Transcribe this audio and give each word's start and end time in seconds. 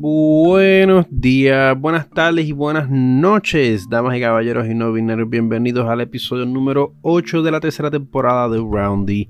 Buenos 0.00 1.06
días, 1.10 1.80
buenas 1.80 2.10
tardes 2.10 2.46
y 2.46 2.52
buenas 2.52 2.90
noches, 2.90 3.88
damas 3.88 4.16
y 4.16 4.20
caballeros 4.20 4.68
y 4.68 4.74
no 4.74 4.92
binarios. 4.92 5.30
Bienvenidos 5.30 5.88
al 5.88 6.02
episodio 6.02 6.44
número 6.44 6.94
8 7.00 7.42
de 7.42 7.50
la 7.50 7.60
tercera 7.60 7.90
temporada 7.90 8.48
de 8.50 8.58
Roundy 8.58 9.28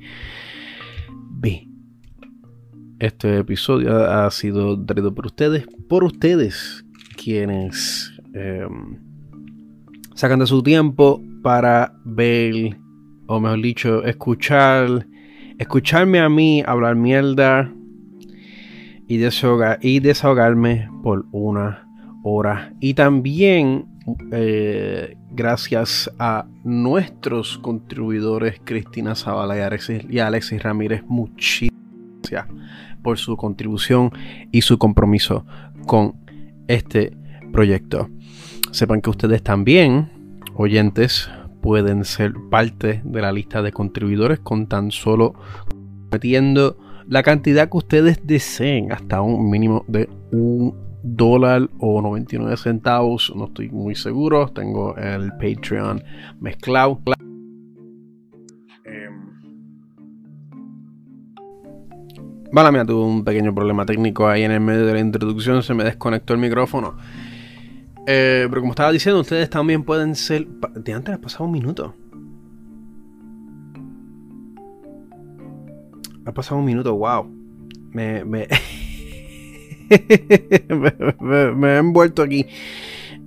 B. 1.31 1.69
Este 2.99 3.39
episodio 3.39 3.97
ha 3.97 4.29
sido 4.33 4.85
traído 4.85 5.15
por 5.15 5.27
ustedes, 5.27 5.67
por 5.89 6.03
ustedes, 6.03 6.85
quienes 7.17 8.13
em, 8.35 8.99
sacan 10.17 10.41
de 10.41 10.47
su 10.47 10.63
tiempo 10.65 11.23
para 11.43 11.95
ver, 12.05 12.77
o 13.29 13.39
mejor 13.39 13.63
dicho, 13.63 14.05
escuchar, 14.05 15.07
escucharme 15.59 16.21
a 16.21 16.29
mí 16.29 16.63
hablar 16.67 16.97
mierda 16.97 17.73
y, 19.07 19.17
desahogarme 19.17 20.91
por 21.03 21.27
una 21.33 21.87
hora. 22.23 22.73
Y 22.81 22.95
también 22.95 23.87
eh, 24.33 25.17
gracias 25.31 26.11
a 26.19 26.47
nuestros 26.65 27.59
contribuidores 27.59 28.61
Cristina 28.65 29.15
Zavala 29.15 29.57
y 29.57 29.61
Alexis, 29.61 30.05
y 30.09 30.19
Alexis 30.19 30.63
Ramírez, 30.63 31.03
muchísimas 31.07 31.79
gracias 32.23 32.47
por 33.03 33.19
su 33.19 33.37
contribución 33.37 34.11
y 34.53 34.63
su 34.63 34.79
compromiso 34.79 35.47
con 35.87 36.15
este 36.67 37.17
proyecto. 37.53 38.11
Sepan 38.73 39.01
que 39.01 39.11
ustedes 39.11 39.43
también, 39.43 40.11
oyentes, 40.55 41.31
pueden 41.61 42.05
ser 42.05 42.33
parte 42.51 43.03
de 43.05 43.21
la 43.21 43.33
lista 43.33 43.63
de 43.63 43.73
contribuidores 43.73 44.39
con 44.39 44.67
tan 44.67 44.91
solo 44.91 45.35
metiendo 46.11 46.77
la 47.09 47.23
cantidad 47.23 47.71
que 47.71 47.77
ustedes 47.77 48.27
deseen, 48.27 48.93
hasta 48.93 49.23
un 49.23 49.49
mínimo 49.49 49.85
de 49.89 50.09
un 50.31 50.75
dólar 51.03 51.69
o 51.79 52.03
99 52.03 52.57
centavos, 52.57 53.33
no 53.35 53.47
estoy 53.47 53.71
muy 53.71 53.95
seguro, 53.95 54.49
tengo 54.49 54.97
el 54.97 55.33
Patreon 55.33 56.03
mezclado. 56.41 57.01
Em. 58.85 59.13
Vale, 62.53 62.73
mira, 62.73 62.85
tuve 62.85 63.05
un 63.05 63.25
pequeño 63.25 63.55
problema 63.55 63.87
técnico 63.87 64.29
ahí 64.29 64.43
en 64.43 64.53
el 64.53 64.61
medio 64.61 64.85
de 64.85 64.93
la 64.93 65.01
introducción, 65.01 65.63
se 65.63 65.75
me 65.75 65.85
desconectó 65.85 66.35
el 66.35 66.41
micrófono. 66.41 66.97
Eh, 68.11 68.47
pero 68.49 68.63
como 68.63 68.73
estaba 68.73 68.91
diciendo, 68.91 69.21
ustedes 69.21 69.51
también 69.51 69.85
pueden 69.85 70.15
ser... 70.15 70.47
De 70.47 70.95
antes 70.95 71.15
ha 71.15 71.21
pasado 71.21 71.45
un 71.45 71.53
minuto. 71.53 71.95
Ha 76.25 76.33
pasado 76.33 76.59
un 76.59 76.65
minuto, 76.65 76.97
wow. 76.97 77.31
Me, 77.91 78.25
me, 78.25 78.49
me, 81.55 81.69
he 81.69 81.77
envuelto 81.77 82.23
aquí. 82.23 82.47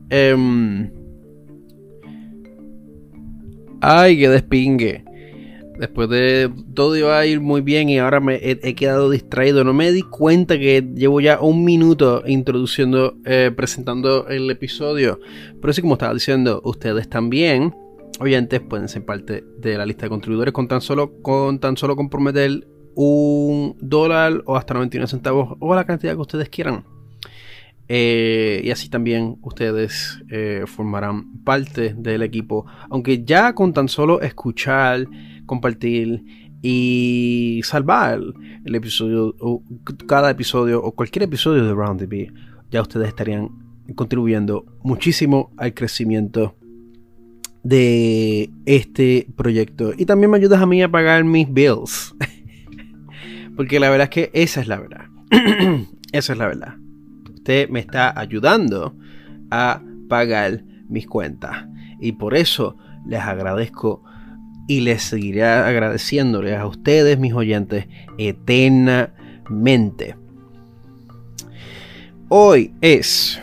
Em, 0.10 0.90
ay, 3.82 4.18
que 4.18 4.30
despingue. 4.30 5.06
Después 5.78 6.10
de 6.10 6.52
todo 6.74 6.96
iba 6.96 7.18
a 7.18 7.26
ir 7.26 7.42
muy 7.42 7.62
bien 7.62 7.90
y 7.90 7.98
ahora 7.98 8.20
me 8.20 8.36
he, 8.36 8.76
quedado 8.76 9.10
distraído. 9.10 9.64
No 9.64 9.74
me 9.74 9.92
di 9.92 10.04
cuenta 10.04 10.58
que 10.60 10.88
llevo 10.96 11.22
ya 11.22 11.40
un 11.42 11.64
minuto 11.64 12.24
introduciendo, 12.28 13.16
eh, 13.26 13.52
presentando 13.56 14.28
el 14.28 14.50
episodio. 14.52 15.20
Pero 15.60 15.74
sí, 15.74 15.82
como 15.82 15.94
estaba 15.94 16.14
diciendo, 16.14 16.62
ustedes 16.64 17.10
también, 17.10 17.76
oyentes, 18.20 18.60
pueden 18.62 18.90
ser 18.90 19.06
parte 19.06 19.44
de 19.58 19.78
la 19.78 19.86
lista 19.86 20.06
de 20.06 20.10
contribuidores 20.10 20.54
con 20.54 20.68
tan 20.68 20.82
solo, 20.82 21.22
con 21.22 21.60
tan 21.60 21.78
solo 21.78 21.96
comprometer 21.96 22.68
un 22.94 23.76
dólar 23.80 24.44
o 24.46 24.58
hasta 24.58 24.74
99 24.74 25.08
centavos 25.08 25.58
o 25.60 25.74
la 25.74 25.86
cantidad 25.86 26.14
que 26.14 26.22
ustedes 26.22 26.50
quieran. 26.50 26.86
Eh, 27.94 28.62
y 28.64 28.72
así 28.72 28.88
también 28.88 29.38
ustedes 29.42 30.24
eh, 30.30 30.64
formarán 30.66 31.44
parte 31.44 31.94
del 31.94 32.22
equipo. 32.22 32.66
Aunque 32.90 33.26
ya 33.26 33.54
con 33.54 33.74
tan 33.74 33.90
solo 33.90 34.22
escuchar, 34.22 35.06
compartir 35.46 36.24
y 36.62 37.60
salvar 37.66 38.22
el 38.64 38.76
episodio, 38.76 39.36
o 39.42 39.62
cada 40.08 40.30
episodio 40.30 40.82
o 40.82 40.94
cualquier 40.94 41.24
episodio 41.24 41.66
de 41.66 41.74
Round 41.74 42.08
B, 42.08 42.32
ya 42.70 42.82
ustedes 42.82 43.10
estarían 43.10 43.50
contribuyendo 43.94 44.64
muchísimo 44.84 45.52
al 45.58 45.74
crecimiento 45.74 46.56
de 47.62 48.52
este 48.66 49.28
proyecto. 49.36 49.92
Y 49.98 50.06
también 50.06 50.32
me 50.32 50.38
ayudas 50.38 50.62
a 50.62 50.66
mí 50.66 50.82
a 50.82 50.90
pagar 50.90 51.26
mis 51.26 51.52
bills. 51.52 52.16
Porque 53.58 53.82
la 53.82 53.90
verdad 53.90 54.06
es 54.06 54.12
que 54.12 54.32
esa 54.34 54.62
es 54.62 54.70
la 54.70 54.80
verdad. 54.80 55.08
esa 56.14 56.32
es 56.32 56.40
la 56.40 56.48
verdad. 56.48 56.81
Usted 57.42 57.70
me 57.70 57.80
está 57.80 58.14
ayudando 58.20 58.96
a 59.50 59.82
pagar 60.08 60.64
mis 60.88 61.08
cuentas. 61.08 61.66
Y 62.00 62.12
por 62.12 62.36
eso 62.36 62.78
les 63.08 63.22
agradezco 63.22 64.04
y 64.68 64.82
les 64.82 65.02
seguiré 65.02 65.44
agradeciéndoles 65.46 66.56
a 66.56 66.68
ustedes, 66.68 67.18
mis 67.18 67.34
oyentes, 67.34 67.88
eternamente. 68.20 70.16
Hoy 72.30 72.76
es 72.80 73.42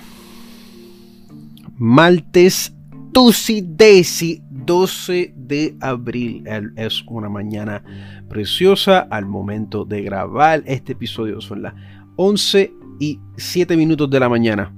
martes 1.76 2.72
Tusi 3.12 3.64
Daisy 3.66 4.40
12 4.48 5.34
de 5.36 5.76
abril. 5.80 6.44
Es 6.76 7.02
una 7.08 7.28
mañana 7.28 7.82
preciosa 8.28 9.00
al 9.10 9.26
momento 9.26 9.84
de 9.84 10.02
grabar 10.02 10.62
este 10.66 10.92
episodio. 10.92 11.40
Son 11.40 11.62
las 11.62 11.74
11 12.14 12.78
y 12.98 13.20
7 13.36 13.76
minutos 13.76 14.10
de 14.10 14.20
la 14.20 14.28
mañana. 14.28 14.74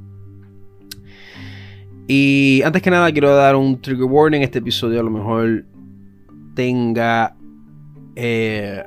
Y 2.13 2.61
antes 2.65 2.83
que 2.83 2.91
nada 2.91 3.13
quiero 3.13 3.35
dar 3.37 3.55
un 3.55 3.81
trigger 3.81 4.05
warning. 4.05 4.41
Este 4.41 4.59
episodio 4.59 4.99
a 4.99 5.03
lo 5.05 5.11
mejor 5.11 5.65
tenga... 6.55 7.37
Eh, 8.17 8.83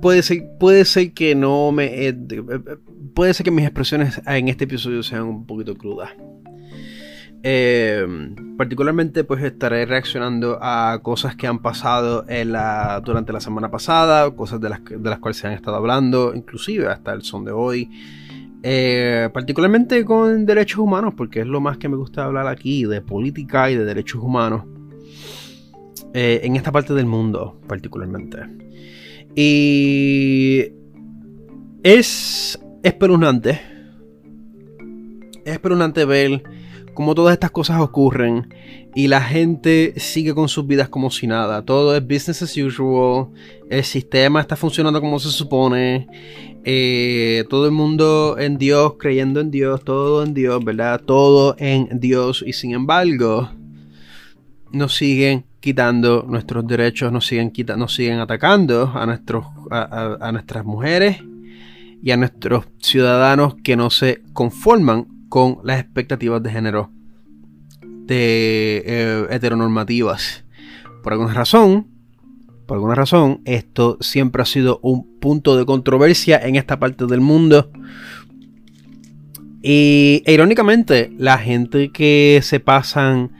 puede, 0.00 0.22
ser, 0.22 0.44
puede 0.60 0.84
ser 0.84 1.12
que 1.12 1.34
no 1.34 1.72
me... 1.72 1.86
Eh, 1.86 2.08
eh, 2.10 2.76
puede 3.14 3.34
ser 3.34 3.42
que 3.42 3.50
mis 3.50 3.64
expresiones 3.64 4.22
en 4.26 4.46
este 4.46 4.64
episodio 4.64 5.02
sean 5.02 5.24
un 5.24 5.44
poquito 5.44 5.74
crudas. 5.76 6.10
Eh, 7.44 8.06
particularmente 8.56 9.24
pues 9.24 9.42
estaré 9.42 9.84
reaccionando 9.84 10.60
a 10.62 11.00
cosas 11.02 11.34
que 11.34 11.48
han 11.48 11.58
pasado 11.58 12.24
en 12.28 12.52
la, 12.52 13.02
durante 13.04 13.32
la 13.32 13.40
semana 13.40 13.72
pasada, 13.72 14.30
cosas 14.36 14.60
de 14.60 14.68
las, 14.68 14.84
de 14.84 15.10
las 15.10 15.18
cuales 15.18 15.38
se 15.38 15.48
han 15.48 15.52
estado 15.52 15.76
hablando, 15.76 16.32
inclusive 16.32 16.86
hasta 16.86 17.12
el 17.12 17.22
son 17.22 17.44
de 17.44 17.50
hoy. 17.50 17.90
Eh, 18.64 19.28
particularmente 19.32 20.04
con 20.04 20.46
derechos 20.46 20.78
humanos, 20.78 21.14
porque 21.16 21.40
es 21.40 21.46
lo 21.46 21.60
más 21.60 21.78
que 21.78 21.88
me 21.88 21.96
gusta 21.96 22.24
hablar 22.24 22.46
aquí, 22.46 22.84
de 22.84 23.00
política 23.00 23.70
y 23.70 23.76
de 23.76 23.84
derechos 23.84 24.22
humanos. 24.22 24.64
Eh, 26.14 26.40
en 26.44 26.56
esta 26.56 26.70
parte 26.70 26.94
del 26.94 27.06
mundo, 27.06 27.58
particularmente. 27.66 28.38
Y 29.34 30.72
es 31.82 32.60
espeluznante. 32.82 33.60
Es 35.44 35.54
espeluznante 35.54 36.04
ver 36.04 36.42
como 36.94 37.14
todas 37.14 37.32
estas 37.32 37.50
cosas 37.50 37.80
ocurren 37.80 38.52
y 38.94 39.08
la 39.08 39.20
gente 39.20 39.94
sigue 39.96 40.34
con 40.34 40.48
sus 40.48 40.66
vidas 40.66 40.88
como 40.88 41.10
si 41.10 41.26
nada. 41.26 41.64
Todo 41.64 41.96
es 41.96 42.02
business 42.02 42.42
as 42.42 42.56
usual. 42.56 43.28
El 43.70 43.84
sistema 43.84 44.40
está 44.40 44.56
funcionando 44.56 45.00
como 45.00 45.18
se 45.18 45.30
supone. 45.30 46.06
Eh, 46.64 47.44
todo 47.48 47.66
el 47.66 47.72
mundo 47.72 48.36
en 48.38 48.58
Dios, 48.58 48.94
creyendo 48.98 49.40
en 49.40 49.50
Dios, 49.50 49.82
todo 49.84 50.22
en 50.22 50.34
Dios, 50.34 50.62
¿verdad? 50.64 51.00
Todo 51.04 51.56
en 51.58 51.88
Dios. 51.98 52.44
Y 52.46 52.52
sin 52.52 52.72
embargo, 52.72 53.50
nos 54.72 54.94
siguen 54.94 55.44
quitando 55.60 56.24
nuestros 56.28 56.66
derechos, 56.66 57.12
nos 57.12 57.26
siguen, 57.26 57.52
nos 57.76 57.94
siguen 57.94 58.18
atacando 58.18 58.92
a, 58.94 59.06
nuestros, 59.06 59.46
a 59.70 60.30
nuestras 60.32 60.64
mujeres 60.64 61.18
y 62.02 62.10
a 62.10 62.16
nuestros 62.16 62.66
ciudadanos 62.78 63.54
que 63.62 63.76
no 63.76 63.88
se 63.88 64.22
conforman 64.32 65.06
con 65.32 65.60
las 65.64 65.80
expectativas 65.80 66.42
de 66.42 66.50
género 66.50 66.90
de 67.80 68.82
eh, 68.84 69.26
heteronormativas. 69.30 70.44
Por 71.02 71.14
alguna 71.14 71.32
razón, 71.32 71.86
por 72.66 72.76
alguna 72.76 72.94
razón, 72.94 73.40
esto 73.46 73.96
siempre 74.02 74.42
ha 74.42 74.44
sido 74.44 74.78
un 74.82 75.18
punto 75.20 75.56
de 75.56 75.64
controversia 75.64 76.38
en 76.38 76.56
esta 76.56 76.78
parte 76.78 77.06
del 77.06 77.22
mundo. 77.22 77.70
Y 79.62 80.22
irónicamente, 80.26 81.10
la 81.16 81.38
gente 81.38 81.92
que 81.92 82.40
se 82.42 82.60
pasan 82.60 83.32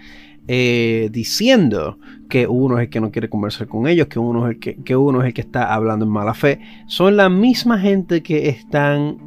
eh, 0.49 1.11
diciendo 1.13 1.99
que 2.31 2.47
uno 2.47 2.79
es 2.79 2.85
el 2.85 2.89
que 2.89 3.03
no 3.03 3.13
quiere 3.13 3.29
conversar 3.29 3.69
con 3.69 3.87
ellos, 3.87 4.07
que 4.07 4.19
uno 4.19 4.49
es 4.49 4.55
el 4.55 4.61
que, 4.61 4.83
que 4.83 4.97
uno 4.97 5.21
es 5.21 5.27
el 5.27 5.35
que 5.35 5.43
está 5.43 5.75
hablando 5.75 6.07
en 6.07 6.11
mala 6.11 6.33
fe, 6.33 6.59
son 6.87 7.19
la 7.19 7.29
misma 7.29 7.79
gente 7.79 8.23
que 8.23 8.49
están 8.49 9.19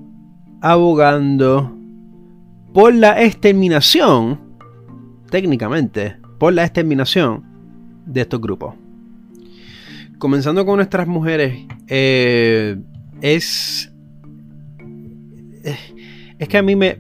abogando 0.62 1.75
por 2.76 2.94
la 2.94 3.24
exterminación, 3.24 4.38
técnicamente, 5.30 6.18
por 6.38 6.52
la 6.52 6.66
exterminación 6.66 7.42
de 8.06 8.20
estos 8.20 8.42
grupos. 8.42 8.76
comenzando 10.18 10.66
con 10.66 10.76
nuestras 10.76 11.08
mujeres, 11.08 11.66
eh, 11.88 12.76
es. 13.22 13.94
Eh, 15.64 15.78
es 16.38 16.50
que 16.50 16.58
a 16.58 16.62
mí 16.62 16.76
me. 16.76 17.00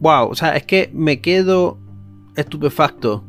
wow, 0.00 0.28
o 0.28 0.34
sea, 0.34 0.56
es 0.56 0.64
que 0.64 0.90
me 0.92 1.20
quedo 1.20 1.78
estupefacto 2.34 3.24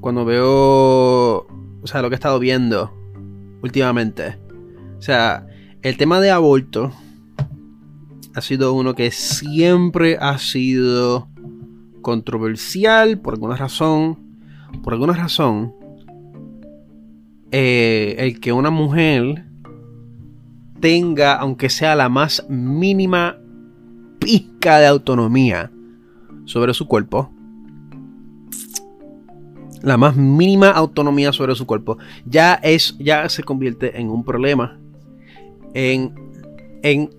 cuando 0.00 0.24
veo. 0.24 1.46
O 1.80 1.86
sea, 1.86 2.02
lo 2.02 2.10
que 2.10 2.14
he 2.14 2.16
estado 2.16 2.40
viendo 2.40 2.92
últimamente. 3.62 4.36
O 4.98 5.02
sea, 5.02 5.46
el 5.82 5.96
tema 5.96 6.20
de 6.20 6.32
aborto 6.32 6.90
ha 8.34 8.40
sido 8.40 8.74
uno 8.74 8.94
que 8.94 9.10
siempre 9.10 10.18
ha 10.20 10.38
sido 10.38 11.28
controversial 12.02 13.18
por 13.20 13.34
alguna 13.34 13.56
razón. 13.56 14.18
Por 14.82 14.92
alguna 14.92 15.14
razón, 15.14 15.72
eh, 17.52 18.16
el 18.18 18.40
que 18.40 18.52
una 18.52 18.70
mujer 18.70 19.44
tenga, 20.80 21.34
aunque 21.34 21.70
sea 21.70 21.94
la 21.94 22.08
más 22.08 22.44
mínima 22.48 23.38
pizca 24.18 24.78
de 24.78 24.86
autonomía 24.88 25.70
sobre 26.44 26.74
su 26.74 26.88
cuerpo, 26.88 27.32
la 29.82 29.96
más 29.96 30.16
mínima 30.16 30.70
autonomía 30.70 31.32
sobre 31.32 31.54
su 31.54 31.66
cuerpo, 31.66 31.98
ya 32.26 32.54
es, 32.54 32.96
ya 32.98 33.28
se 33.28 33.44
convierte 33.44 34.00
en 34.00 34.10
un 34.10 34.24
problema. 34.24 34.78
En, 35.74 36.14
en, 36.82 37.10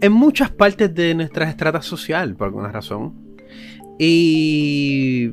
en 0.00 0.12
muchas 0.12 0.50
partes 0.50 0.94
de 0.94 1.14
nuestra 1.14 1.48
estrata 1.48 1.82
social, 1.82 2.34
por 2.34 2.46
alguna 2.46 2.70
razón. 2.70 3.14
Y. 3.98 5.32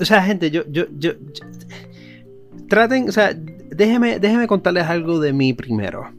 O 0.00 0.04
sea, 0.04 0.22
gente, 0.22 0.50
yo, 0.50 0.62
yo, 0.68 0.84
yo, 0.96 1.12
traten, 2.68 3.08
o 3.08 3.12
sea, 3.12 3.34
déjeme, 3.34 4.20
déjeme 4.20 4.46
contarles 4.46 4.84
algo 4.84 5.18
de 5.18 5.32
mí 5.32 5.52
primero. 5.54 6.10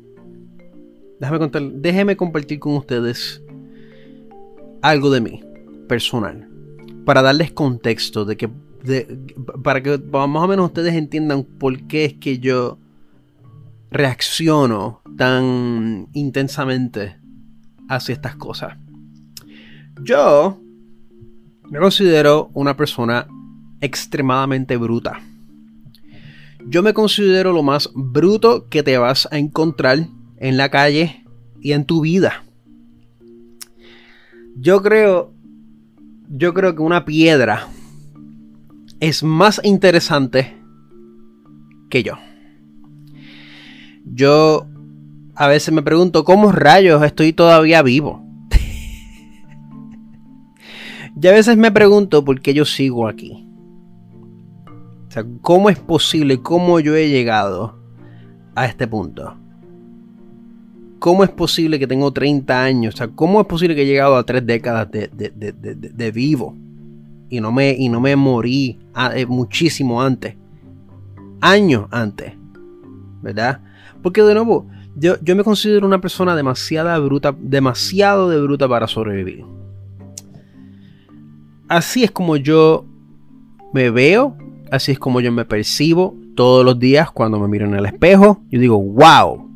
Déjame 1.19 1.39
contar, 1.39 1.61
déjeme 1.61 2.17
compartir 2.17 2.59
con 2.59 2.75
ustedes 2.75 3.41
algo 4.81 5.11
de 5.11 5.21
mí, 5.21 5.41
personal. 5.87 6.49
Para 7.05 7.21
darles 7.21 7.51
contexto 7.51 8.25
de 8.25 8.37
que. 8.37 8.49
para 9.63 9.81
que 9.83 9.97
más 9.97 10.43
o 10.43 10.47
menos 10.47 10.65
ustedes 10.65 10.93
entiendan 10.93 11.43
por 11.43 11.87
qué 11.87 12.05
es 12.05 12.13
que 12.13 12.39
yo 12.39 12.77
reacciono 13.91 15.01
tan 15.17 16.07
intensamente 16.13 17.19
hacia 17.87 18.13
estas 18.13 18.35
cosas. 18.35 18.77
Yo 20.01 20.61
me 21.69 21.79
considero 21.79 22.49
una 22.53 22.77
persona 22.77 23.27
extremadamente 23.81 24.77
bruta. 24.77 25.19
Yo 26.67 26.83
me 26.83 26.93
considero 26.93 27.53
lo 27.53 27.63
más 27.63 27.89
bruto 27.93 28.67
que 28.69 28.83
te 28.83 28.97
vas 28.97 29.27
a 29.31 29.37
encontrar 29.37 30.07
en 30.37 30.57
la 30.57 30.69
calle 30.69 31.23
y 31.61 31.71
en 31.71 31.85
tu 31.85 32.01
vida. 32.01 32.43
Yo 34.55 34.81
creo 34.81 35.33
yo 36.29 36.53
creo 36.53 36.75
que 36.75 36.81
una 36.81 37.05
piedra 37.05 37.67
es 38.99 39.23
más 39.23 39.59
interesante 39.63 40.55
que 41.89 42.03
yo. 42.03 42.13
Yo 44.13 44.67
a 45.35 45.47
veces 45.47 45.73
me 45.73 45.81
pregunto 45.81 46.23
cómo 46.23 46.51
rayos 46.51 47.01
estoy 47.03 47.33
todavía 47.33 47.81
vivo. 47.81 48.21
y 51.21 51.27
a 51.27 51.31
veces 51.31 51.55
me 51.57 51.71
pregunto 51.71 52.25
por 52.25 52.41
qué 52.41 52.53
yo 52.53 52.65
sigo 52.65 53.07
aquí. 53.07 53.47
O 55.07 55.11
sea, 55.11 55.25
¿cómo 55.41 55.69
es 55.69 55.79
posible? 55.79 56.41
¿Cómo 56.41 56.79
yo 56.79 56.95
he 56.95 57.09
llegado 57.09 57.79
a 58.53 58.65
este 58.65 58.87
punto? 58.87 59.35
¿Cómo 60.99 61.23
es 61.23 61.29
posible 61.29 61.79
que 61.79 61.87
tengo 61.87 62.11
30 62.11 62.61
años? 62.61 62.95
O 62.95 62.97
sea, 62.97 63.07
¿cómo 63.07 63.39
es 63.39 63.47
posible 63.47 63.73
que 63.73 63.83
he 63.83 63.87
llegado 63.87 64.17
a 64.17 64.25
tres 64.25 64.45
décadas 64.45 64.89
de, 64.91 66.11
vivo? 66.13 66.55
Y 67.29 67.39
no, 67.39 67.51
me, 67.51 67.71
y 67.71 67.87
no 67.87 68.01
me 68.01 68.15
morí 68.15 68.77
eh, 69.15 69.25
muchísimo 69.25 70.01
antes. 70.01 70.35
Años 71.39 71.87
antes. 71.91 72.33
¿Verdad? 73.21 73.61
Porque 74.01 74.21
de 74.21 74.33
nuevo, 74.33 74.67
yo, 74.95 75.15
yo 75.21 75.35
me 75.35 75.43
considero 75.43 75.85
una 75.85 76.01
persona 76.01 76.35
demasiado 76.35 77.03
bruta, 77.05 77.35
demasiado 77.39 78.29
de 78.29 78.41
bruta 78.41 78.67
para 78.67 78.87
sobrevivir. 78.87 79.45
Así 81.67 82.03
es 82.03 82.11
como 82.11 82.35
yo 82.37 82.85
me 83.73 83.91
veo 83.91 84.35
Así 84.71 84.91
es 84.91 84.99
como 84.99 85.19
yo 85.19 85.31
me 85.31 85.45
percibo 85.45 86.15
todos 86.35 86.63
los 86.63 86.77
días 86.77 87.09
cuando 87.11 87.39
me 87.39 87.47
miro 87.47 87.65
en 87.65 87.73
el 87.73 87.85
espejo. 87.85 88.43
Yo 88.49 88.59
digo, 88.59 88.79
wow, 88.79 89.49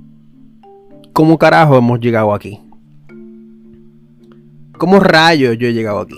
¿cómo 1.14 1.38
carajo 1.38 1.78
hemos 1.78 2.00
llegado 2.00 2.34
aquí? 2.34 2.60
¿Cómo 4.78 5.00
rayos 5.00 5.58
yo 5.58 5.68
he 5.68 5.74
llegado 5.74 6.00
aquí? 6.00 6.18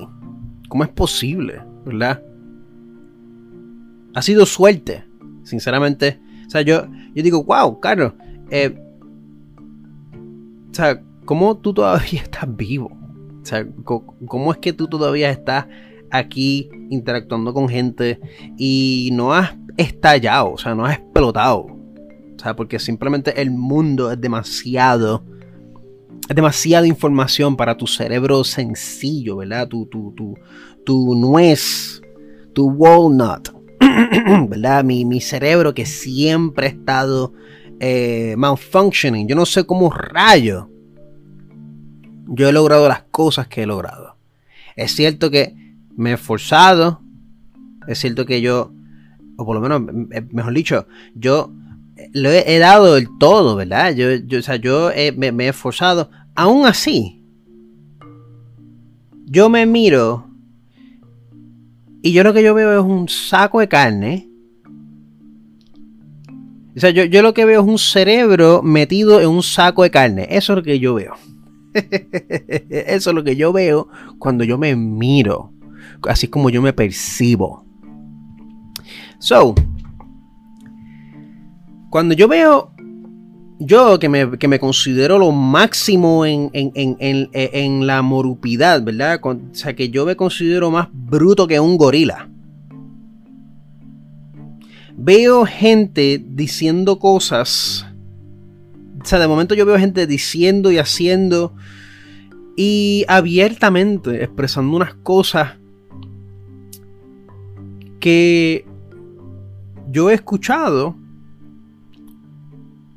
¿Cómo 0.70 0.84
es 0.84 0.90
posible? 0.90 1.62
¿Verdad? 1.86 2.24
Ha 4.14 4.22
sido 4.22 4.46
suerte, 4.46 5.04
sinceramente. 5.44 6.20
O 6.48 6.50
sea, 6.50 6.62
yo, 6.62 6.88
yo 7.16 7.24
digo, 7.24 7.44
wow, 7.44 7.80
Carlos, 7.80 8.14
eh, 8.52 8.78
o 10.70 10.74
sea, 10.74 11.02
¿cómo 11.26 11.58
tú 11.58 11.74
todavía 11.74 12.22
estás 12.24 12.56
vivo? 12.56 12.92
O 13.42 13.46
sea, 13.46 13.68
¿cómo 13.84 14.52
es 14.52 14.58
que 14.58 14.74
tú 14.74 14.88
todavía 14.88 15.30
estás 15.30 15.68
aquí 16.12 16.70
interactuando 16.90 17.54
con 17.54 17.70
gente 17.70 18.20
y 18.58 19.10
no 19.14 19.34
has 19.34 19.56
estallado, 19.78 20.54
o 20.54 20.58
sea, 20.58 20.76
no 20.76 20.86
has 20.86 20.98
explotado. 20.98 21.60
O 21.60 22.40
sea, 22.40 22.56
porque 22.56 22.80
simplemente 22.80 23.42
el 23.42 23.52
mundo 23.52 24.12
es 24.12 24.20
demasiado. 24.20 25.24
Es 26.28 26.36
demasiada 26.36 26.88
información 26.88 27.56
para 27.56 27.78
tu 27.78 27.86
cerebro 27.86 28.44
sencillo, 28.44 29.38
¿verdad? 29.38 29.68
Tu, 29.68 29.86
tu, 29.86 30.12
tu, 30.14 30.36
tu 30.84 31.16
nuez, 31.16 32.02
tu 32.54 32.68
walnut, 32.68 33.50
¿verdad? 34.50 34.84
Mi, 34.84 35.06
mi, 35.06 35.22
cerebro 35.22 35.74
que 35.74 35.86
siempre 35.86 36.68
ha 36.68 36.70
estado 36.70 37.34
eh, 37.80 38.36
malfunctioning. 38.38 39.28
Yo 39.28 39.36
no 39.36 39.46
sé 39.46 39.66
cómo 39.66 39.90
rayo 39.90 40.70
yo 42.28 42.50
he 42.50 42.52
logrado 42.52 42.88
las 42.88 43.04
cosas 43.12 43.48
que 43.48 43.64
he 43.64 43.66
logrado. 43.66 44.18
Es 44.76 44.96
cierto 44.96 45.32
que 45.32 45.56
me 45.96 46.12
he 46.12 46.14
esforzado. 46.14 47.02
Es 47.88 48.00
cierto 48.00 48.26
que 48.26 48.42
yo, 48.42 48.74
o 49.38 49.46
por 49.46 49.56
lo 49.56 49.62
menos, 49.62 49.82
mejor 50.32 50.54
dicho, 50.54 50.88
yo 51.14 51.52
lo 52.14 52.30
he, 52.32 52.58
dado 52.58 52.98
el 52.98 53.08
todo, 53.20 53.56
¿verdad? 53.56 53.94
Yo, 53.96 54.14
yo 54.14 54.40
o 54.40 54.42
sea, 54.42 54.56
yo 54.56 54.92
me 55.16 55.46
he 55.46 55.50
esforzado. 55.50 56.10
Aún 56.36 56.66
así, 56.66 57.24
yo 59.26 59.50
me 59.50 59.66
miro 59.66 60.30
y 62.06 62.12
yo 62.12 62.24
lo 62.24 62.34
que 62.34 62.44
yo 62.44 62.54
veo 62.54 62.80
es 62.80 62.86
un 62.86 63.10
saco 63.10 63.60
de 63.60 63.68
carne. 63.68 64.30
O 66.76 66.80
sea, 66.80 66.92
yo, 66.92 67.04
yo, 67.06 67.24
lo 67.24 67.34
que 67.34 67.46
veo 67.46 67.62
es 67.62 67.68
un 67.68 67.80
cerebro 67.80 68.62
metido 68.62 69.22
en 69.22 69.28
un 69.28 69.42
saco 69.42 69.82
de 69.82 69.90
carne. 69.90 70.28
Eso 70.30 70.54
es 70.54 70.58
lo 70.58 70.62
que 70.62 70.78
yo 70.78 70.94
veo. 70.94 71.16
Eso 72.70 73.10
es 73.10 73.16
lo 73.16 73.24
que 73.24 73.36
yo 73.36 73.52
veo 73.52 73.88
cuando 74.20 74.44
yo 74.44 74.60
me 74.60 74.76
miro 74.76 75.52
así 76.08 76.28
como 76.28 76.52
yo 76.52 76.62
me 76.62 76.74
percibo. 76.74 77.66
So, 79.18 79.56
cuando 81.90 82.14
yo 82.14 82.28
veo, 82.28 82.75
yo 83.60 84.00
que 84.00 84.10
me, 84.10 84.38
que 84.38 84.48
me 84.48 84.60
considero 84.60 85.18
lo 85.18 85.32
máximo 85.32 86.26
en, 86.26 86.50
en, 86.54 87.88
la 87.88 88.02
morupidad, 88.02 88.84
¿verdad? 88.84 89.20
O 89.24 89.38
sea, 89.54 89.76
que 89.76 89.90
yo 89.90 90.06
me 90.06 90.16
considero 90.16 90.72
más 90.72 90.90
bruto 90.92 91.48
que 91.48 91.60
un 91.60 91.78
gorila. 91.78 92.30
Veo 94.98 95.46
gente 95.46 96.24
diciendo 96.26 97.00
cosas. 97.00 97.86
O 99.02 99.06
sea, 99.06 99.20
de 99.20 99.28
momento 99.28 99.56
yo 99.56 99.66
veo 99.66 99.78
gente 99.78 100.08
diciendo 100.08 100.72
y 100.72 100.78
haciendo 100.78 101.54
y 102.58 103.06
abiertamente 103.08 104.24
expresando 104.24 104.76
unas 104.76 104.94
cosas 104.96 105.54
que 108.00 108.66
yo 109.92 110.10
he 110.10 110.14
escuchado 110.14 110.96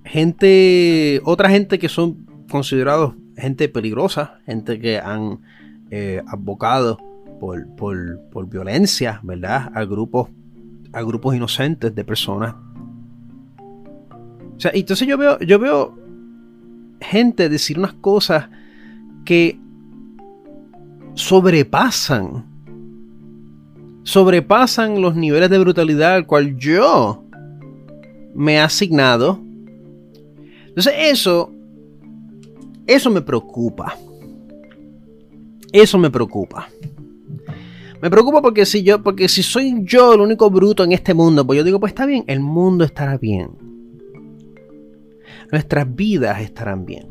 gente, 0.09 1.21
otra 1.25 1.51
gente 1.51 1.79
que 1.79 1.89
son 1.89 2.27
considerados 2.51 3.15
gente 3.37 3.69
peligrosa, 3.69 4.41
gente 4.47 4.81
que 4.81 4.99
han 4.99 5.41
eh, 5.91 6.23
abocado 6.27 6.99
por, 7.39 7.69
por, 7.77 8.49
violencia, 8.49 9.21
¿verdad? 9.23 9.71
A 9.75 9.85
grupos, 9.85 10.29
a 10.93 11.03
grupos 11.03 11.37
inocentes 11.37 11.95
de 11.95 12.05
personas. 12.05 12.55
O 14.57 14.61
sea, 14.61 14.73
entonces 14.75 15.07
yo 15.07 15.17
veo, 15.17 15.39
yo 15.39 15.59
veo 15.59 15.97
gente 17.01 17.49
decir 17.49 17.79
unas 17.79 17.93
cosas 17.93 18.49
que 19.25 19.57
sobrepasan 21.15 22.45
sobrepasan 24.09 25.03
los 25.03 25.17
niveles 25.17 25.51
de 25.51 25.59
brutalidad 25.59 26.15
al 26.15 26.27
cual 26.27 26.57
yo 26.57 27.23
me 28.35 28.59
ha 28.59 28.65
asignado. 28.65 29.39
Entonces 30.79 31.11
eso, 31.11 31.53
eso 32.87 33.11
me 33.11 33.21
preocupa. 33.21 33.99
Eso 35.73 35.99
me 35.99 36.09
preocupa. 36.09 36.69
Me 38.01 38.09
preocupa 38.09 38.41
porque 38.41 38.65
si 38.65 38.85
yo, 38.85 39.03
porque 39.03 39.29
si 39.29 39.43
soy 39.43 39.83
yo 39.83 40.15
el 40.15 40.21
único 40.21 40.49
bruto 40.51 40.85
en 40.85 40.93
este 40.93 41.15
mundo, 41.15 41.45
pues 41.45 41.57
yo 41.57 41.65
digo, 41.65 41.81
pues 41.81 41.91
está 41.91 42.07
bien, 42.07 42.23
el 42.29 42.39
mundo 42.39 42.85
estará 42.85 43.19
bien. 43.19 43.51
Nuestras 45.51 45.97
vidas 45.97 46.41
estarán 46.43 46.87
bien. 46.87 47.09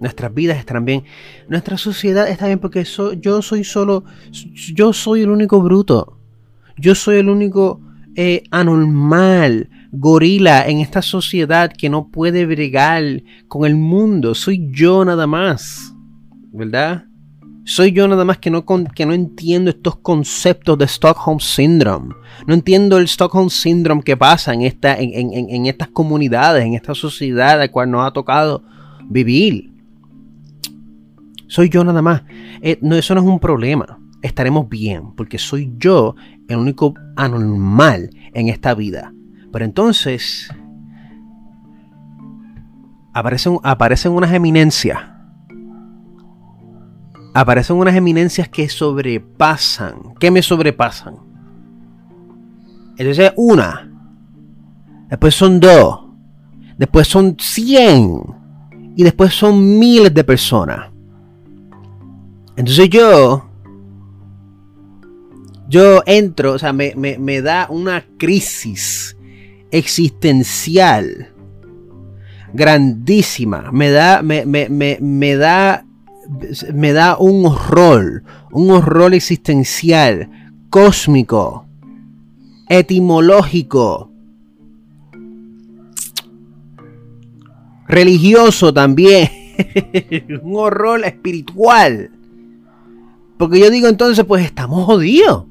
Nuestras 0.00 0.32
vidas 0.32 0.56
estarán 0.56 0.86
bien. 0.86 1.04
Nuestra 1.46 1.76
sociedad 1.76 2.26
está 2.26 2.46
bien 2.46 2.58
porque 2.58 2.86
yo 3.20 3.42
soy 3.42 3.64
solo, 3.64 4.04
yo 4.72 4.94
soy 4.94 5.20
el 5.20 5.28
único 5.28 5.60
bruto. 5.60 6.16
Yo 6.78 6.94
soy 6.94 7.16
el 7.16 7.28
único 7.28 7.82
eh, 8.14 8.44
anormal, 8.50 9.68
gorila 9.98 10.66
en 10.68 10.80
esta 10.80 11.02
sociedad 11.02 11.72
que 11.72 11.88
no 11.88 12.08
puede 12.08 12.46
bregar 12.46 13.22
con 13.48 13.64
el 13.64 13.76
mundo. 13.76 14.34
Soy 14.34 14.68
yo 14.70 15.04
nada 15.04 15.26
más. 15.26 15.92
¿Verdad? 16.52 17.04
Soy 17.64 17.90
yo 17.90 18.06
nada 18.06 18.24
más 18.24 18.38
que 18.38 18.48
no, 18.48 18.64
que 18.64 19.06
no 19.06 19.12
entiendo 19.12 19.70
estos 19.70 19.96
conceptos 19.96 20.78
de 20.78 20.84
Stockholm 20.84 21.40
Syndrome. 21.40 22.14
No 22.46 22.54
entiendo 22.54 22.96
el 22.96 23.08
Stockholm 23.08 23.50
Syndrome 23.50 24.02
que 24.02 24.16
pasa 24.16 24.54
en, 24.54 24.62
esta, 24.62 24.96
en, 24.98 25.66
estas 25.66 25.88
comunidades, 25.88 26.64
en 26.64 26.74
esta 26.74 26.94
sociedad 26.94 27.50
a 27.50 27.56
la 27.56 27.68
cual 27.68 27.90
nos 27.90 28.06
ha 28.06 28.12
tocado 28.12 28.62
vivir. 29.08 29.72
Soy 31.48 31.68
yo 31.68 31.82
nada 31.82 32.02
más. 32.02 32.22
Eh, 32.62 32.78
no, 32.82 32.94
eso 32.94 33.14
no 33.14 33.20
es 33.20 33.26
un 33.26 33.40
problema. 33.40 33.98
Estaremos 34.22 34.68
bien, 34.68 35.14
porque 35.16 35.38
soy 35.38 35.72
yo 35.76 36.14
el 36.48 36.58
único 36.58 36.94
anormal 37.16 38.10
en 38.32 38.48
esta 38.48 38.74
vida. 38.74 39.12
Pero 39.56 39.64
entonces 39.64 40.52
aparecen, 43.14 43.58
aparecen 43.62 44.12
unas 44.12 44.30
eminencias 44.34 44.98
aparecen 47.32 47.76
unas 47.76 47.94
eminencias 47.94 48.50
que 48.50 48.68
sobrepasan. 48.68 50.12
¿Qué 50.20 50.30
me 50.30 50.42
sobrepasan? 50.42 51.14
Entonces, 52.98 53.32
una. 53.36 53.90
Después 55.08 55.34
son 55.34 55.58
dos. 55.58 56.00
Después 56.76 57.08
son 57.08 57.34
cien. 57.40 58.20
Y 58.94 59.04
después 59.04 59.32
son 59.32 59.78
miles 59.78 60.12
de 60.12 60.22
personas. 60.22 60.90
Entonces 62.56 62.90
yo. 62.90 63.48
Yo 65.66 66.02
entro, 66.04 66.52
o 66.52 66.58
sea, 66.58 66.74
me, 66.74 66.92
me 66.94 67.40
da 67.40 67.68
una 67.70 68.04
crisis 68.18 69.15
existencial 69.76 71.32
grandísima. 72.52 73.70
Me 73.72 73.90
da, 73.90 74.22
me, 74.22 74.46
me, 74.46 74.68
me 75.00 75.36
da 75.36 75.86
me 76.74 76.92
da 76.92 77.16
un 77.18 77.46
horror, 77.46 78.22
un 78.50 78.70
horror 78.70 79.14
existencial, 79.14 80.28
cósmico, 80.70 81.66
etimológico, 82.68 84.10
religioso 87.86 88.74
también, 88.74 89.28
un 90.42 90.56
horror 90.56 91.04
espiritual. 91.04 92.10
Porque 93.38 93.60
yo 93.60 93.70
digo 93.70 93.88
entonces, 93.88 94.24
pues 94.24 94.44
estamos 94.44 94.84
jodidos. 94.86 95.44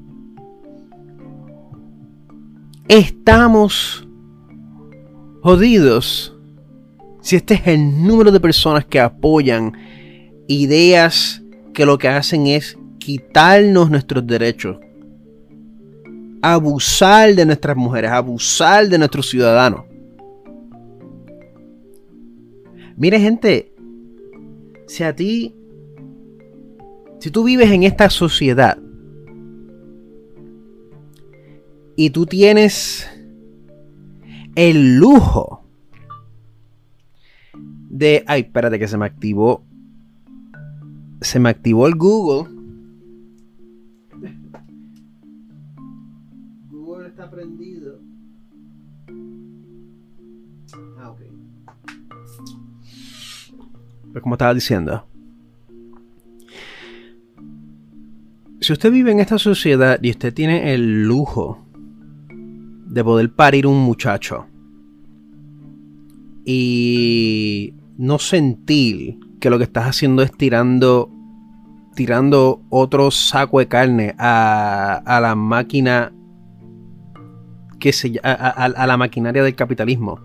Estamos 2.88 4.05
jodidos 5.46 6.36
si 7.20 7.36
este 7.36 7.54
es 7.54 7.68
el 7.68 8.02
número 8.02 8.32
de 8.32 8.40
personas 8.40 8.84
que 8.84 8.98
apoyan 8.98 9.74
ideas 10.48 11.40
que 11.72 11.86
lo 11.86 11.98
que 11.98 12.08
hacen 12.08 12.48
es 12.48 12.76
quitarnos 12.98 13.88
nuestros 13.88 14.26
derechos, 14.26 14.76
abusar 16.42 17.32
de 17.36 17.46
nuestras 17.46 17.76
mujeres, 17.76 18.10
abusar 18.10 18.88
de 18.88 18.98
nuestros 18.98 19.30
ciudadanos. 19.30 19.84
Mire 22.96 23.20
gente, 23.20 23.72
si 24.88 25.04
a 25.04 25.14
ti, 25.14 25.54
si 27.20 27.30
tú 27.30 27.44
vives 27.44 27.70
en 27.70 27.84
esta 27.84 28.10
sociedad 28.10 28.78
y 31.94 32.10
tú 32.10 32.26
tienes 32.26 33.08
el 34.56 34.96
lujo 34.96 35.64
de, 37.88 38.24
ay, 38.26 38.40
espérate 38.42 38.78
que 38.78 38.88
se 38.88 38.98
me 38.98 39.06
activó 39.06 39.64
se 41.20 41.40
me 41.40 41.48
activó 41.48 41.86
el 41.86 41.94
Google. 41.94 42.48
Google 46.70 47.08
está 47.08 47.30
prendido. 47.30 48.00
Ah, 50.98 51.10
ok. 51.10 51.20
Pues 54.12 54.22
como 54.22 54.34
estaba 54.34 54.54
diciendo. 54.54 55.06
Si 58.60 58.72
usted 58.72 58.90
vive 58.90 59.12
en 59.12 59.20
esta 59.20 59.38
sociedad 59.38 59.98
y 60.02 60.10
usted 60.10 60.32
tiene 60.32 60.74
el 60.74 61.04
lujo 61.04 61.65
de 62.96 63.04
poder 63.04 63.30
parir 63.30 63.66
un 63.66 63.78
muchacho 63.78 64.46
y 66.46 67.74
no 67.98 68.18
sentir 68.18 69.18
que 69.38 69.50
lo 69.50 69.58
que 69.58 69.64
estás 69.64 69.84
haciendo 69.84 70.22
es 70.22 70.32
tirando 70.32 71.10
tirando 71.94 72.62
otro 72.70 73.10
saco 73.10 73.58
de 73.58 73.68
carne 73.68 74.14
a, 74.18 75.02
a 75.04 75.20
la 75.20 75.34
máquina 75.34 76.10
que 77.78 77.92
se 77.92 78.18
a, 78.22 78.32
a, 78.32 78.86
la 78.86 78.96
maquinaria 78.96 79.42
del 79.42 79.54
capitalismo. 79.54 80.18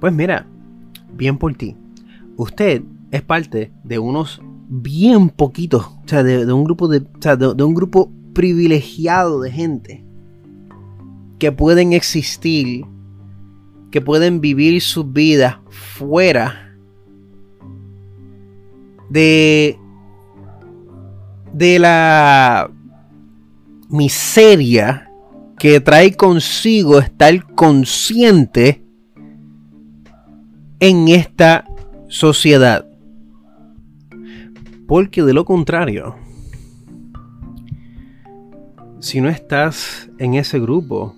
Pues 0.00 0.12
mira, 0.12 0.48
bien 1.12 1.38
por 1.38 1.54
ti. 1.54 1.76
Usted 2.36 2.82
es 3.12 3.22
parte 3.22 3.72
de 3.84 4.00
unos 4.00 4.42
bien 4.68 5.28
poquitos, 5.28 5.86
o 5.86 6.02
sea, 6.06 6.24
de, 6.24 6.52
un 6.52 6.64
grupo 6.64 6.88
de, 6.88 6.98
o 6.98 7.20
sea, 7.22 7.36
de, 7.36 7.62
un 7.62 7.74
grupo 7.74 8.10
privilegiado 8.32 9.40
de 9.40 9.52
gente 9.52 10.04
que 11.38 11.52
pueden 11.52 11.92
existir, 11.92 12.84
que 13.90 14.00
pueden 14.00 14.40
vivir 14.40 14.80
sus 14.80 15.12
vidas 15.12 15.56
fuera 15.70 16.76
de, 19.10 19.78
de 21.52 21.78
la 21.78 22.70
miseria 23.88 25.10
que 25.58 25.80
trae 25.80 26.16
consigo 26.16 26.98
estar 26.98 27.54
consciente 27.54 28.82
en 30.80 31.08
esta 31.08 31.64
sociedad. 32.08 32.86
Porque 34.86 35.22
de 35.22 35.32
lo 35.32 35.44
contrario, 35.44 36.16
si 39.00 39.20
no 39.20 39.28
estás 39.28 40.10
en 40.18 40.34
ese 40.34 40.58
grupo, 40.58 41.14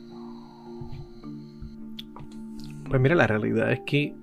pues 2.89 3.01
mira, 3.01 3.15
la 3.15 3.27
realidad 3.27 3.73
es 3.73 3.81
que 3.87 4.15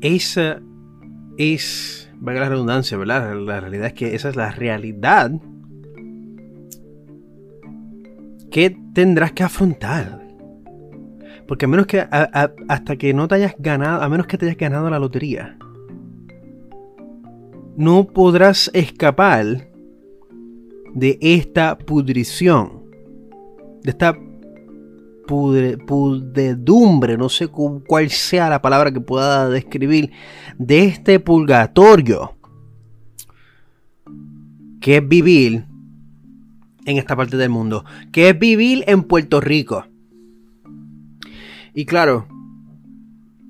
esa 0.00 0.60
es, 1.36 2.10
valga 2.16 2.40
la 2.42 2.48
redundancia, 2.50 2.96
¿verdad? 2.96 3.34
La 3.36 3.60
realidad 3.60 3.86
es 3.88 3.92
que 3.94 4.14
esa 4.14 4.28
es 4.28 4.36
la 4.36 4.50
realidad 4.50 5.32
que 8.50 8.76
tendrás 8.94 9.32
que 9.32 9.42
afrontar. 9.42 10.26
Porque 11.46 11.64
a 11.64 11.68
menos 11.68 11.86
que 11.86 12.00
hasta 12.00 12.96
que 12.96 13.14
no 13.14 13.26
te 13.26 13.36
hayas 13.36 13.54
ganado, 13.58 14.02
a 14.02 14.08
menos 14.08 14.26
que 14.26 14.36
te 14.36 14.46
hayas 14.46 14.58
ganado 14.58 14.90
la 14.90 14.98
lotería, 14.98 15.56
no 17.76 18.08
podrás 18.08 18.70
escapar 18.74 19.70
de 20.94 21.18
esta 21.20 21.78
pudrición, 21.78 22.82
de 23.82 23.90
esta 23.90 24.18
pudredumbre, 25.28 27.16
no 27.16 27.28
sé 27.28 27.46
cuál 27.48 28.10
sea 28.10 28.48
la 28.48 28.60
palabra 28.62 28.90
que 28.90 29.00
pueda 29.00 29.48
describir, 29.48 30.10
de 30.58 30.86
este 30.86 31.20
purgatorio 31.20 32.34
que 34.80 34.96
es 34.96 35.08
vivir 35.08 35.66
en 36.86 36.96
esta 36.96 37.14
parte 37.14 37.36
del 37.36 37.50
mundo, 37.50 37.84
que 38.10 38.30
es 38.30 38.38
vivir 38.38 38.84
en 38.86 39.02
Puerto 39.02 39.40
Rico. 39.40 39.84
Y 41.74 41.84
claro, 41.84 42.26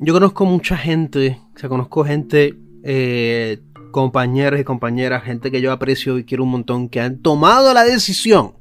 yo 0.01 0.13
conozco 0.13 0.45
mucha 0.45 0.77
gente, 0.77 1.41
o 1.55 1.59
sea, 1.59 1.69
conozco 1.69 2.05
gente, 2.05 2.59
eh, 2.83 3.61
compañeros 3.93 4.59
y 4.59 4.65
compañeras, 4.65 5.23
gente 5.23 5.51
que 5.51 5.61
yo 5.61 5.71
aprecio 5.71 6.19
y 6.19 6.25
quiero 6.25 6.45
un 6.45 6.51
montón, 6.51 6.89
que 6.89 7.01
han 7.01 7.19
tomado 7.19 7.73
la 7.73 7.85
decisión 7.85 8.58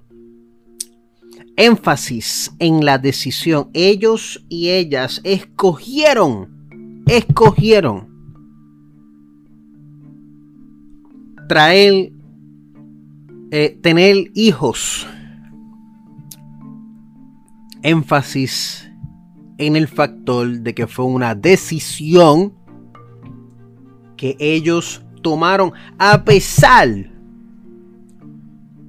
énfasis 1.57 2.53
en 2.59 2.85
la 2.85 2.97
decisión. 2.97 3.69
Ellos 3.73 4.45
y 4.47 4.69
ellas 4.69 5.19
escogieron, 5.23 7.03
escogieron 7.07 8.07
traer, 11.47 12.11
eh, 13.51 13.79
tener 13.81 14.31
hijos. 14.35 15.07
Énfasis 17.81 18.89
en 19.57 19.75
el 19.75 19.87
factor 19.87 20.59
de 20.59 20.75
que 20.75 20.87
fue 20.87 21.05
una 21.05 21.33
decisión 21.33 22.53
que 24.15 24.35
ellos 24.39 25.03
tomaron 25.21 25.71
a 25.97 26.23
pesar 26.23 26.87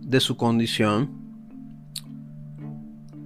de 0.01 0.21
su 0.21 0.37
condición. 0.37 1.18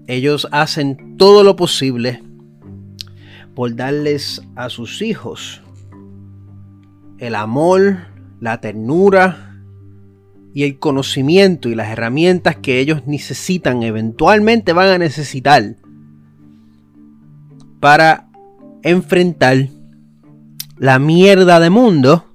Ellos 0.07 0.49
hacen 0.51 1.17
todo 1.17 1.45
lo 1.45 1.57
posible 1.57 2.23
por 3.55 3.75
darles 3.77 4.43
a 4.57 4.69
sus 4.69 5.03
hijos 5.03 5.63
el 7.23 7.37
amor, 7.37 7.99
la 8.41 8.61
ternura 8.61 9.61
y 10.53 10.65
el 10.65 10.81
conocimiento 10.81 11.69
y 11.69 11.77
las 11.77 11.89
herramientas 11.89 12.57
que 12.57 12.81
ellos 12.81 13.03
necesitan, 13.07 13.85
eventualmente 13.85 14.73
van 14.73 14.89
a 14.89 14.99
necesitar 14.99 15.77
para 17.79 18.29
enfrentar 18.83 19.69
la 20.79 20.99
mierda 20.99 21.61
de 21.61 21.71
mundo 21.71 22.27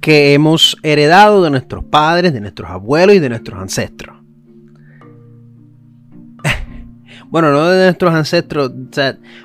que 0.00 0.32
hemos 0.32 0.76
heredado 0.84 1.42
de 1.42 1.50
nuestros 1.50 1.84
padres, 1.84 2.32
de 2.32 2.40
nuestros 2.40 2.70
abuelos 2.70 3.16
y 3.16 3.18
de 3.18 3.30
nuestros 3.30 3.60
ancestros. 3.60 4.17
Bueno, 7.30 7.50
no 7.52 7.68
de 7.68 7.84
nuestros 7.84 8.14
ancestros, 8.14 8.72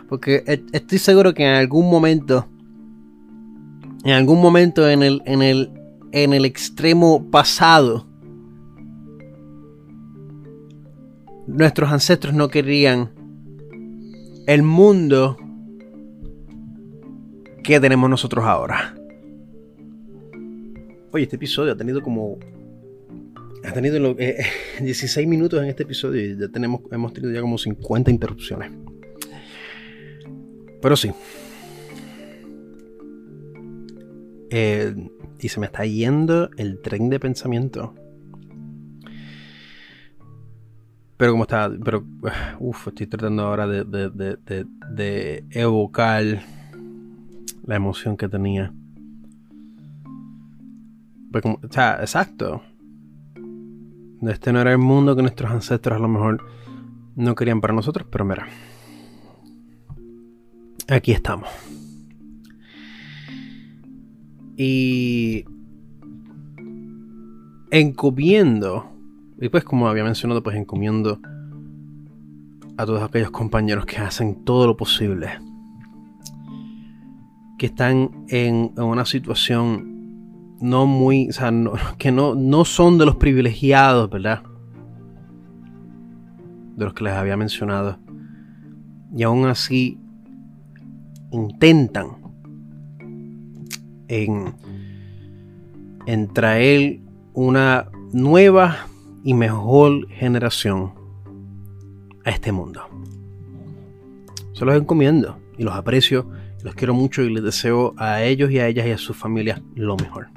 porque 0.07 0.43
e-, 0.47 0.63
estoy 0.71 0.97
seguro 0.97 1.33
que 1.33 1.43
en 1.43 1.55
algún 1.55 1.89
momento, 1.89 2.47
en 4.03 4.13
algún 4.13 4.41
momento 4.41 4.89
en 4.89 5.03
el, 5.03 5.21
en 5.25 5.41
el, 5.41 5.71
en 6.11 6.33
el 6.33 6.45
extremo 6.45 7.29
pasado, 7.29 8.07
nuestros 11.47 11.91
ancestros 11.91 12.33
no 12.33 12.47
querían 12.47 13.11
el 14.47 14.63
mundo 14.63 15.37
que 17.63 17.79
tenemos 17.79 18.09
nosotros 18.09 18.45
ahora. 18.45 18.95
Oye, 21.11 21.23
este 21.23 21.35
episodio 21.35 21.73
ha 21.73 21.77
tenido 21.77 22.01
como. 22.01 22.37
Ha 23.65 23.71
tenido 23.71 24.13
16 24.13 25.17
eh, 25.17 25.27
minutos 25.27 25.61
en 25.61 25.69
este 25.69 25.83
episodio 25.83 26.21
y 26.21 26.37
ya 26.37 26.49
tenemos, 26.49 26.81
hemos 26.91 27.13
tenido 27.13 27.33
ya 27.33 27.41
como 27.41 27.57
50 27.57 28.11
interrupciones. 28.11 28.71
Pero 30.81 30.97
sí. 30.97 31.11
Eh, 34.49 34.93
y 35.39 35.49
se 35.49 35.59
me 35.59 35.65
está 35.65 35.85
yendo 35.85 36.49
el 36.57 36.81
tren 36.81 37.09
de 37.09 37.19
pensamiento. 37.19 37.95
Pero 41.17 41.31
como 41.31 41.43
está. 41.43 41.71
Pero. 41.83 42.05
Uf, 42.59 42.89
estoy 42.89 43.07
tratando 43.07 43.43
ahora 43.43 43.65
de, 43.65 45.45
evocar 45.51 46.23
la 47.65 47.75
emoción 47.75 48.17
que 48.17 48.27
tenía. 48.27 48.73
Pues 51.31 51.45
o 51.45 51.59
sea, 51.71 51.97
exacto. 52.01 52.61
Este 54.27 54.53
no 54.53 54.61
era 54.61 54.71
el 54.71 54.77
mundo 54.77 55.15
que 55.15 55.21
nuestros 55.21 55.51
ancestros 55.51 55.97
a 55.97 55.99
lo 55.99 56.07
mejor 56.07 56.45
no 57.15 57.35
querían 57.35 57.61
para 57.61 57.73
nosotros, 57.73 58.07
pero 58.09 58.25
mira. 58.25 58.47
Aquí 60.87 61.11
estamos. 61.11 61.49
Y 64.57 65.45
encomiendo, 67.71 68.85
y 69.39 69.49
pues 69.49 69.63
como 69.63 69.87
había 69.87 70.03
mencionado, 70.03 70.43
pues 70.43 70.55
encomiendo 70.55 71.19
a 72.77 72.85
todos 72.85 73.01
aquellos 73.01 73.31
compañeros 73.31 73.85
que 73.85 73.97
hacen 73.97 74.43
todo 74.45 74.67
lo 74.67 74.77
posible 74.77 75.29
que 77.57 77.67
están 77.67 78.25
en, 78.27 78.73
una 78.77 79.05
situación 79.05 79.92
no 80.61 80.85
muy, 80.85 81.29
que 81.97 82.11
no, 82.11 82.35
no 82.35 82.65
son 82.65 82.97
de 82.97 83.05
los 83.05 83.15
privilegiados, 83.15 84.09
¿verdad? 84.09 84.43
De 86.75 86.85
los 86.85 86.93
que 86.93 87.03
les 87.03 87.13
había 87.13 87.37
mencionado. 87.37 87.97
Y 89.15 89.23
aún 89.23 89.45
así 89.45 89.99
intentan 91.31 92.07
en, 94.07 94.55
en 96.05 96.33
traer 96.33 96.99
una 97.33 97.89
nueva 98.11 98.87
y 99.23 99.33
mejor 99.33 100.07
generación 100.09 100.93
a 102.25 102.31
este 102.31 102.51
mundo. 102.51 102.81
Se 104.53 104.65
los 104.65 104.75
encomiendo 104.75 105.37
y 105.57 105.63
los 105.63 105.75
aprecio 105.75 106.27
los 106.63 106.75
quiero 106.75 106.93
mucho 106.93 107.21
y 107.21 107.33
les 107.33 107.43
deseo 107.43 107.93
a 107.97 108.23
ellos 108.23 108.49
y 108.49 108.59
a 108.59 108.67
ellas 108.67 108.87
y 108.87 108.91
a 108.91 108.97
sus 108.97 109.17
familias 109.17 109.61
lo 109.75 109.97
mejor. 109.97 110.27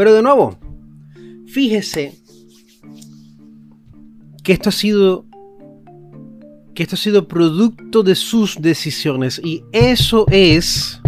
Pero 0.00 0.14
de 0.14 0.22
nuevo, 0.22 0.56
fíjese 1.46 2.14
que 4.42 4.54
esto 4.54 4.70
ha 4.70 4.72
sido 4.72 5.26
que 6.72 6.84
esto 6.84 6.94
ha 6.94 6.98
sido 6.98 7.28
producto 7.28 8.02
de 8.02 8.14
sus 8.14 8.62
decisiones. 8.62 9.42
Y 9.44 9.62
eso 9.72 10.24
es 10.30 11.02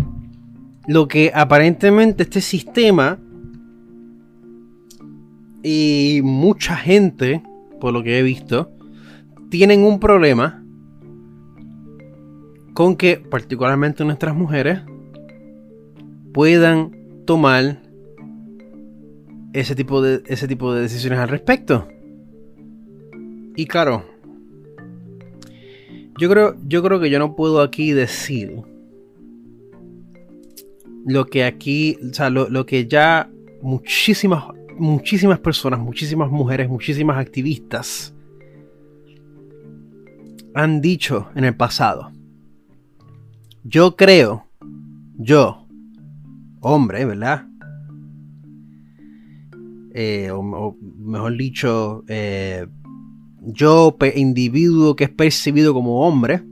lo 0.87 1.09
que 1.09 1.33
aparentemente 1.35 2.25
este 2.25 2.43
sistema 2.43 3.19
y 5.63 6.21
mucha 6.23 6.77
gente, 6.77 7.43
por 7.81 7.95
lo 7.95 8.03
que 8.03 8.19
he 8.19 8.23
visto, 8.23 8.73
tienen 9.49 9.85
un 9.85 10.01
problema 10.01 10.63
con 12.75 12.97
que 12.97 13.17
particularmente 13.17 14.05
nuestras 14.05 14.37
mujeres 14.37 14.83
puedan 16.35 16.95
tomar 17.25 17.82
ese 19.53 19.75
tipo 19.75 20.03
de, 20.03 20.23
ese 20.27 20.49
tipo 20.49 20.73
de 20.75 20.83
decisiones 20.83 21.19
al 21.19 21.29
respecto. 21.29 21.89
Y 23.55 23.67
claro, 23.67 24.05
yo 26.19 26.29
creo, 26.31 26.57
yo 26.67 26.83
creo 26.83 27.01
que 27.01 27.11
yo 27.11 27.19
no 27.19 27.37
puedo 27.37 27.61
aquí 27.61 27.93
decir 27.93 28.63
lo 31.05 31.27
que 31.27 31.45
aquí, 31.45 31.99
o 32.11 32.15
sea, 32.15 32.31
lo, 32.31 32.49
lo 32.49 32.65
que 32.65 32.87
ya 32.87 33.31
muchísimas, 33.61 34.45
muchísimas 34.79 35.39
personas, 35.41 35.81
muchísimas 35.81 36.31
mujeres, 36.31 36.69
muchísimas 36.69 37.19
activistas 37.19 38.15
han 40.55 40.81
dicho 40.81 41.29
en 41.35 41.45
el 41.45 41.57
pasado. 41.57 42.13
Yo 43.65 43.97
creo, 43.97 44.47
yo, 45.17 45.67
hombre, 46.61 47.05
¿verdad? 47.05 47.47
Eh, 49.95 50.31
o, 50.31 50.77
mejor 50.99 51.37
dicho, 51.37 52.05
eh, 52.09 52.67
yo, 53.43 53.97
individuo 54.15 54.97
que 54.97 55.05
es 55.05 55.11
percibido 55.11 55.75
como 55.75 56.07
hombre, 56.07 56.43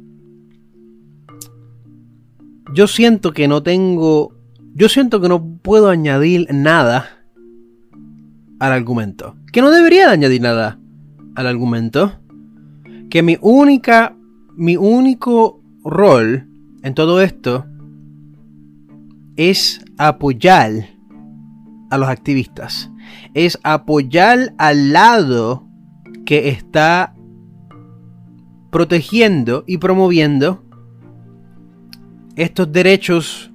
yo 2.74 2.86
siento 2.86 3.32
que 3.32 3.48
no 3.48 3.62
tengo, 3.62 4.34
yo 4.74 4.88
siento 4.88 5.20
que 5.20 5.28
no 5.28 5.58
puedo 5.62 5.88
añadir 5.88 6.46
nada 6.52 7.08
al 8.58 8.72
argumento. 8.72 9.36
Que 9.52 9.62
no 9.62 9.70
debería 9.70 10.10
añadir 10.10 10.42
nada 10.42 10.78
al 11.34 11.46
argumento. 11.46 12.12
Que 13.08 13.22
mi 13.22 13.38
única, 13.40 14.14
mi 14.54 14.76
único 14.76 15.60
rol 15.82 16.46
en 16.82 16.94
todo 16.94 17.20
esto 17.20 17.66
es 19.36 19.84
apoyar 19.98 20.70
a 21.90 21.98
los 21.98 22.08
activistas. 22.08 22.89
Es 23.34 23.58
apoyar 23.62 24.54
al 24.58 24.92
lado 24.92 25.66
que 26.24 26.48
está 26.48 27.14
protegiendo 28.70 29.64
y 29.66 29.78
promoviendo 29.78 30.64
estos 32.36 32.72
derechos 32.72 33.50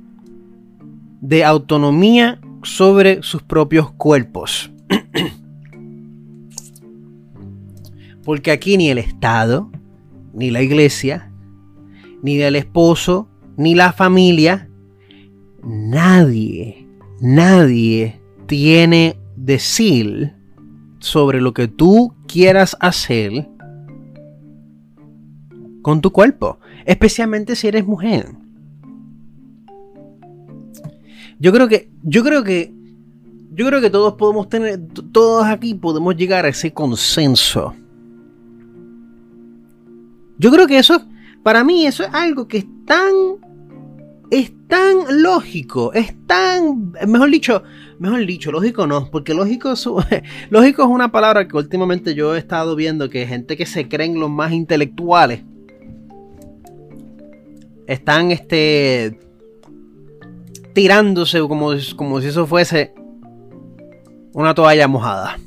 de 1.22 1.44
autonomía 1.44 2.40
sobre 2.64 3.24
sus 3.24 3.42
propios 3.42 3.92
cuerpos. 3.92 4.72
Porque 8.24 8.52
aquí 8.52 8.78
ni 8.78 8.90
el 8.90 8.98
Estado, 8.98 9.72
ni 10.34 10.52
la 10.52 10.62
Iglesia, 10.62 11.32
ni 12.22 12.38
del 12.38 12.56
esposo, 12.56 13.30
ni 13.58 13.76
la 13.76 13.94
familia. 13.94 14.70
Nadie, 15.64 16.88
nadie 17.22 18.20
tiene 18.48 19.18
decir 19.46 20.34
sobre 21.00 21.40
lo 21.40 21.54
que 21.54 21.68
tú 21.68 22.14
quieras 22.28 22.76
hacer 22.80 23.48
con 25.84 26.02
tu 26.02 26.12
cuerpo, 26.12 26.58
especialmente 26.86 27.56
si 27.56 27.68
eres 27.68 27.86
mujer. 27.86 28.28
Yo 31.38 31.54
creo 31.54 31.68
que, 31.68 31.92
yo 32.02 32.24
creo 32.24 32.44
que, 32.44 32.74
yo 33.52 33.68
creo 33.68 33.82
que 33.82 33.92
todos 33.92 34.16
podemos 34.16 34.50
tener, 34.50 34.80
todos 35.12 35.46
aquí 35.46 35.76
podemos 35.76 36.16
llegar 36.16 36.46
a 36.46 36.50
ese 36.50 36.74
consenso. 36.74 37.76
Yo 40.40 40.52
creo 40.52 40.66
que 40.66 40.80
eso, 40.80 41.06
para 41.44 41.64
mí, 41.64 41.86
eso 41.86 42.04
es 42.04 42.10
algo 42.14 42.48
que 42.48 42.58
es 42.60 42.66
tan, 42.86 43.14
es 44.32 44.52
tan 44.68 45.22
lógico, 45.22 45.94
es 45.94 46.16
tan, 46.26 46.94
mejor 47.08 47.30
dicho, 47.30 47.62
mejor 48.00 48.26
dicho, 48.26 48.52
lógico 48.52 48.88
no, 48.88 49.10
porque 49.10 49.34
lógico 49.34 49.72
es, 49.72 49.86
lógico 50.50 50.84
es 50.84 50.90
una 50.90 51.12
palabra 51.12 51.48
que 51.48 51.58
últimamente 51.58 52.16
yo 52.16 52.36
he 52.36 52.40
estado 52.40 52.76
viendo 52.76 53.10
que 53.10 53.26
gente 53.26 53.58
que 53.58 53.66
se 53.66 53.88
creen 53.88 54.20
los 54.20 54.30
más 54.30 54.52
intelectuales 54.52 55.42
están 57.88 58.32
este 58.32 59.20
tirándose 60.74 61.40
como, 61.42 61.72
como 61.96 62.22
si 62.22 62.28
eso 62.28 62.46
fuese 62.46 62.94
una 64.34 64.54
toalla 64.54 64.88
mojada. 64.88 65.38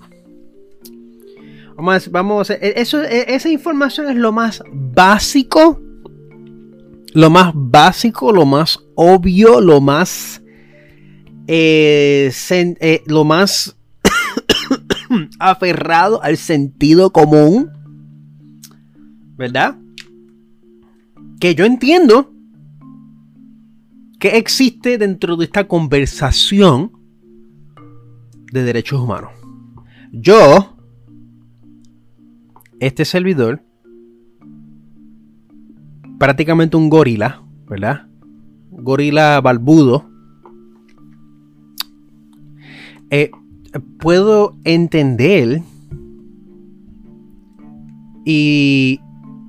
Vamos 1.77 2.11
vamos 2.11 2.51
e, 2.51 2.59
eso, 2.77 3.03
e, 3.03 3.35
esa 3.35 3.51
información 3.51 4.09
es 4.09 4.17
lo 4.17 4.33
más 4.33 4.65
básico, 4.73 5.81
lo 7.13 7.31
más 7.31 7.53
básico, 7.55 8.33
lo 8.33 8.47
más 8.47 8.81
obvio, 8.95 9.61
lo 9.61 9.81
más, 9.81 10.43
eh, 11.49 12.31
eh, 12.51 13.03
lo 13.07 13.25
más 13.25 13.77
aferrado 15.41 16.23
al 16.23 16.37
sentido 16.37 17.11
común, 17.11 17.71
¿verdad? 19.37 19.77
que 21.39 21.55
yo 21.55 21.65
entiendo 21.65 22.33
que 24.19 24.37
existe 24.37 24.99
dentro 24.99 25.37
de 25.37 25.45
esta 25.45 25.69
conversación 25.69 26.93
de 28.53 28.63
derechos 28.65 29.01
humanos. 29.01 29.31
Yo, 30.11 30.77
este 32.81 33.05
servidor, 33.05 33.63
prácticamente 36.19 36.77
un 36.77 36.89
gorila, 36.89 37.43
¿verdad? 37.69 38.09
Gorila 38.71 39.41
balbudo. 39.41 40.08
Eh, 43.11 43.31
puedo 43.99 44.57
entender 44.65 45.63
y 48.25 49.01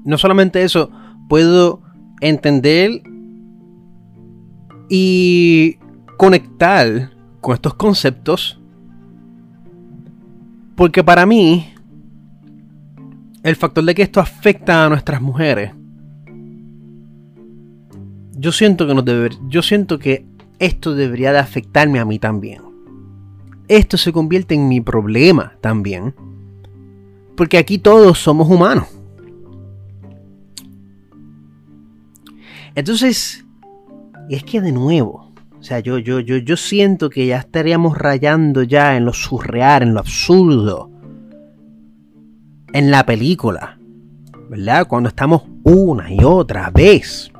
no 0.05 0.17
solamente 0.17 0.63
eso, 0.63 0.89
puedo 1.27 1.81
entender 2.21 3.03
y 4.89 5.77
conectar 6.17 7.11
con 7.41 7.53
estos 7.53 7.73
conceptos. 7.73 8.59
Porque 10.75 11.03
para 11.03 11.25
mí, 11.25 11.73
el 13.43 13.55
factor 13.55 13.83
de 13.83 13.95
que 13.95 14.03
esto 14.03 14.21
afecta 14.21 14.85
a 14.85 14.89
nuestras 14.89 15.21
mujeres, 15.21 15.73
yo 18.37 18.53
siento 18.53 18.87
que 18.87 18.95
nos 18.95 19.03
debe, 19.03 19.31
yo 19.49 19.61
siento 19.61 19.99
que 19.99 20.25
esto 20.59 20.95
debería 20.95 21.33
de 21.33 21.39
afectarme 21.39 21.99
a 21.99 22.05
mí 22.05 22.17
también. 22.17 22.68
Esto 23.69 23.97
se 23.97 24.11
convierte 24.11 24.55
en 24.55 24.67
mi 24.67 24.81
problema 24.81 25.53
también. 25.61 26.15
Porque 27.37 27.57
aquí 27.57 27.77
todos 27.77 28.17
somos 28.17 28.49
humanos. 28.49 28.87
Entonces, 32.75 33.45
es 34.29 34.43
que 34.43 34.59
de 34.59 34.71
nuevo, 34.71 35.31
o 35.59 35.63
sea, 35.63 35.79
yo, 35.79 35.99
yo, 35.99 36.19
yo, 36.19 36.37
yo 36.37 36.57
siento 36.57 37.09
que 37.09 37.27
ya 37.27 37.37
estaríamos 37.37 37.97
rayando 37.97 38.63
ya 38.63 38.97
en 38.97 39.05
lo 39.05 39.13
surreal, 39.13 39.83
en 39.83 39.93
lo 39.93 39.99
absurdo, 39.99 40.89
en 42.73 42.91
la 42.91 43.05
película, 43.05 43.77
¿verdad? 44.49 44.87
Cuando 44.87 45.09
estamos 45.09 45.43
una 45.63 46.11
y 46.11 46.23
otra 46.23 46.71
vez 46.71 47.31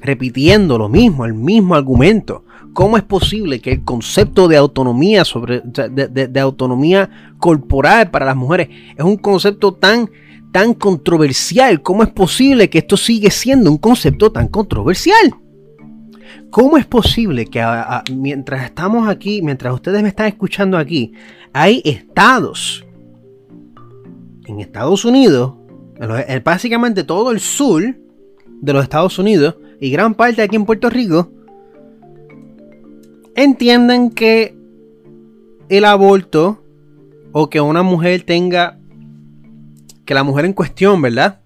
repitiendo 0.00 0.76
lo 0.76 0.88
mismo, 0.88 1.24
el 1.24 1.34
mismo 1.34 1.74
argumento. 1.74 2.44
¿Cómo 2.72 2.96
es 2.96 3.02
posible 3.02 3.60
que 3.60 3.72
el 3.72 3.84
concepto 3.84 4.48
de 4.48 4.56
autonomía 4.56 5.24
sobre 5.24 5.60
de 5.62 6.40
autonomía 6.40 7.34
corporal 7.38 8.10
para 8.10 8.26
las 8.26 8.36
mujeres 8.36 8.68
es 8.96 9.04
un 9.04 9.16
concepto 9.16 9.74
tan 9.74 10.10
tan 10.52 10.74
controversial? 10.74 11.82
¿Cómo 11.82 12.02
es 12.02 12.10
posible 12.10 12.70
que 12.70 12.78
esto 12.78 12.96
sigue 12.96 13.30
siendo 13.30 13.70
un 13.70 13.78
concepto 13.78 14.30
tan 14.32 14.48
controversial? 14.48 15.34
¿Cómo 16.50 16.76
es 16.76 16.86
posible 16.86 17.46
que 17.46 17.64
mientras 18.14 18.64
estamos 18.64 19.08
aquí, 19.08 19.42
mientras 19.42 19.74
ustedes 19.74 20.02
me 20.02 20.08
están 20.08 20.26
escuchando 20.26 20.76
aquí, 20.76 21.12
hay 21.52 21.80
estados 21.84 22.84
en 24.46 24.60
Estados 24.60 25.04
Unidos, 25.04 25.54
básicamente 26.44 27.04
todo 27.04 27.30
el 27.30 27.40
sur 27.40 27.82
de 28.60 28.72
los 28.72 28.82
Estados 28.82 29.18
Unidos 29.18 29.56
y 29.80 29.90
gran 29.90 30.14
parte 30.14 30.42
aquí 30.42 30.56
en 30.56 30.64
Puerto 30.64 30.90
Rico, 30.90 31.32
entienden 33.36 34.10
que 34.10 34.56
el 35.68 35.84
aborto 35.84 36.64
o 37.32 37.48
que 37.48 37.60
una 37.60 37.82
mujer 37.82 38.22
tenga 38.22 38.78
que 40.04 40.14
la 40.14 40.24
mujer 40.24 40.44
en 40.44 40.52
cuestión, 40.52 41.00
¿verdad? 41.00 41.40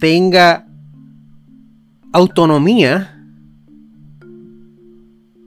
Tenga 0.00 0.66
autonomía 2.12 3.16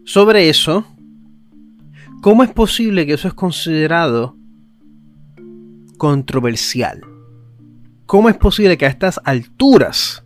sobre 0.06 0.50
eso, 0.50 0.86
¿cómo 2.22 2.44
es 2.44 2.52
posible 2.52 3.06
que 3.06 3.14
eso 3.14 3.28
es 3.28 3.34
considerado 3.34 4.36
controversial? 5.98 7.02
¿Cómo 8.06 8.30
es 8.30 8.36
posible 8.36 8.78
que 8.78 8.86
a 8.86 8.90
estas 8.90 9.20
alturas 9.24 10.24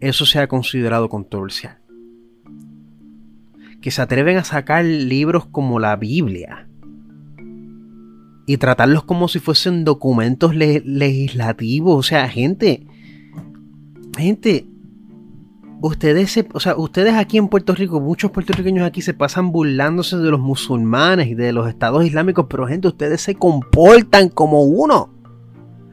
eso 0.00 0.26
sea 0.26 0.48
considerado 0.48 1.08
controversial? 1.08 1.81
Que 3.82 3.90
se 3.90 4.00
atreven 4.00 4.38
a 4.38 4.44
sacar 4.44 4.84
libros 4.84 5.44
como 5.44 5.78
la 5.78 5.96
Biblia 5.96 6.68
y 8.46 8.56
tratarlos 8.56 9.04
como 9.04 9.28
si 9.28 9.38
fuesen 9.38 9.84
documentos 9.84 10.54
legislativos. 10.54 11.98
O 11.98 12.02
sea, 12.02 12.28
gente, 12.28 12.86
gente, 14.16 14.66
ustedes, 15.80 16.44
o 16.52 16.60
sea, 16.60 16.76
ustedes 16.76 17.14
aquí 17.14 17.38
en 17.38 17.48
Puerto 17.48 17.74
Rico, 17.74 18.00
muchos 18.00 18.30
puertorriqueños 18.30 18.86
aquí 18.86 19.02
se 19.02 19.14
pasan 19.14 19.52
burlándose 19.52 20.16
de 20.16 20.30
los 20.30 20.40
musulmanes 20.40 21.28
y 21.28 21.34
de 21.34 21.52
los 21.52 21.68
estados 21.68 22.04
islámicos, 22.04 22.46
pero 22.48 22.66
gente, 22.66 22.88
ustedes 22.88 23.20
se 23.20 23.34
comportan 23.34 24.28
como 24.28 24.62
uno. 24.62 25.10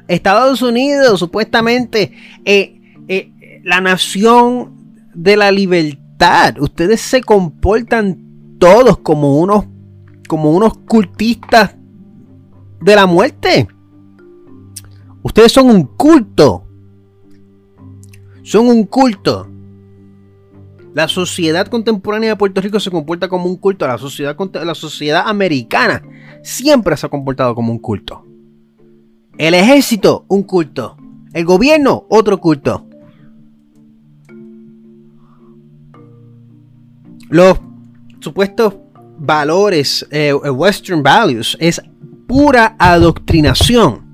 Estados 0.08 0.62
Unidos, 0.62 1.20
supuestamente, 1.20 2.14
eh, 2.46 2.82
eh, 3.08 3.62
la 3.64 3.80
nación 3.80 4.74
de 5.14 5.38
la 5.38 5.52
libertad. 5.52 6.09
Ustedes 6.60 7.00
se 7.00 7.22
comportan 7.22 8.58
todos 8.60 8.98
como 9.00 9.40
unos, 9.40 9.66
como 10.28 10.52
unos 10.52 10.78
cultistas 10.80 11.76
de 12.82 12.96
la 12.96 13.06
muerte. 13.06 13.68
Ustedes 15.24 15.52
son 15.52 15.70
un 15.70 15.84
culto. 15.84 16.66
Son 18.44 18.68
un 18.68 18.84
culto. 18.84 19.48
La 20.94 21.08
sociedad 21.08 21.68
contemporánea 21.68 22.32
de 22.32 22.36
Puerto 22.36 22.60
Rico 22.60 22.80
se 22.80 22.92
comporta 22.92 23.30
como 23.30 23.46
un 23.46 23.56
culto. 23.56 23.88
La 23.88 23.98
sociedad, 23.98 24.36
la 24.66 24.76
sociedad 24.76 25.24
americana 25.26 26.04
siempre 26.44 26.98
se 26.98 27.06
ha 27.06 27.10
comportado 27.10 27.56
como 27.56 27.72
un 27.72 27.80
culto. 27.80 28.26
El 29.38 29.54
ejército, 29.54 30.26
un 30.28 30.44
culto. 30.44 30.98
El 31.32 31.46
gobierno, 31.46 32.06
otro 32.10 32.40
culto. 32.42 32.89
Los 37.30 37.60
supuestos 38.20 38.76
valores, 39.18 40.06
eh, 40.12 40.34
Western 40.34 41.04
values, 41.04 41.56
es 41.60 41.82
pura 42.28 42.76
adoctrinación. 42.78 44.08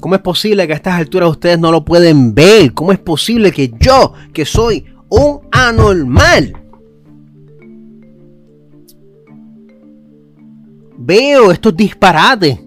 ¿Cómo 0.00 0.14
es 0.14 0.22
posible 0.22 0.66
que 0.66 0.72
a 0.72 0.76
estas 0.76 0.94
alturas 0.94 1.28
ustedes 1.28 1.58
no 1.58 1.70
lo 1.70 1.84
pueden 1.84 2.34
ver? 2.34 2.72
¿Cómo 2.72 2.92
es 2.92 2.98
posible 2.98 3.52
que 3.52 3.70
yo, 3.78 4.14
que 4.32 4.46
soy 4.46 4.86
un 5.10 5.40
anormal, 5.50 6.54
veo 10.96 11.50
estos 11.50 11.76
disparates 11.76 12.58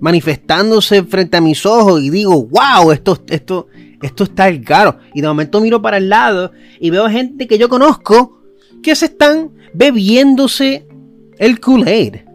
manifestándose 0.00 1.02
frente 1.04 1.36
a 1.36 1.40
mis 1.40 1.64
ojos 1.64 2.02
y 2.02 2.10
digo, 2.10 2.46
wow, 2.46 2.92
esto, 2.92 3.18
esto, 3.28 3.68
esto 4.06 4.24
está 4.24 4.48
el 4.48 4.62
caro. 4.62 4.98
Y 5.14 5.20
de 5.20 5.28
momento 5.28 5.60
miro 5.60 5.82
para 5.82 5.98
el 5.98 6.08
lado 6.08 6.52
y 6.80 6.90
veo 6.90 7.08
gente 7.08 7.46
que 7.46 7.58
yo 7.58 7.68
conozco 7.68 8.42
que 8.82 8.94
se 8.94 9.06
están 9.06 9.50
bebiéndose 9.74 10.86
el 11.38 11.60
Kool-Aid 11.60 12.26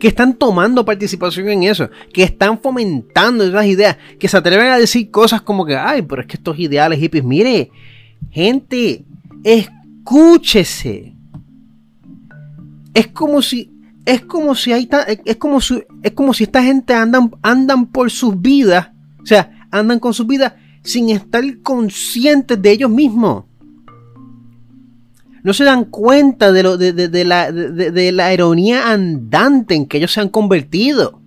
que 0.00 0.08
están 0.08 0.34
tomando 0.34 0.84
participación 0.84 1.50
en 1.50 1.62
eso, 1.64 1.88
que 2.12 2.24
están 2.24 2.58
fomentando 2.58 3.44
esas 3.44 3.66
ideas, 3.66 3.98
que 4.18 4.26
se 4.26 4.36
atreven 4.36 4.68
a 4.68 4.78
decir 4.78 5.10
cosas 5.10 5.42
como 5.42 5.64
que, 5.64 5.76
ay, 5.76 6.02
pero 6.02 6.22
es 6.22 6.26
que 6.26 6.36
estos 6.36 6.58
ideales 6.58 6.98
hippies, 6.98 7.22
mire, 7.22 7.70
gente, 8.30 9.04
escúchese. 9.44 11.14
Es 12.94 13.06
como 13.08 13.42
si 13.42 13.70
es 14.06 14.22
como 14.22 14.54
si 14.54 14.72
hay 14.72 14.88
es 15.24 15.36
como 15.36 15.60
si 15.60 15.84
es 16.02 16.12
como 16.12 16.32
si 16.32 16.44
esta 16.44 16.62
gente 16.62 16.94
andan 16.94 17.30
andan 17.42 17.86
por 17.86 18.10
sus 18.10 18.40
vidas, 18.40 18.90
o 19.22 19.26
sea, 19.26 19.68
andan 19.70 20.00
con 20.00 20.14
sus 20.14 20.26
vidas 20.26 20.54
sin 20.82 21.10
estar 21.10 21.42
conscientes 21.62 22.60
de 22.60 22.70
ellos 22.70 22.90
mismos 22.90 23.44
no 25.42 25.52
se 25.52 25.64
dan 25.64 25.84
cuenta 25.84 26.52
de, 26.52 26.62
lo, 26.62 26.76
de, 26.76 27.24
la, 27.24 27.50
de, 27.50 28.12
la, 28.12 28.34
ironía 28.34 28.92
andante 28.92 29.74
en 29.74 29.86
que 29.86 29.98
ellos 29.98 30.12
se 30.12 30.20
han 30.20 30.28
convertido. 30.28 31.20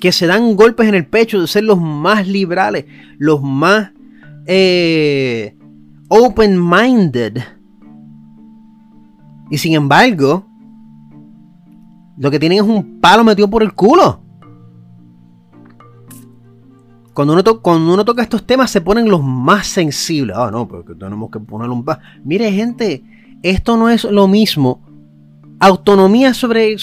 Que 0.00 0.12
se 0.12 0.26
dan 0.26 0.56
golpes 0.56 0.88
en 0.88 0.94
el 0.94 1.06
pecho 1.06 1.40
de 1.40 1.46
ser 1.46 1.64
los 1.64 1.80
más 1.80 2.26
liberales, 2.26 2.86
los 3.18 3.42
más 3.42 3.92
eh, 4.46 5.56
open-minded. 6.08 7.38
Y 9.50 9.58
sin 9.58 9.74
embargo, 9.74 10.46
lo 12.18 12.30
que 12.30 12.38
tienen 12.38 12.58
es 12.58 12.64
un 12.64 13.00
palo 13.00 13.22
metido 13.22 13.48
por 13.48 13.62
el 13.62 13.74
culo. 13.74 14.22
Cuando 17.20 17.92
uno, 17.92 18.04
toca 18.04 18.22
estos 18.22 18.46
temas 18.46 18.70
se 18.70 18.80
ponen 18.80 19.10
los 19.10 19.22
más 19.22 19.66
sensibles. 19.66 20.34
Ah, 20.38 20.48
no, 20.50 20.66
porque 20.66 20.94
tenemos 20.94 21.30
que 21.30 21.38
poner 21.38 21.68
un... 21.68 21.84
Mire, 22.24 22.50
gente, 22.50 23.02
esto 23.42 23.76
no 23.76 23.90
es 23.90 24.04
lo 24.04 24.26
mismo. 24.26 24.80
Autonomía 25.58 26.32
sobre... 26.32 26.76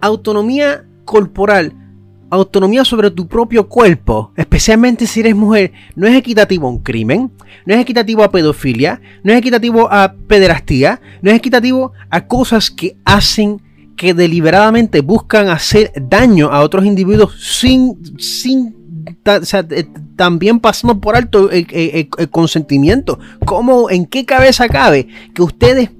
autonomía 0.00 0.86
corporal. 1.04 1.72
Autonomía 2.30 2.84
sobre 2.84 3.10
tu 3.10 3.26
propio 3.26 3.68
cuerpo, 3.68 4.32
especialmente 4.36 5.08
si 5.08 5.20
eres 5.20 5.34
mujer, 5.34 5.72
no 5.96 6.06
es 6.06 6.14
equitativo 6.14 6.68
a 6.68 6.70
un 6.70 6.80
crimen, 6.80 7.32
no 7.64 7.74
es 7.74 7.80
equitativo 7.80 8.22
a 8.22 8.30
pedofilia, 8.30 9.00
no 9.24 9.32
es 9.32 9.38
equitativo 9.38 9.90
a 9.90 10.14
pederastía, 10.28 11.00
no 11.20 11.30
es 11.30 11.36
equitativo 11.38 11.92
a 12.10 12.26
cosas 12.26 12.70
que 12.70 12.96
hacen 13.04 13.62
que 13.96 14.14
deliberadamente 14.14 15.00
buscan 15.00 15.48
hacer 15.48 15.90
daño 15.96 16.50
a 16.52 16.60
otros 16.60 16.84
individuos 16.84 17.34
sin, 17.40 17.98
sin 18.18 18.78
eh, 19.08 19.88
también 20.16 20.60
pasamos 20.60 20.98
por 20.98 21.16
alto 21.16 21.50
el, 21.50 22.08
consentimiento. 22.30 23.18
¿Cómo, 23.44 23.90
en 23.90 24.06
qué 24.06 24.24
cabeza 24.24 24.68
cabe 24.68 25.08
que 25.34 25.42
ustedes 25.42 25.90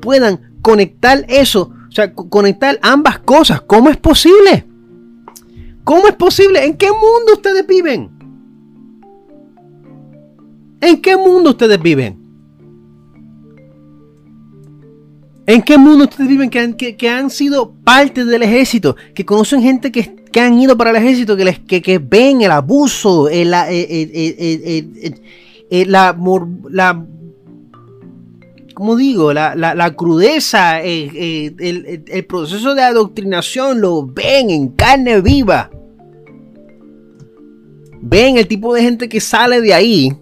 puedan 0.00 0.40
conectar 0.62 1.24
eso? 1.28 1.72
O 1.88 1.92
sea, 1.92 2.12
conectar 2.12 2.78
ambas 2.82 3.18
cosas. 3.20 3.60
¿Cómo 3.62 3.90
es 3.90 3.96
posible? 3.96 4.66
¿Cómo 5.84 6.08
es 6.08 6.14
posible? 6.14 6.64
¿En 6.64 6.76
qué 6.76 6.88
mundo 6.90 7.32
ustedes 7.34 7.66
viven? 7.66 8.10
¿En 10.80 11.00
qué 11.00 11.16
mundo 11.16 11.50
ustedes 11.50 11.80
viven? 11.80 12.18
¿En 15.46 15.62
qué 15.62 15.78
mundo 15.78 16.04
ustedes 16.04 16.28
viven 16.28 16.50
que 16.50 16.60
han, 16.60 16.74
que 16.74 17.08
han 17.08 17.30
sido 17.30 17.72
parte 17.82 18.26
del 18.26 18.42
ejército? 18.42 18.96
Que 19.14 19.24
conocen 19.24 19.62
gente 19.62 19.90
que, 19.90 20.17
que 20.28 20.40
han 20.40 20.58
ido 20.58 20.76
para 20.76 20.90
el 20.90 20.96
ejército, 20.96 21.36
que, 21.36 21.44
les, 21.44 21.58
que, 21.60 21.98
ven 21.98 22.42
el 22.42 22.50
abuso, 22.50 23.28
el, 23.28 23.50
la, 23.50 23.66
la, 26.70 27.06
¿cómo 28.74 28.96
digo? 28.96 29.32
La, 29.32 29.54
la 29.54 29.94
crudeza, 29.94 30.80
el, 30.80 32.26
proceso 32.28 32.74
de 32.74 32.82
adoctrinación, 32.82 33.80
lo 33.80 34.06
ven 34.06 34.50
en 34.50 34.68
carne 34.68 35.20
viva. 35.20 35.70
Ven 38.00 38.38
el 38.38 38.46
tipo 38.46 38.74
de 38.74 38.82
gente 38.82 39.08
que 39.08 39.20
sale 39.20 39.60
de 39.60 39.74
ahí. 39.74 40.16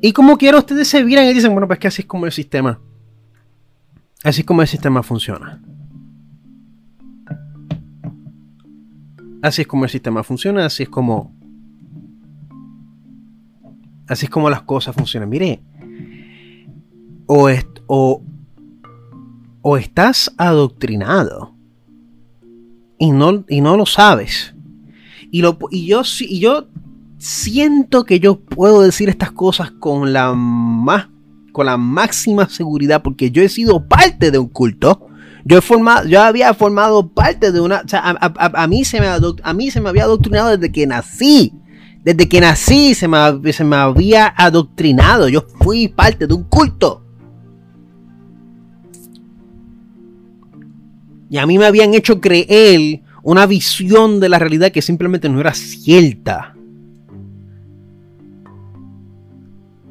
Y 0.00 0.12
como 0.12 0.38
quiero, 0.38 0.58
ustedes 0.58 0.86
se 0.86 1.02
viran 1.02 1.24
y 1.26 1.34
dicen, 1.34 1.52
bueno, 1.52 1.66
pues 1.66 1.78
que 1.78 1.88
así 1.88 2.02
es 2.02 2.06
como 2.06 2.26
el 2.26 2.32
sistema. 2.32 2.78
Así 4.22 4.42
es 4.42 4.46
como 4.46 4.62
el 4.62 4.68
sistema 4.68 5.02
funciona. 5.02 5.60
Así 9.46 9.62
es 9.62 9.68
como 9.68 9.84
el 9.84 9.90
sistema 9.90 10.24
funciona, 10.24 10.66
así 10.66 10.82
es 10.82 10.88
como. 10.88 11.32
Así 14.08 14.26
es 14.26 14.30
como 14.30 14.50
las 14.50 14.62
cosas 14.62 14.96
funcionan. 14.96 15.28
Mire, 15.28 15.62
o, 17.26 17.48
o, 17.86 18.22
o 19.62 19.76
estás 19.76 20.34
adoctrinado 20.36 21.54
y 22.98 23.12
no, 23.12 23.44
y 23.48 23.60
no 23.60 23.76
lo 23.76 23.86
sabes. 23.86 24.52
Y, 25.30 25.42
lo, 25.42 25.56
y, 25.70 25.86
yo, 25.86 26.02
y 26.18 26.40
yo 26.40 26.66
siento 27.18 28.02
que 28.02 28.18
yo 28.18 28.40
puedo 28.40 28.82
decir 28.82 29.08
estas 29.08 29.30
cosas 29.30 29.70
con 29.70 30.12
la, 30.12 30.32
más, 30.34 31.08
con 31.52 31.66
la 31.66 31.76
máxima 31.76 32.48
seguridad 32.48 33.00
porque 33.00 33.30
yo 33.30 33.42
he 33.42 33.48
sido 33.48 33.86
parte 33.86 34.32
de 34.32 34.38
un 34.40 34.48
culto 34.48 35.06
yo, 35.46 36.22
había 36.22 36.52
formado 36.54 37.08
parte 37.08 37.52
de 37.52 37.60
una... 37.60 37.82
O 37.84 37.88
sea, 37.88 38.16
a, 38.20 38.66
mí 38.66 38.84
se 38.84 39.00
me, 39.00 39.06
a 39.06 39.54
mí 39.54 39.70
se 39.70 39.80
me 39.80 39.88
había 39.88 40.02
adoctrinado 40.02 40.56
desde 40.56 40.72
que 40.72 40.86
nací. 40.88 41.52
Desde 42.02 42.28
que 42.28 42.40
nací 42.40 42.94
se 42.94 43.06
me, 43.06 43.52
se 43.52 43.62
me 43.62 43.76
había 43.76 44.34
adoctrinado. 44.36 45.28
Yo 45.28 45.42
fui 45.62 45.86
parte 45.86 46.26
de 46.26 46.34
un 46.34 46.42
culto. 46.44 47.04
Y 51.30 51.38
a 51.38 51.46
mí 51.46 51.58
me 51.58 51.66
habían 51.66 51.94
hecho 51.94 52.20
creer 52.20 53.02
una 53.22 53.46
visión 53.46 54.18
de 54.18 54.28
la 54.28 54.40
realidad 54.40 54.72
que 54.72 54.82
simplemente 54.82 55.28
no 55.28 55.40
era 55.40 55.54
cierta. 55.54 56.56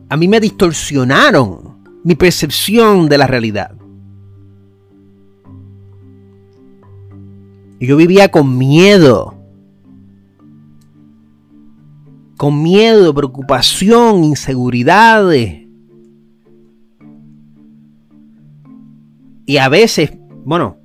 A 0.09 0.17
mí 0.17 0.27
me 0.27 0.41
distorsionaron 0.41 1.77
mi 2.03 2.15
percepción 2.15 3.07
de 3.07 3.17
la 3.17 3.27
realidad. 3.27 3.71
Yo 7.79 7.97
vivía 7.97 8.29
con 8.29 8.57
miedo. 8.57 9.35
Con 12.37 12.61
miedo, 12.63 13.13
preocupación, 13.13 14.23
inseguridades. 14.23 15.65
Y 19.45 19.57
a 19.57 19.69
veces, 19.69 20.11
bueno, 20.43 20.77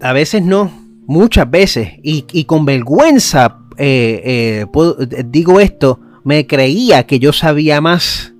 a 0.00 0.12
veces 0.12 0.42
no, 0.42 0.70
muchas 1.06 1.50
veces, 1.50 1.88
y, 2.02 2.44
con 2.44 2.64
vergüenza 2.64 3.58
eh, 3.78 4.66
eh, 4.70 5.24
digo 5.26 5.60
esto, 5.60 6.00
me 6.24 6.46
creía 6.46 7.06
que 7.06 7.18
yo 7.18 7.32
sabía 7.32 7.80
más 7.80 8.34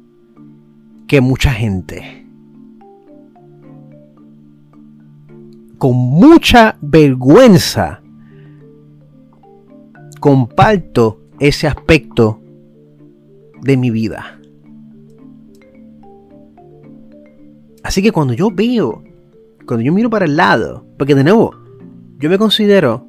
que 1.07 1.21
mucha 1.21 1.53
gente. 1.53 2.26
Con 5.79 5.95
mucha 5.95 6.77
vergüenza 6.81 8.03
comparto 10.21 11.21
ese 11.39 11.67
aspecto 11.67 12.41
de 13.63 13.77
mi 13.77 13.91
vida. 13.91 14.41
Así 17.83 18.03
que 18.03 18.11
cuando 18.11 18.33
yo 18.33 18.51
veo, 18.51 19.05
cuando 19.67 19.85
yo 19.85 19.93
miro 19.93 20.11
para 20.11 20.25
el 20.25 20.37
lado, 20.37 20.85
porque 20.99 21.15
de 21.15 21.23
nuevo, 21.23 21.55
yo 22.19 22.29
me 22.29 22.39
considero 22.39 23.07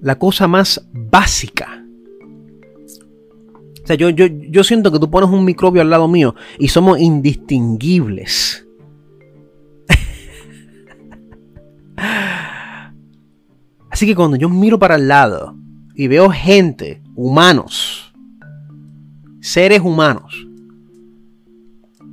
la 0.00 0.18
cosa 0.18 0.48
más 0.48 0.84
básica. 0.92 1.84
O 3.82 3.86
sea, 3.86 3.96
yo, 3.96 4.10
yo, 4.10 4.26
yo 4.26 4.64
siento 4.64 4.90
que 4.90 4.98
tú 4.98 5.10
pones 5.10 5.30
un 5.30 5.44
microbio 5.44 5.82
al 5.82 5.90
lado 5.90 6.08
mío 6.08 6.34
y 6.58 6.68
somos 6.68 6.98
indistinguibles. 6.98 8.66
Así 14.00 14.06
que 14.06 14.14
cuando 14.14 14.38
yo 14.38 14.48
miro 14.48 14.78
para 14.78 14.94
el 14.94 15.08
lado 15.08 15.54
y 15.94 16.08
veo 16.08 16.30
gente, 16.30 17.02
humanos, 17.14 18.10
seres 19.42 19.82
humanos, 19.82 20.46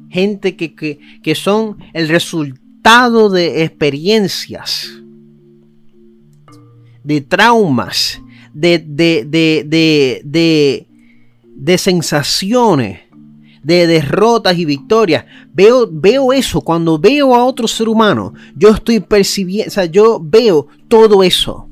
gente 0.10 0.58
que, 0.58 1.34
son 1.34 1.78
el 1.94 2.10
resultado 2.10 3.30
de 3.30 3.64
experiencias, 3.64 4.90
de 7.06 7.22
traumas, 7.22 8.22
de, 8.54 8.80
de, 8.80 9.24
de, 9.26 10.22
de, 10.26 10.88
de 11.56 11.78
sensaciones, 11.78 13.00
de 13.64 13.88
derrotas 13.88 14.58
y 14.58 14.66
victorias. 14.66 15.24
Veo, 15.54 15.88
veo 15.90 16.34
eso, 16.34 16.60
cuando 16.60 17.00
veo 17.00 17.34
a 17.34 17.46
otro 17.46 17.66
ser 17.66 17.88
humano, 17.88 18.34
yo 18.58 18.72
estoy 18.72 19.00
percibiendo, 19.00 19.70
o 19.70 19.72
sea, 19.72 19.86
yo 19.86 20.20
veo 20.22 20.68
todo 20.90 21.24
eso. 21.24 21.67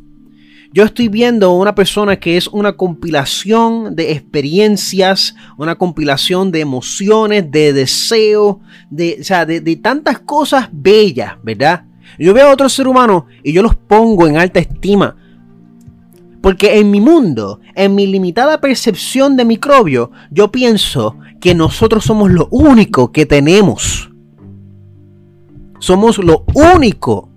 Yo 0.75 0.83
estoy 0.83 1.07
viendo 1.07 1.53
una 1.53 1.73
persona 1.73 2.17
que 2.17 2.35
es 2.35 2.49
una 2.49 2.73
compilación 2.73 3.95
de 3.95 4.11
experiencias, 4.11 5.33
una 5.57 5.75
compilación 5.75 6.51
de 6.51 6.59
emociones, 6.59 7.49
de 7.49 7.71
deseos, 7.71 8.57
de, 8.89 9.19
o 9.21 9.23
sea, 9.23 9.45
de, 9.45 9.61
de 9.61 9.77
tantas 9.77 10.19
cosas 10.19 10.67
bellas, 10.73 11.35
¿verdad? 11.43 11.85
Yo 12.19 12.33
veo 12.33 12.49
a 12.49 12.51
otro 12.51 12.67
ser 12.67 12.89
humano 12.89 13.27
y 13.41 13.53
yo 13.53 13.61
los 13.61 13.73
pongo 13.73 14.27
en 14.27 14.35
alta 14.35 14.59
estima. 14.59 15.15
Porque 16.41 16.77
en 16.77 16.91
mi 16.91 16.99
mundo, 16.99 17.61
en 17.73 17.95
mi 17.95 18.05
limitada 18.05 18.59
percepción 18.59 19.37
de 19.37 19.45
microbio, 19.45 20.11
yo 20.29 20.51
pienso 20.51 21.17
que 21.39 21.55
nosotros 21.55 22.03
somos 22.03 22.31
lo 22.31 22.49
único 22.51 23.13
que 23.13 23.25
tenemos. 23.25 24.11
Somos 25.79 26.17
lo 26.17 26.43
único 26.53 27.29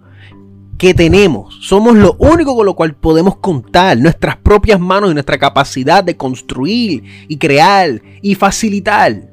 que 0.79 0.95
tenemos. 0.95 1.59
Somos 1.61 1.97
lo 1.97 2.15
único 2.19 2.57
con 2.57 2.65
lo 2.65 2.75
cual 2.75 2.95
podemos 2.95 3.37
contar 3.37 3.99
nuestras 3.99 4.37
propias 4.37 4.79
manos 4.79 5.11
y 5.11 5.15
nuestra 5.15 5.37
capacidad 5.37 6.05
de 6.05 6.17
construir 6.17 7.03
y 7.29 7.37
crear 7.37 8.01
y 8.23 8.35
facilitar. 8.37 9.29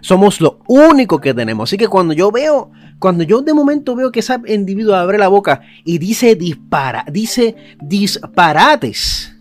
Somos 0.00 0.40
lo 0.40 0.60
único 0.68 1.20
que 1.20 1.34
tenemos. 1.34 1.68
Así 1.68 1.76
que 1.76 1.88
cuando 1.88 2.14
yo 2.14 2.30
veo, 2.30 2.70
cuando 2.98 3.24
yo 3.24 3.42
de 3.42 3.52
momento 3.52 3.94
veo 3.96 4.12
que 4.12 4.20
ese 4.20 4.36
individuo 4.46 4.94
abre 4.94 5.18
la 5.18 5.28
boca 5.28 5.60
y 5.84 5.98
dice 5.98 6.36
dispara, 6.36 7.04
dice 7.10 7.56
disparates. 7.82 9.36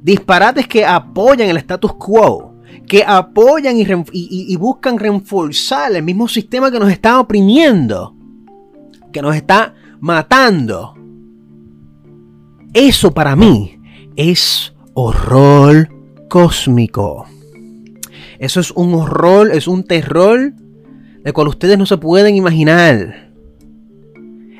Disparates 0.00 0.66
que 0.66 0.84
apoyan 0.84 1.48
el 1.48 1.58
status 1.58 1.92
quo 1.94 2.51
que 2.86 3.04
apoyan 3.06 3.76
y, 3.76 4.56
buscan 4.56 4.98
reforzar 4.98 5.94
el 5.94 6.02
mismo 6.02 6.28
sistema 6.28 6.70
que 6.70 6.78
nos 6.78 6.90
está 6.90 7.20
oprimiendo, 7.20 8.14
que 9.12 9.22
nos 9.22 9.34
está 9.36 9.74
matando. 10.00 10.94
Eso 12.74 13.12
para 13.12 13.36
mí 13.36 13.78
es 14.16 14.74
horror 14.94 15.88
cósmico. 16.28 17.26
Eso 18.38 18.60
es 18.60 18.70
un 18.72 18.94
horror, 18.94 19.50
es 19.52 19.68
un 19.68 19.84
terror 19.84 20.52
de 21.22 21.32
cual 21.32 21.48
ustedes 21.48 21.78
no 21.78 21.86
se 21.86 21.96
pueden 21.96 22.36
imaginar. 22.36 23.31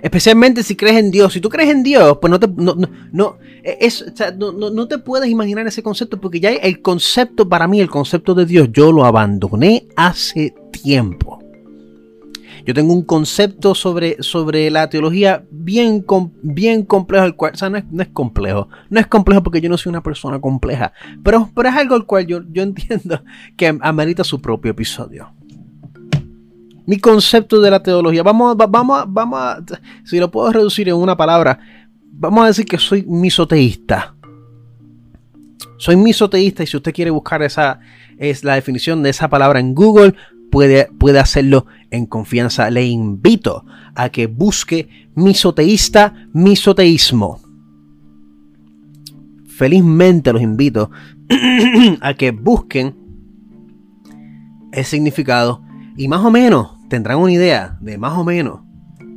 Especialmente 0.02 0.64
si 0.64 0.74
crees 0.74 0.96
en 0.96 1.12
Dios. 1.12 1.32
Si 1.32 1.40
tú 1.40 1.48
crees 1.48 1.70
en 1.70 1.84
Dios, 1.84 2.18
pues 2.20 2.30
no 2.30 2.40
te, 2.40 2.48
no, 2.48 2.76
no, 3.12 3.36
es, 3.62 4.04
no, 4.36 4.88
te 4.88 4.98
puedes 4.98 5.30
imaginar 5.30 5.64
ese 5.68 5.82
concepto 5.82 6.20
porque 6.20 6.40
ya 6.40 6.50
el 6.50 6.82
concepto, 6.82 7.48
para 7.48 7.68
mí, 7.68 7.80
el 7.80 7.88
concepto 7.88 8.34
de 8.34 8.44
Dios, 8.44 8.68
yo 8.72 8.90
lo 8.90 9.04
abandoné 9.04 9.86
hace 9.94 10.54
tiempo. 10.72 11.38
Yo 12.64 12.74
tengo 12.74 12.92
un 12.92 13.02
concepto 13.02 13.74
sobre, 13.74 14.16
sobre 14.22 14.70
la 14.70 14.88
teología 14.88 15.44
bien, 15.50 16.04
bien 16.42 16.84
complejo, 16.84 17.24
el 17.24 17.36
cual, 17.36 17.52
o 17.54 17.56
sea, 17.56 17.70
no 17.70 17.78
es, 17.78 18.08
complejo. 18.12 18.68
No 18.90 19.00
es 19.00 19.06
complejo 19.06 19.42
porque 19.42 19.60
yo 19.60 19.68
no 19.68 19.78
soy 19.78 19.90
una 19.90 20.02
persona 20.02 20.40
compleja, 20.40 20.92
pero, 21.24 21.48
pero 21.54 21.68
es 21.68 21.76
algo 21.76 21.94
al 21.94 22.06
cual 22.06 22.26
yo, 22.26 22.40
yo 22.50 22.62
entiendo 22.64 23.22
que 23.56 23.78
amerita 23.80 24.24
su 24.24 24.40
propio 24.40 24.72
episodio 24.72 25.32
mi 26.92 26.98
concepto 26.98 27.58
de 27.62 27.70
la 27.70 27.82
teología. 27.82 28.22
Vamos, 28.22 28.54
vamos, 28.54 29.04
vamos 29.08 29.40
a, 29.40 29.64
si 30.04 30.18
lo 30.18 30.30
puedo 30.30 30.52
reducir 30.52 30.90
en 30.90 30.96
una 30.96 31.16
palabra, 31.16 31.58
vamos 32.12 32.44
a 32.44 32.48
decir 32.48 32.66
que 32.66 32.76
soy 32.76 33.02
misoteísta. 33.04 34.14
Soy 35.78 35.96
misoteísta 35.96 36.62
y 36.62 36.66
si 36.66 36.76
usted 36.76 36.92
quiere 36.92 37.10
buscar 37.10 37.42
esa 37.42 37.80
es 38.18 38.44
la 38.44 38.56
definición 38.56 39.02
de 39.02 39.08
esa 39.08 39.30
palabra 39.30 39.58
en 39.58 39.74
Google, 39.74 40.14
puede, 40.50 40.90
puede 40.98 41.18
hacerlo 41.18 41.64
en 41.90 42.04
confianza. 42.04 42.68
Le 42.68 42.84
invito 42.84 43.64
a 43.94 44.10
que 44.10 44.26
busque 44.26 45.08
misoteísta, 45.14 46.28
misoteísmo. 46.34 47.40
Felizmente 49.46 50.30
los 50.30 50.42
invito 50.42 50.90
a 52.02 52.12
que 52.12 52.32
busquen 52.32 52.94
el 54.72 54.84
significado 54.84 55.62
y 55.96 56.06
más 56.06 56.22
o 56.22 56.30
menos 56.30 56.81
tendrán 56.92 57.16
una 57.16 57.32
idea 57.32 57.78
de 57.80 57.96
más 57.96 58.18
o 58.18 58.22
menos, 58.22 58.60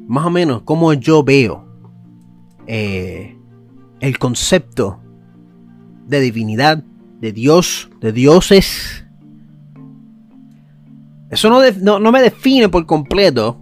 más 0.07 0.25
o 0.25 0.29
menos 0.29 0.61
cómo 0.61 0.93
yo 0.93 1.25
veo 1.25 1.67
eh, 2.67 3.37
el 3.99 4.17
concepto 4.17 5.01
de 6.07 6.21
divinidad, 6.21 6.81
de 7.19 7.33
Dios, 7.33 7.89
de 7.99 8.13
dioses. 8.13 9.05
Eso 11.29 11.49
no, 11.49 11.99
no, 11.99 12.11
me 12.13 12.21
define 12.21 12.69
por 12.69 12.85
completo, 12.85 13.59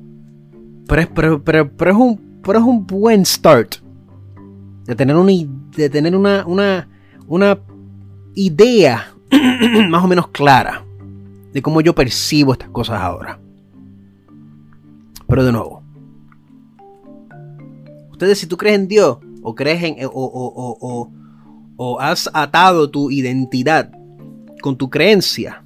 pero 0.88 1.02
es, 1.02 1.08
pero, 1.08 1.71
es 1.89 1.95
un, 1.95 2.39
pero 2.43 2.60
es 2.60 2.65
un 2.65 2.86
buen 2.86 3.26
start 3.26 3.78
de 4.86 4.95
tener 4.95 5.15
una, 5.15 5.32
de 5.76 5.89
tener 5.89 6.15
una, 6.15 6.45
una, 6.45 6.88
una 7.26 7.58
idea 8.36 9.12
más 9.89 10.04
o 10.04 10.08
menos 10.08 10.28
clara 10.28 10.86
de 11.52 11.63
cómo 11.63 11.82
yo 11.82 11.95
percibo 11.95 12.54
estas 12.54 12.69
cosas 12.69 13.02
ahora. 13.02 13.39
Pero 15.34 15.46
de 15.46 15.52
nuevo, 15.52 15.82
ustedes 18.12 18.38
si 18.38 18.46
tú 18.46 18.56
crees 18.56 18.76
en 18.76 18.88
Dios 18.88 19.17
o 19.41 19.56
crees 19.56 19.82
en 19.82 19.96
o, 20.06 21.10
o, 21.76 22.00
has 22.00 22.30
atado 22.36 22.91
tu 22.91 23.10
identidad 23.10 23.89
con 24.62 24.78
tu 24.78 24.91
creencia, 24.91 25.65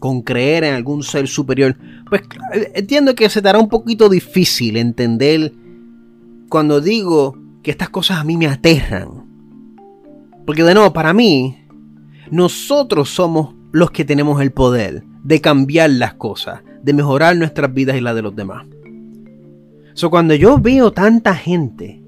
con 0.00 0.20
creer 0.20 0.64
en 0.64 0.74
algún 0.74 1.02
ser 1.02 1.28
superior, 1.28 1.78
pues 2.10 2.24
entiendo 2.74 3.14
que 3.14 3.30
se 3.30 3.40
te 3.40 3.48
hará 3.48 3.58
un 3.58 3.70
poquito 3.70 4.10
difícil 4.10 4.76
entender 4.76 5.54
cuando 6.50 6.82
digo 6.82 7.38
que 7.62 7.70
estas 7.70 7.88
cosas 7.88 8.18
a 8.18 8.24
mí 8.24 8.36
me 8.36 8.48
aterran. 8.48 9.24
Porque 10.44 10.62
de 10.62 10.74
nuevo, 10.74 10.92
para 10.92 11.14
mí, 11.14 11.56
nosotros 12.30 13.08
somos 13.08 13.54
los 13.72 13.90
que 13.90 14.04
tenemos 14.04 14.40
el 14.40 14.52
poder 14.52 15.02
de 15.24 15.40
cambiar 15.40 15.90
las 15.90 16.14
cosas, 16.14 16.60
de 16.82 16.92
mejorar 16.92 17.36
nuestras 17.36 17.72
vidas 17.72 17.96
y 17.96 18.00
las 18.00 18.14
de 18.14 18.22
los 18.22 18.36
demás. 18.36 18.66
So, 19.94 20.10
cuando 20.10 20.34
yo 20.34 20.58
veo 20.58 20.92
tanta 20.92 21.34
gente 21.34 22.02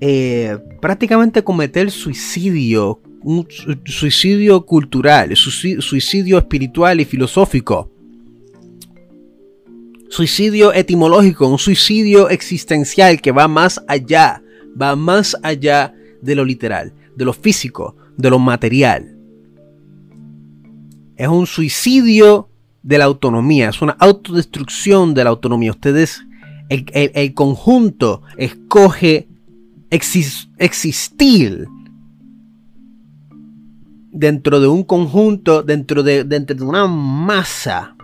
eh, 0.00 0.56
prácticamente 0.80 1.42
cometer 1.42 1.90
suicidio, 1.90 3.00
un 3.22 3.46
suicidio 3.84 4.64
cultural, 4.64 5.36
suicidio 5.36 6.38
espiritual 6.38 7.00
y 7.00 7.04
filosófico, 7.04 7.90
suicidio 10.08 10.72
etimológico, 10.72 11.46
un 11.46 11.58
suicidio 11.58 12.30
existencial 12.30 13.20
que 13.20 13.32
va 13.32 13.46
más 13.48 13.82
allá, 13.88 14.42
va 14.80 14.96
más 14.96 15.36
allá 15.42 15.94
de 16.22 16.34
lo 16.34 16.44
literal, 16.44 16.94
de 17.14 17.24
lo 17.24 17.32
físico, 17.32 17.94
de 18.16 18.30
lo 18.30 18.38
material 18.38 19.19
es 21.20 21.28
un 21.28 21.46
suicidio 21.46 22.48
de 22.82 22.96
la 22.96 23.04
autonomía, 23.04 23.68
es 23.68 23.82
una 23.82 23.94
autodestrucción 23.98 25.12
de 25.12 25.24
la 25.24 25.28
autonomía. 25.28 25.70
Ustedes, 25.70 26.24
el, 26.70 27.34
conjunto 27.34 28.22
escoge 28.38 29.28
existir 29.90 31.68
dentro 34.10 34.60
de 34.60 34.68
un 34.68 34.82
conjunto, 34.82 35.62
dentro 35.62 36.02
de, 36.02 36.24
dentro 36.24 36.56
de 36.56 36.64
una 36.64 36.86
masa 36.86 37.94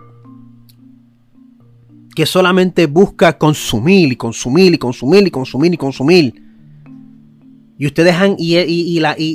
que 2.15 2.27
solamente 2.27 2.85
busca 2.85 3.35
consumir 3.35 4.11
y 4.11 4.15
consumir 4.15 4.75
y 4.75 4.77
consumir 4.77 5.25
y 5.25 5.31
consumir 5.31 5.73
y 5.73 5.77
consumir. 5.77 6.43
Y 7.79 7.87
ustedes 7.87 8.13
han, 8.13 8.35
y, 8.37 8.57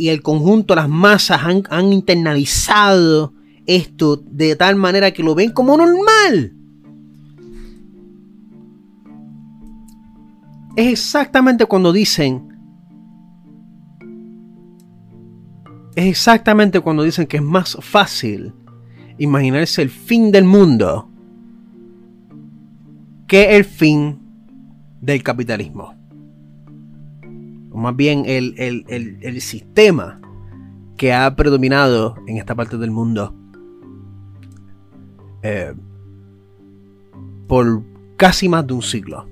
el 0.09 0.23
conjunto, 0.23 0.77
las 0.77 0.89
masas 0.89 1.41
han, 1.43 1.65
han 1.69 1.93
internalizado 1.93 3.33
esto 3.67 4.17
de 4.17 4.57
tal 4.57 4.77
manera 4.77 5.13
que 5.13 5.23
lo 5.23 5.35
ven 5.35 5.53
como 5.53 5.77
normal. 5.77 6.55
Es 10.77 10.87
exactamente 10.93 11.67
cuando 11.67 11.93
dicen. 11.93 12.49
Es 15.95 16.07
exactamente 16.07 16.81
cuando 16.81 17.03
dicen 17.03 17.27
que 17.27 17.37
es 17.37 17.43
más 17.43 17.77
fácil 17.81 18.55
imaginarse 19.19 19.83
el 19.83 19.91
fin 19.91 20.33
del 20.33 20.45
mundo 20.45 21.11
que 23.27 23.57
el 23.57 23.65
fin 23.65 24.19
del 25.03 25.23
capitalismo. 25.23 25.95
O 27.71 27.79
más 27.79 27.95
bien 27.95 28.25
el, 28.27 28.55
el 28.57 29.41
sistema 29.43 30.21
que 30.97 31.13
ha 31.13 31.35
predominado 31.37 32.17
en 32.27 32.39
esta 32.39 32.55
parte 32.55 32.79
del 32.79 32.91
mundo 32.91 33.42
eh, 35.43 35.75
por 37.49 37.83
casi 38.17 38.49
más 38.49 38.67
de 38.67 38.73
un 38.73 38.83
siglo. 38.83 39.29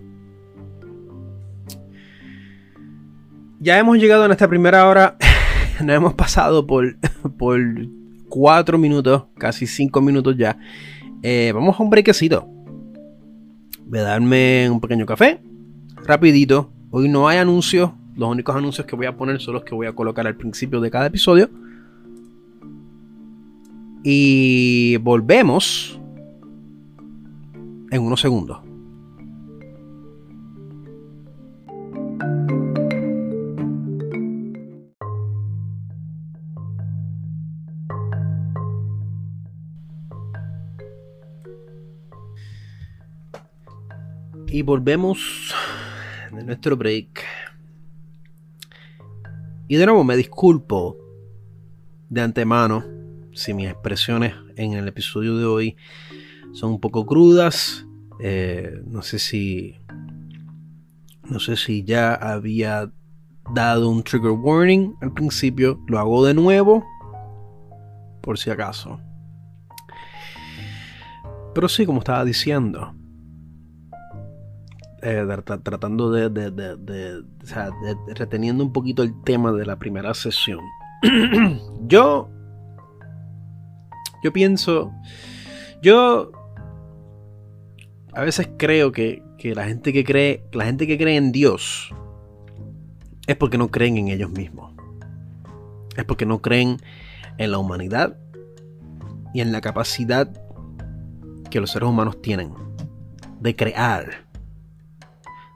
Ya 3.61 3.79
hemos 3.79 3.99
llegado 3.99 4.25
en 4.25 4.33
esta 4.33 4.49
primera 4.49 4.87
hora. 4.87 5.17
Nos 5.81 5.97
hemos 5.97 6.15
pasado 6.15 6.67
por, 6.67 6.97
por 7.39 7.61
cuatro 8.29 8.79
minutos, 8.79 9.25
casi 9.39 9.67
cinco 9.67 10.01
minutos 10.01 10.37
ya. 10.37 10.59
Eh, 11.23 11.53
vamos 11.55 11.79
a 11.79 11.83
un 11.83 11.91
brequecito. 11.91 12.49
Voy 13.87 13.99
a 13.99 14.03
darme 14.03 14.71
un 14.71 14.81
pequeño 14.81 15.05
café. 15.05 15.43
Rapidito. 16.07 16.73
Hoy 16.91 17.09
no 17.09 17.29
hay 17.29 17.39
anuncios. 17.39 17.91
Los 18.17 18.31
únicos 18.31 18.57
anuncios 18.57 18.87
que 18.87 18.97
voy 18.97 19.07
a 19.07 19.17
poner 19.17 19.41
son 19.41 19.55
los 19.55 19.65
que 19.65 19.75
voy 19.75 19.87
a 19.87 19.93
colocar 19.93 20.27
al 20.27 20.37
principio 20.37 20.81
de 20.81 20.91
cada 20.91 21.07
episodio. 21.07 21.51
Y 24.03 24.97
volvemos 24.99 26.00
en 27.91 28.03
unos 28.03 28.21
segundos. 28.21 28.61
Y 44.53 44.63
volvemos 44.63 45.55
de 46.33 46.43
nuestro 46.43 46.77
break. 46.77 47.25
Y 49.69 49.77
de 49.77 49.87
nuevo 49.87 50.03
me 50.03 50.17
disculpo 50.17 50.97
de 52.09 52.21
antemano 52.21 52.85
si 53.33 53.55
mis 53.55 53.69
expresiones 53.69 54.35
en 54.57 54.73
el 54.73 54.89
episodio 54.89 55.37
de 55.37 55.45
hoy 55.45 55.77
son 56.53 56.73
un 56.73 56.81
poco 56.81 57.07
crudas. 57.07 57.87
Eh, 58.21 58.83
no 58.87 59.03
sé 59.03 59.19
si. 59.19 59.77
No 61.25 61.39
sé 61.39 61.57
si 61.57 61.85
ya 61.85 62.15
había 62.15 62.91
dado 63.55 63.89
un 63.89 64.03
trigger 64.03 64.33
warning 64.33 64.95
al 65.01 65.13
principio. 65.13 65.81
Lo 65.87 65.99
hago 65.99 66.25
de 66.25 66.35
nuevo. 66.35 66.85
Por 68.21 68.39
si 68.39 68.51
acaso. 68.51 69.01
Pero 71.55 71.69
sí, 71.69 71.87
como 71.87 72.01
estaba 72.01 72.25
diciendo. 72.25 72.95
Eh, 75.03 75.27
tratando 75.63 76.11
de, 76.11 76.29
de, 76.29 76.51
de, 76.51 77.25
o 77.43 77.47
sea, 77.47 77.71
reteniendo 78.15 78.63
un 78.63 78.73
poquito 78.73 79.03
el 79.03 79.15
tema 79.23 79.51
de 79.53 79.65
la 79.65 79.79
primera 79.79 80.13
sesión. 80.13 80.61
yo, 81.87 82.29
yo 84.23 84.33
pienso, 84.33 84.93
yo 85.83 86.31
a 88.13 88.23
veces 88.23 88.49
creo 88.57 88.93
que, 88.93 89.23
que, 89.39 89.55
la 89.55 89.65
gente 89.65 89.93
que 89.93 90.05
cree, 90.05 90.45
la 90.53 90.65
gente 90.65 90.87
que 90.87 90.99
cree 90.99 91.17
en 91.17 91.33
Dios 91.33 91.95
es 93.27 93.37
porque 93.37 93.59
no 93.59 93.71
creen 93.71 93.97
en 93.97 94.09
ellos 94.09 94.31
mismos. 94.31 94.73
Es 95.97 96.05
porque 96.05 96.27
no 96.27 96.41
creen 96.41 96.79
en 97.39 97.51
la 97.51 97.59
humanidad 97.59 98.17
y 99.35 99.41
en 99.41 99.53
la 99.53 99.61
capacidad 99.61 100.29
que 101.51 101.61
los 101.61 101.71
seres 101.71 101.89
humanos 101.89 102.21
tienen 102.23 102.53
de 103.41 103.57
crear 103.57 104.31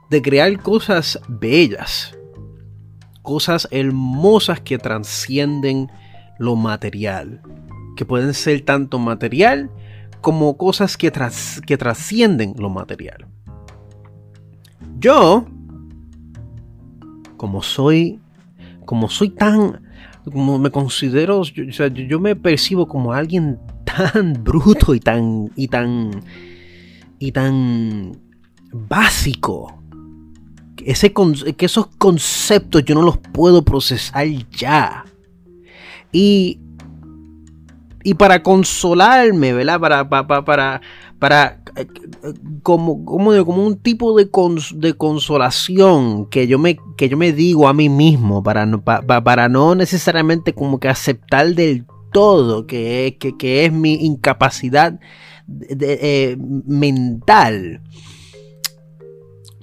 de 0.09 0.21
crear 0.21 0.61
cosas 0.61 1.19
bellas, 1.27 2.17
cosas 3.21 3.67
hermosas 3.71 4.59
que 4.59 4.77
trascienden 4.77 5.91
lo 6.37 6.55
material, 6.55 7.41
que 7.95 8.05
pueden 8.05 8.33
ser 8.33 8.61
tanto 8.61 8.99
material 8.99 9.71
como 10.25 10.57
cosas 10.57 10.97
que, 10.97 11.13
que 11.67 11.77
trascienden 11.77 12.55
lo 12.57 12.71
material. 12.71 13.27
Yo, 14.97 15.45
como 17.37 17.61
soy, 17.61 18.19
como 18.85 19.07
soy 19.07 19.29
tan, 19.29 19.83
como 20.23 20.57
me 20.57 20.71
considero, 20.71 21.43
yo, 21.43 21.85
yo 21.85 22.19
me 22.19 22.35
percibo 22.35 22.87
como 22.87 23.13
alguien 23.13 23.59
tan 23.83 24.43
bruto 24.43 24.95
y 24.95 24.99
tan, 24.99 25.51
y 25.55 25.67
tan, 25.67 26.09
y 27.19 27.31
tan 27.31 28.19
básico 28.73 29.79
ese 30.83 31.13
que 31.13 31.65
esos 31.67 31.85
conceptos 31.99 32.83
yo 32.83 32.95
no 32.95 33.03
los 33.03 33.19
puedo 33.19 33.63
procesar 33.63 34.25
ya. 34.49 35.05
Y, 36.11 36.59
y 38.05 38.13
para 38.13 38.43
consolarme, 38.43 39.51
¿verdad? 39.51 39.79
Para, 39.79 40.07
para, 40.07 40.45
para, 40.45 40.81
para 41.17 41.61
como, 42.61 43.03
como, 43.03 43.43
como 43.43 43.65
un 43.65 43.77
tipo 43.77 44.15
de, 44.15 44.29
de, 44.75 44.93
consolación 44.93 46.27
que 46.29 46.45
yo, 46.45 46.59
me, 46.59 46.77
que 46.97 47.09
yo 47.09 47.17
me 47.17 47.33
digo 47.33 47.67
a 47.67 47.73
mí 47.73 47.89
mismo, 47.89 48.43
para 48.43 48.67
no, 48.67 48.83
para 48.83 49.49
no 49.49 49.73
necesariamente 49.73 50.53
como 50.53 50.79
que 50.79 50.87
aceptar 50.87 51.55
del 51.55 51.87
todo 52.13 52.67
que, 52.67 53.17
que, 53.19 53.65
es 53.65 53.73
mi 53.73 53.95
incapacidad 53.95 54.99
eh, 55.67 56.37
mental 56.39 57.81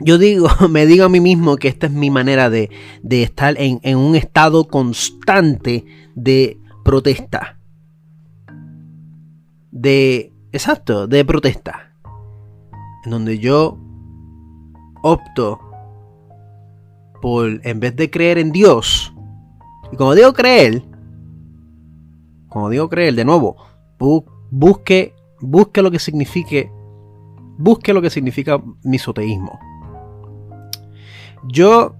yo 0.00 0.18
digo, 0.18 0.48
me 0.68 0.84
digo 0.84 1.04
a 1.04 1.08
mí 1.08 1.20
mismo 1.20 1.56
que 1.56 1.68
esta 1.68 1.86
es 1.86 1.92
mi 1.92 2.10
manera 2.10 2.50
de, 2.50 2.70
estar 3.08 3.54
en, 3.56 3.78
en, 3.84 3.98
un 3.98 4.16
estado 4.16 4.66
constante 4.66 5.84
de 6.16 6.58
protesta. 6.84 7.61
De, 9.72 10.32
exacto, 10.52 11.08
de 11.08 11.24
protesta. 11.24 11.92
En 13.04 13.10
donde 13.10 13.40
yo 13.40 13.76
opto 15.02 15.58
por, 17.20 17.60
en 17.66 17.80
vez 17.80 17.96
de 17.96 18.08
creer 18.08 18.38
en 18.38 18.52
Dios, 18.52 19.12
y 19.90 19.96
como 19.96 20.14
digo 20.14 20.32
creer, 20.32 20.84
como 22.48 22.70
digo 22.70 22.88
creer, 22.88 23.16
de 23.16 23.24
nuevo, 23.24 23.56
busque, 24.50 25.16
busque 25.40 25.82
lo 25.82 25.90
que 25.90 25.98
signifique, 25.98 26.70
busque 27.58 27.92
lo 27.92 28.00
que 28.00 28.10
significa 28.10 28.62
misoteísmo 28.84 29.58
yo 31.44 31.96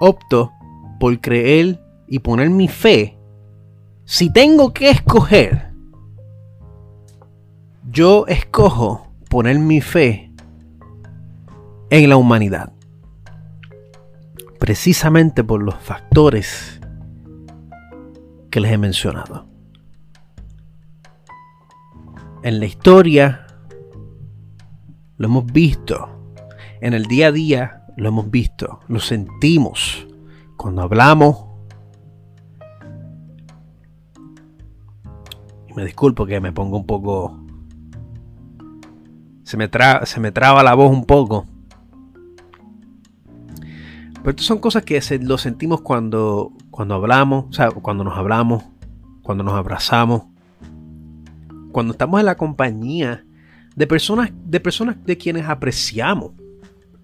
opto 0.00 0.52
por 1.00 1.20
creer 1.20 1.80
y 2.06 2.20
poner 2.20 2.50
mi 2.50 2.68
fe. 2.68 3.18
Si 4.04 4.32
tengo 4.32 4.72
que 4.72 4.90
escoger, 4.90 5.65
yo 7.96 8.26
escojo 8.26 9.10
poner 9.30 9.58
mi 9.58 9.80
fe 9.80 10.30
en 11.88 12.10
la 12.10 12.18
humanidad. 12.18 12.74
Precisamente 14.60 15.42
por 15.42 15.62
los 15.62 15.76
factores 15.76 16.78
que 18.50 18.60
les 18.60 18.72
he 18.72 18.76
mencionado. 18.76 19.46
En 22.42 22.60
la 22.60 22.66
historia 22.66 23.46
lo 25.16 25.28
hemos 25.28 25.46
visto. 25.46 26.10
En 26.82 26.92
el 26.92 27.06
día 27.06 27.28
a 27.28 27.32
día 27.32 27.86
lo 27.96 28.10
hemos 28.10 28.30
visto, 28.30 28.80
lo 28.88 29.00
sentimos 29.00 30.06
cuando 30.58 30.82
hablamos. 30.82 31.46
Y 35.66 35.72
me 35.72 35.86
disculpo 35.86 36.26
que 36.26 36.40
me 36.40 36.52
pongo 36.52 36.76
un 36.76 36.86
poco... 36.86 37.45
Se 39.46 39.56
me, 39.56 39.70
se 40.04 40.20
me 40.20 40.32
traba 40.32 40.62
la 40.62 40.74
voz 40.74 40.90
un 40.90 41.04
poco. 41.04 41.46
Pero 44.14 44.30
estas 44.30 44.46
son 44.46 44.58
cosas 44.58 44.82
que 44.82 45.00
lo 45.22 45.38
sentimos 45.38 45.80
cuando, 45.82 46.52
cuando 46.70 46.96
hablamos, 46.96 47.46
o 47.48 47.52
sea, 47.52 47.70
cuando 47.70 48.02
nos 48.02 48.18
hablamos, 48.18 48.64
cuando 49.22 49.44
nos 49.44 49.54
abrazamos, 49.54 50.24
cuando 51.70 51.92
estamos 51.92 52.18
en 52.18 52.26
la 52.26 52.36
compañía 52.36 53.24
de 53.76 53.86
personas, 53.86 54.30
de 54.44 54.58
personas 54.58 54.96
de 55.04 55.16
quienes 55.16 55.48
apreciamos, 55.48 56.32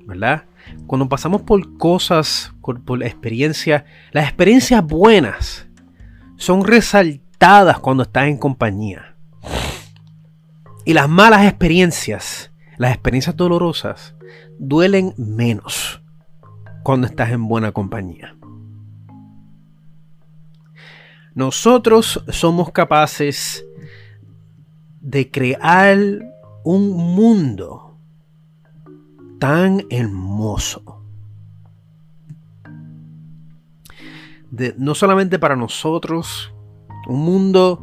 ¿verdad? 0.04 0.44
cuando 0.86 1.08
pasamos 1.08 1.42
por 1.42 1.76
cosas, 1.76 2.52
por, 2.60 2.98
la 2.98 3.06
experiencia, 3.06 3.84
las 4.12 4.24
experiencias 4.24 4.84
buenas 4.84 5.66
son 6.36 6.64
resaltadas 6.64 7.78
cuando 7.78 8.02
estás 8.02 8.26
en 8.28 8.38
compañía. 8.38 9.16
Y 10.84 10.94
las 10.94 11.08
malas 11.08 11.44
experiencias, 11.46 12.50
las 12.76 12.92
experiencias 12.92 13.36
dolorosas, 13.36 14.14
duelen 14.58 15.14
menos 15.16 16.02
cuando 16.82 17.06
estás 17.06 17.30
en 17.30 17.46
buena 17.46 17.72
compañía. 17.72 18.36
Nosotros 21.34 22.22
somos 22.28 22.72
capaces 22.72 23.64
de 25.00 25.30
crear 25.30 25.98
un 26.64 26.90
mundo 26.90 27.98
tan 29.38 29.84
hermoso. 29.90 30.98
no 34.76 34.94
solamente 34.94 35.38
para 35.38 35.56
nosotros, 35.56 36.52
un 37.08 37.24
mundo, 37.24 37.78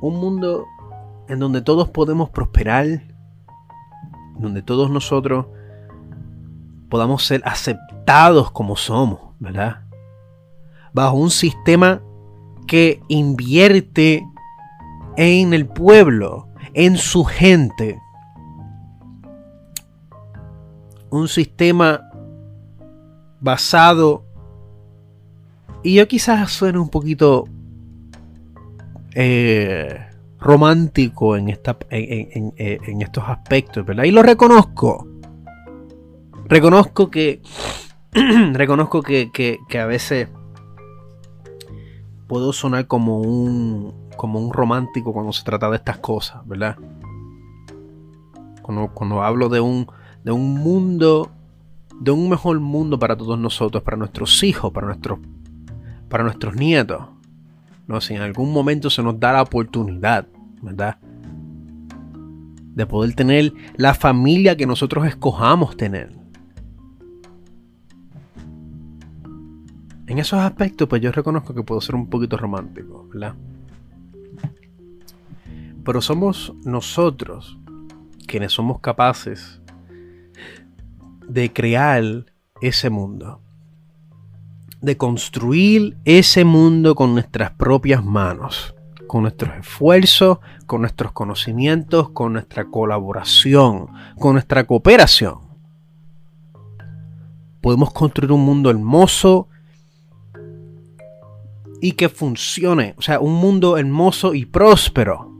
un 0.00 0.16
mundo 0.18 0.66
en 1.28 1.38
donde 1.38 1.62
todos 1.62 1.88
podemos 1.88 2.30
prosperar, 2.30 3.02
donde 4.38 4.62
todos 4.62 4.90
nosotros 4.90 5.46
podamos 6.88 7.24
ser 7.24 7.42
aceptados 7.44 8.50
como 8.50 8.76
somos, 8.76 9.20
¿verdad? 9.38 9.80
Bajo 10.92 11.16
un 11.16 11.30
sistema 11.30 12.00
que 12.66 13.00
invierte 13.08 14.26
en 15.16 15.54
el 15.54 15.66
pueblo, 15.66 16.48
en 16.72 16.96
su 16.96 17.24
gente, 17.24 18.00
un 21.10 21.28
sistema 21.28 22.10
basado 23.40 24.24
y 25.82 25.94
yo 25.94 26.08
quizás 26.08 26.50
suene 26.50 26.78
un 26.78 26.88
poquito 26.88 27.44
eh, 29.14 30.06
romántico 30.44 31.36
en, 31.38 31.48
esta, 31.48 31.76
en, 31.88 33.00
estos 33.00 33.24
aspectos, 33.26 33.84
¿verdad? 33.84 34.04
Y 34.04 34.10
lo 34.10 34.22
reconozco. 34.22 35.08
Reconozco 36.44 37.10
que. 37.10 37.40
reconozco 38.52 39.02
que, 39.02 39.30
que, 39.32 39.78
a 39.78 39.86
veces 39.86 40.28
puedo 42.28 42.52
sonar 42.52 42.86
como 42.86 43.20
un. 43.20 44.10
como 44.16 44.38
un 44.38 44.52
romántico 44.52 45.14
cuando 45.14 45.32
se 45.32 45.44
trata 45.44 45.70
de 45.70 45.76
estas 45.76 45.98
cosas, 45.98 46.46
¿verdad? 46.46 46.76
Cuando, 48.60 48.88
cuando 48.92 49.22
hablo 49.22 49.48
de 49.48 49.60
un. 49.60 49.86
de 50.24 50.32
un 50.32 50.54
mundo. 50.54 51.30
de 52.00 52.10
un 52.10 52.28
mejor 52.28 52.60
mundo 52.60 52.98
para 52.98 53.16
todos 53.16 53.38
nosotros, 53.38 53.82
para 53.82 53.96
nuestros 53.96 54.42
hijos, 54.42 54.70
para 54.72 54.88
nuestros. 54.88 55.20
para 56.10 56.22
nuestros 56.22 56.54
nietos. 56.54 57.00
No, 57.86 58.00
si 58.00 58.14
en 58.14 58.22
algún 58.22 58.52
momento 58.52 58.88
se 58.90 59.02
nos 59.02 59.18
da 59.20 59.32
la 59.32 59.42
oportunidad, 59.42 60.26
¿verdad? 60.64 60.98
De 62.74 62.86
poder 62.86 63.14
tener 63.14 63.52
la 63.76 63.94
familia 63.94 64.56
que 64.56 64.66
nosotros 64.66 65.06
escojamos 65.06 65.76
tener. 65.76 66.24
En 70.06 70.18
esos 70.18 70.40
aspectos, 70.40 70.88
pues 70.88 71.00
yo 71.00 71.12
reconozco 71.12 71.54
que 71.54 71.62
puedo 71.62 71.80
ser 71.80 71.94
un 71.94 72.08
poquito 72.08 72.36
romántico, 72.36 73.08
¿verdad? 73.12 73.34
Pero 75.84 76.00
somos 76.00 76.52
nosotros 76.64 77.58
quienes 78.26 78.52
somos 78.52 78.80
capaces 78.80 79.60
de 81.26 81.52
crear 81.52 82.26
ese 82.60 82.90
mundo. 82.90 83.40
De 84.80 84.96
construir 84.96 85.96
ese 86.04 86.44
mundo 86.44 86.94
con 86.94 87.14
nuestras 87.14 87.52
propias 87.52 88.04
manos. 88.04 88.73
Con 89.06 89.22
nuestros 89.22 89.56
esfuerzos, 89.58 90.38
con 90.66 90.80
nuestros 90.80 91.12
conocimientos, 91.12 92.10
con 92.10 92.32
nuestra 92.32 92.64
colaboración, 92.66 93.88
con 94.18 94.34
nuestra 94.34 94.64
cooperación. 94.66 95.38
Podemos 97.60 97.92
construir 97.92 98.32
un 98.32 98.44
mundo 98.44 98.70
hermoso 98.70 99.48
y 101.80 101.92
que 101.92 102.08
funcione. 102.08 102.94
O 102.96 103.02
sea, 103.02 103.20
un 103.20 103.34
mundo 103.34 103.76
hermoso 103.76 104.34
y 104.34 104.46
próspero. 104.46 105.30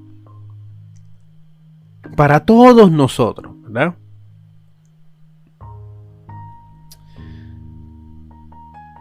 Para 2.16 2.44
todos 2.44 2.90
nosotros, 2.90 3.54
¿verdad? 3.62 3.94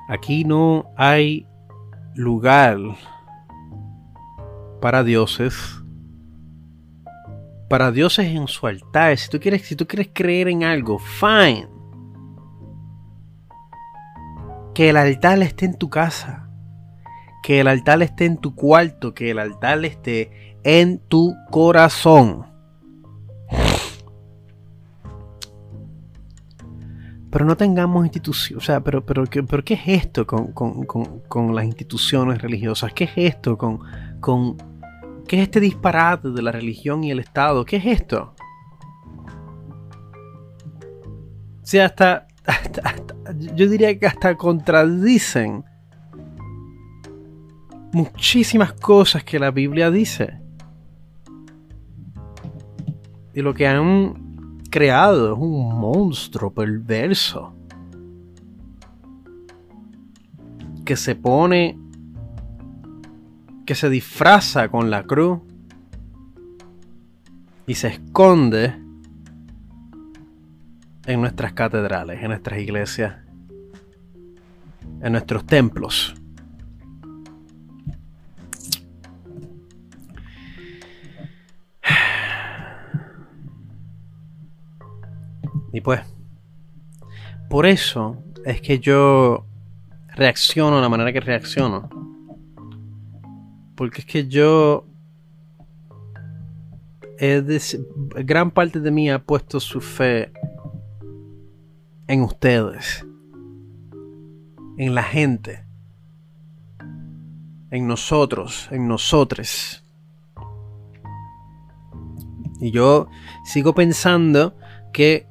Aquí 0.09 0.43
no 0.43 0.85
hay 0.95 1.47
lugar 2.15 2.77
para 4.83 5.01
dioses. 5.01 5.81
Para 7.69 7.93
dioses 7.93 8.27
en 8.27 8.49
su 8.49 8.67
altar. 8.67 9.17
Si 9.17 9.29
tú 9.29 9.39
quieres, 9.39 9.61
si 9.61 9.77
tú 9.77 9.87
quieres 9.87 10.09
creer 10.13 10.49
en 10.49 10.65
algo, 10.65 10.99
fine. 10.99 11.69
Que 14.75 14.89
el 14.89 14.97
altar 14.97 15.41
esté 15.41 15.67
en 15.67 15.77
tu 15.77 15.89
casa 15.89 16.43
que 17.43 17.59
el 17.59 17.67
altar 17.67 18.01
esté 18.01 18.25
en 18.25 18.37
tu 18.37 18.55
cuarto, 18.55 19.13
que 19.13 19.29
el 19.29 19.37
altar 19.37 19.83
esté 19.83 20.57
en 20.63 20.97
tu 20.97 21.35
corazón. 21.51 22.45
Pero 27.29 27.45
no 27.45 27.57
tengamos 27.57 28.05
instituciones, 28.05 28.63
o 28.63 28.65
sea, 28.65 28.81
pero, 28.81 29.05
pero, 29.05 29.25
¿qué, 29.25 29.43
pero 29.43 29.63
¿qué 29.65 29.73
es 29.73 29.81
esto 29.87 30.25
con, 30.25 31.55
las 31.55 31.65
instituciones 31.65 32.41
religiosas? 32.41 32.93
¿Qué 32.93 33.03
es 33.03 33.11
esto 33.17 33.57
con, 33.57 33.79
con, 34.21 34.55
qué 35.27 35.37
es 35.37 35.43
este 35.43 35.59
disparate 35.59 36.29
de 36.29 36.41
la 36.41 36.51
religión 36.51 37.03
y 37.03 37.11
el 37.11 37.19
Estado? 37.19 37.65
¿Qué 37.65 37.77
es 37.77 37.85
esto? 37.85 38.33
O 41.61 41.65
sea, 41.65 41.85
hasta 41.85 42.27
yo 43.55 43.69
diría 43.69 43.97
que 43.97 44.05
hasta 44.05 44.35
contradicen 44.35 45.63
muchísimas 47.93 48.73
cosas 48.73 49.23
que 49.23 49.39
la 49.39 49.51
Biblia 49.51 49.91
dice. 49.91 50.39
Y 53.33 53.41
lo 53.41 53.53
que 53.53 53.67
han 53.67 54.59
creado 54.69 55.33
es 55.33 55.39
un 55.39 55.79
monstruo 55.79 56.53
perverso. 56.53 57.53
Que 60.85 60.95
se 60.95 61.15
pone, 61.15 61.79
que 63.65 63.75
se 63.75 63.89
disfraza 63.89 64.69
con 64.69 64.89
la 64.89 65.03
cruz 65.03 65.39
y 67.65 67.75
se 67.75 67.87
esconde 67.87 68.75
en 71.05 71.21
nuestras 71.21 71.53
catedrales, 71.53 72.21
en 72.21 72.29
nuestras 72.29 72.59
iglesias, 72.59 73.15
en 75.01 75.11
nuestros 75.11 75.45
templos. 75.45 76.15
Y 85.73 85.81
pues, 85.81 86.01
por 87.49 87.65
eso 87.65 88.23
es 88.45 88.61
que 88.61 88.79
yo 88.79 89.47
reacciono 90.15 90.75
de 90.75 90.81
la 90.83 90.89
manera 90.89 91.11
que 91.11 91.19
reacciono. 91.19 92.12
Porque 93.75 94.01
es 94.01 94.07
que 94.07 94.27
yo... 94.27 94.85
gran 98.25 98.51
parte 98.51 98.79
de 98.79 98.91
mí 98.91 99.09
ha 99.09 99.23
puesto 99.23 99.59
su 99.59 99.81
fe 99.81 100.31
en 102.07 102.21
ustedes. 102.21 103.05
En 104.77 104.95
la 104.95 105.03
gente. 105.03 105.65
En 107.71 107.87
nosotros. 107.87 108.67
En 108.71 108.87
nosotres. 108.87 109.83
Y 112.59 112.71
yo 112.71 113.07
sigo 113.43 113.75
pensando 113.75 114.55
que 114.93 115.27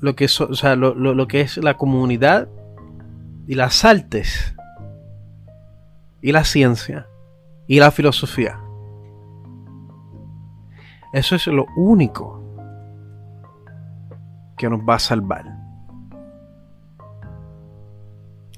lo 0.00 0.14
que, 0.14 0.28
lo, 0.76 1.28
que 1.28 1.40
es 1.40 1.56
la 1.56 1.74
comunidad 1.76 2.48
y 3.48 3.54
las 3.54 3.84
artes 3.84 4.54
y 6.22 6.32
la 6.32 6.44
ciencia 6.44 7.08
y 7.68 7.78
la 7.78 7.92
filosofía. 7.92 8.58
Eso 11.12 11.36
es 11.36 11.46
lo 11.46 11.66
único 11.76 12.42
que 14.56 14.68
nos 14.68 14.80
va 14.80 14.96
a 14.96 14.98
salvar. 14.98 15.44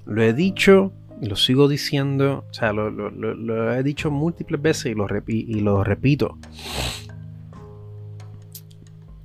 Lo 0.06 0.22
he 0.22 0.32
dicho 0.32 0.92
y 1.20 1.26
lo 1.26 1.36
sigo 1.36 1.68
diciendo, 1.68 2.44
o 2.50 2.54
sea, 2.54 2.72
lo, 2.72 3.74
he 3.74 3.82
dicho 3.82 4.10
múltiples 4.10 4.62
veces 4.62 4.86
y 4.86 4.94
lo, 4.94 5.06
y 5.26 5.60
lo 5.60 5.84
repito. 5.84 6.38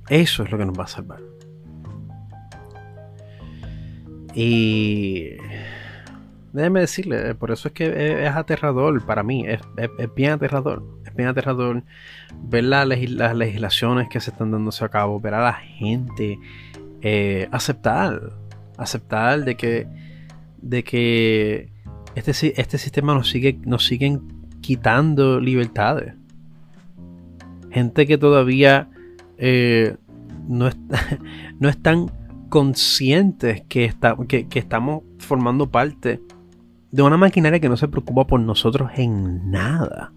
Eso 0.08 0.42
es 0.42 0.50
lo 0.50 0.58
que 0.58 0.66
nos 0.66 0.78
va 0.78 0.84
a 0.84 0.88
salvar. 0.88 1.20
Y 4.34 5.30
déjeme 6.52 6.80
decirle, 6.80 7.34
por 7.34 7.50
eso 7.50 7.68
es 7.68 7.74
que 7.74 8.24
es, 8.26 8.30
aterrador 8.30 9.04
para 9.04 9.22
mí, 9.22 9.44
es, 9.46 9.60
bien 10.14 10.32
aterrador, 10.32 10.82
es 11.04 11.14
bien 11.14 11.28
aterrador 11.28 11.82
ver 12.42 12.64
las 12.64 12.86
legislaciones 12.86 14.08
que 14.08 14.20
se 14.20 14.30
están 14.30 14.50
dándose 14.50 14.84
a 14.84 14.88
cabo, 14.88 15.20
ver 15.20 15.34
a 15.34 15.42
la 15.42 15.54
gente 15.54 16.38
eh, 17.02 17.48
aceptar, 17.52 18.32
aceptar 18.78 19.44
de 19.44 19.56
que, 19.56 19.86
de 20.60 20.82
que 20.82 21.70
este, 22.14 22.60
este 22.60 22.78
sistema 22.78 23.14
nos 23.14 23.28
sigue, 23.28 23.58
nos 23.64 23.84
siguen 23.84 24.22
quitando 24.60 25.38
libertades. 25.40 26.14
Gente 27.70 28.06
que 28.06 28.18
todavía 28.18 28.88
eh, 29.38 29.96
no, 30.48 30.70
no 31.60 31.68
están 31.68 32.10
conscientes 32.48 33.62
que, 33.68 33.92
que, 34.28 34.58
estamos 34.58 35.02
formando 35.18 35.70
parte 35.70 36.20
de 36.90 37.02
una 37.02 37.16
maquinaria 37.16 37.60
que 37.60 37.68
no 37.68 37.76
se 37.76 37.88
preocupa 37.88 38.26
por 38.26 38.40
nosotros 38.40 38.90
en 38.96 39.50
nada. 39.50 40.12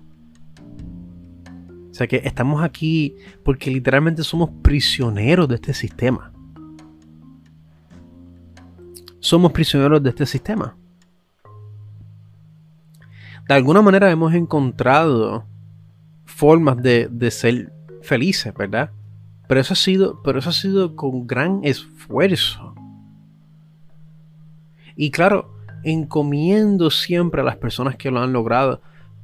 O 1.89 1.93
sea 1.93 2.07
que 2.07 2.21
estamos 2.23 2.63
aquí 2.63 3.15
porque 3.43 3.71
literalmente 3.71 4.23
somos 4.23 4.49
prisioneros 4.61 5.47
de 5.47 5.55
este 5.55 5.73
sistema. 5.73 6.31
Somos 9.19 9.51
prisioneros 9.51 10.01
de 10.01 10.09
este 10.09 10.25
sistema. 10.25 10.77
De 13.47 13.53
alguna 13.53 13.81
manera 13.81 14.09
hemos 14.11 14.33
encontrado 14.33 15.45
formas 16.25 16.77
de, 16.77 17.09
de 17.11 17.31
ser 17.31 17.73
felices, 18.01 18.53
¿verdad? 18.53 18.91
Pero 19.47 19.59
eso 19.59 19.73
ha 19.73 19.75
sido, 19.75 20.21
pero 20.23 20.39
eso 20.39 20.51
ha 20.51 20.53
sido 20.53 20.95
con 20.95 21.25
gran 21.25 21.61
esfuerzo. 21.63 22.75
Y 24.95 25.11
claro, 25.11 25.58
encomiendo 25.83 26.89
siempre 26.89 27.41
a 27.41 27.43
las 27.43 27.57
personas 27.57 27.95
que 27.95 28.11
lo 28.11 28.21
han 28.21 28.33
logrado, 28.33 28.81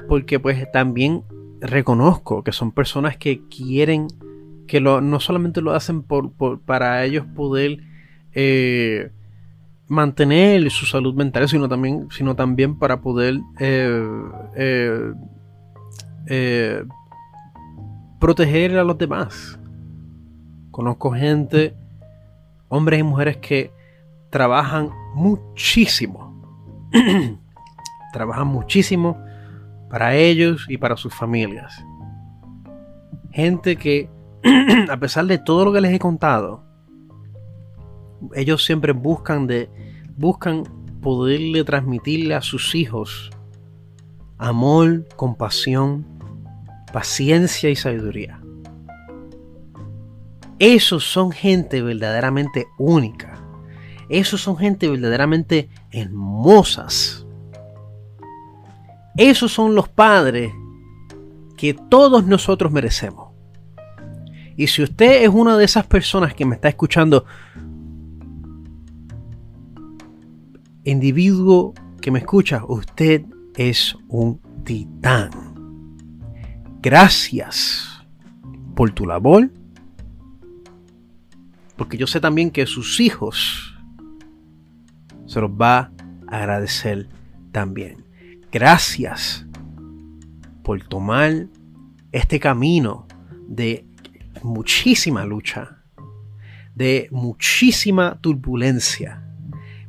porque 0.07 0.39
pues 0.39 0.71
también 0.71 1.23
reconozco 1.61 2.43
que 2.43 2.51
son 2.51 2.71
personas 2.71 3.17
que 3.17 3.41
quieren, 3.47 4.07
que 4.67 4.79
lo, 4.79 5.01
no 5.01 5.19
solamente 5.19 5.61
lo 5.61 5.73
hacen 5.73 6.03
por, 6.03 6.31
para 6.61 7.03
ellos 7.03 7.25
poder 7.35 7.79
eh, 8.33 9.11
mantener 9.87 10.69
su 10.71 10.85
salud 10.85 11.13
mental, 11.13 11.47
sino 11.47 11.69
también, 11.69 12.07
sino 12.11 12.35
también 12.35 12.77
para 12.77 13.01
poder 13.01 13.39
eh, 13.59 15.13
eh, 16.27 16.83
proteger 18.19 18.77
a 18.77 18.83
los 18.83 18.97
demás. 18.97 19.59
Conozco 20.71 21.11
gente, 21.11 21.73
hombres 22.67 22.99
y 22.99 23.03
mujeres 23.03 23.37
que 23.37 23.71
trabajan 24.29 24.89
muchísimo. 25.13 26.24
trabajan 28.13 28.47
muchísimo 28.47 29.17
para 29.89 30.15
ellos 30.15 30.65
y 30.69 30.77
para 30.77 30.97
sus 30.97 31.13
familias. 31.13 31.83
Gente 33.31 33.75
que, 33.75 34.09
a 34.89 34.97
pesar 34.97 35.25
de 35.25 35.37
todo 35.37 35.65
lo 35.65 35.73
que 35.73 35.81
les 35.81 35.93
he 35.93 35.99
contado, 35.99 36.63
ellos 38.33 38.63
siempre 38.63 38.93
buscan 38.93 39.47
de 39.47 39.69
buscan 40.17 40.63
poderle 41.01 41.63
transmitirle 41.63 42.35
a 42.35 42.41
sus 42.41 42.73
hijos 42.73 43.29
amor, 44.37 45.05
compasión, 45.15 46.05
paciencia 46.91 47.69
y 47.69 47.75
sabiduría. 47.75 48.41
Esos 50.59 51.03
son 51.03 51.31
gente 51.31 51.81
verdaderamente 51.81 52.65
única. 52.77 53.34
Esos 54.09 54.41
son 54.41 54.57
gente 54.57 54.89
verdaderamente 54.89 55.69
hermosas. 55.91 57.25
Esos 59.17 59.51
son 59.51 59.75
los 59.75 59.89
padres 59.89 60.53
que 61.57 61.73
todos 61.73 62.25
nosotros 62.25 62.71
merecemos. 62.71 63.29
Y 64.57 64.67
si 64.67 64.83
usted 64.83 65.23
es 65.23 65.29
una 65.29 65.57
de 65.57 65.65
esas 65.65 65.85
personas 65.85 66.33
que 66.33 66.45
me 66.45 66.55
está 66.55 66.69
escuchando, 66.69 67.25
individuo 70.83 71.73
que 72.01 72.11
me 72.11 72.19
escucha, 72.19 72.63
usted 72.65 73.25
es 73.55 73.97
un 74.07 74.39
titán. 74.63 75.29
Gracias 76.81 78.05
por 78.75 78.91
tu 78.91 79.05
labor, 79.05 79.51
porque 81.75 81.97
yo 81.97 82.05
sé 82.07 82.19
también 82.19 82.51
que 82.51 82.65
sus 82.65 82.99
hijos 82.99 83.74
se 85.25 85.41
los 85.41 85.51
va 85.51 85.91
a 86.27 86.37
agradecer 86.37 87.07
también. 87.51 88.05
Gracias 88.51 89.45
por 90.63 90.81
tomar 90.83 91.47
este 92.11 92.39
camino 92.39 93.07
de 93.47 93.85
muchísima 94.43 95.25
lucha, 95.25 95.83
de 96.73 97.07
muchísima 97.11 98.19
turbulencia, 98.21 99.23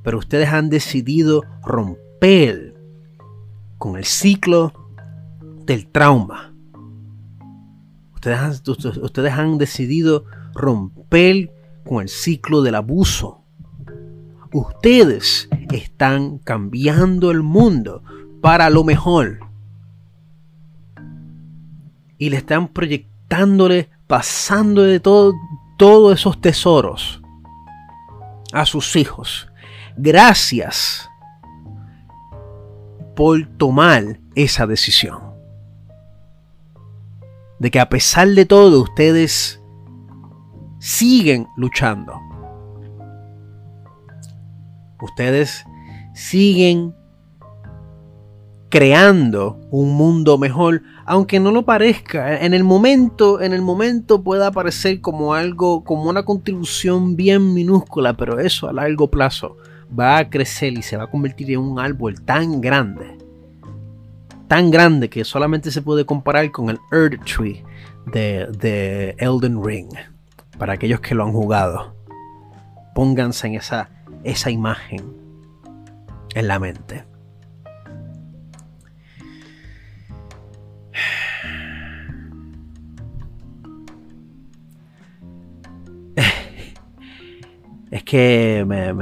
pero 0.03 0.18
ustedes 0.18 0.49
han 0.49 0.68
decidido 0.70 1.43
romper 1.64 2.74
con 3.78 3.97
el 3.97 4.05
ciclo 4.05 4.72
del 5.64 5.89
trauma. 5.89 6.53
Ustedes 8.14 8.39
han, 8.39 8.53
ustedes 9.03 9.32
han 9.32 9.59
decidido 9.59 10.24
romper 10.55 11.53
con 11.84 12.03
el 12.03 12.09
ciclo 12.09 12.62
del 12.62 12.74
abuso. 12.74 13.45
Ustedes 14.57 15.50
están 15.70 16.38
cambiando 16.38 17.30
el 17.30 17.42
mundo 17.42 18.02
para 18.40 18.70
lo 18.70 18.84
mejor. 18.84 19.40
Y 22.16 22.30
le 22.30 22.38
están 22.38 22.68
proyectándole, 22.68 23.90
pasando 24.07 24.80
de 24.80 24.98
todo, 24.98 25.34
todos 25.76 26.18
esos 26.18 26.40
tesoros 26.40 27.20
a 28.54 28.64
sus 28.64 28.96
hijos. 28.96 29.46
Gracias 29.98 31.07
por 33.14 33.44
tomar 33.59 34.20
esa 34.34 34.66
decisión. 34.66 35.18
De 37.59 37.70
que 37.70 37.78
a 37.78 37.90
pesar 37.90 38.28
de 38.28 38.46
todo 38.46 38.80
ustedes 38.80 39.61
siguen 40.78 41.46
luchando. 41.59 42.25
Ustedes 45.07 45.64
siguen 46.14 46.94
creando 48.68 49.61
un 49.70 49.94
mundo 49.94 50.38
mejor, 50.38 50.82
aunque 51.04 51.40
no 51.40 51.50
lo 51.50 51.64
parezca. 51.64 52.40
En 52.40 52.52
el 52.52 52.64
momento, 52.64 53.40
en 53.40 53.52
el 53.52 53.62
momento 53.62 54.22
pueda 54.22 54.50
parecer 54.50 55.00
como 55.00 55.34
algo, 55.34 55.84
como 55.84 56.11
una 56.11 56.24
contribución 56.24 57.16
bien 57.16 57.54
minúscula, 57.54 58.16
pero 58.16 58.38
eso 58.40 58.68
a 58.68 58.72
largo 58.72 59.09
plazo 59.11 59.57
va 59.98 60.18
a 60.18 60.28
crecer 60.28 60.72
y 60.76 60.82
se 60.82 60.96
va 60.96 61.04
a 61.04 61.11
convertir 61.11 61.50
en 61.52 61.61
un 61.61 61.78
árbol 61.78 62.20
tan 62.22 62.61
grande, 62.61 63.16
tan 64.48 64.70
grande 64.70 65.09
que 65.09 65.24
solamente 65.24 65.70
se 65.70 65.82
puede 65.82 66.04
comparar 66.04 66.50
con 66.50 66.68
el 66.68 66.78
Earth 66.92 67.24
Tree 67.24 67.64
de, 68.12 68.46
de 68.59 69.14
Elden 69.18 69.64
Ring. 69.64 69.90
Para 70.59 70.72
aquellos 70.72 71.00
que 71.00 71.14
lo 71.14 71.24
han 71.24 71.32
jugado, 71.32 71.94
pónganse 72.94 73.46
en 73.46 73.54
esa, 73.57 73.90
esa 74.26 74.50
imagen 74.50 75.02
en 76.34 76.48
la 76.48 76.58
mente. 76.58 77.04
es 87.90 88.02
que 88.02 88.64
me, 88.66 88.92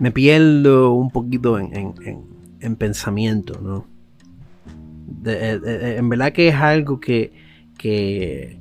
me, 0.00 0.12
pierdo 0.12 0.92
un 0.92 1.10
poquito 1.10 1.58
en, 1.58 1.94
en, 2.60 2.76
pensamiento, 2.76 3.60
¿no? 3.60 3.86
en 5.24 6.08
verdad 6.08 6.32
que 6.32 6.48
es 6.48 6.54
algo 6.54 7.00
que, 7.00 7.32
que 7.76 8.60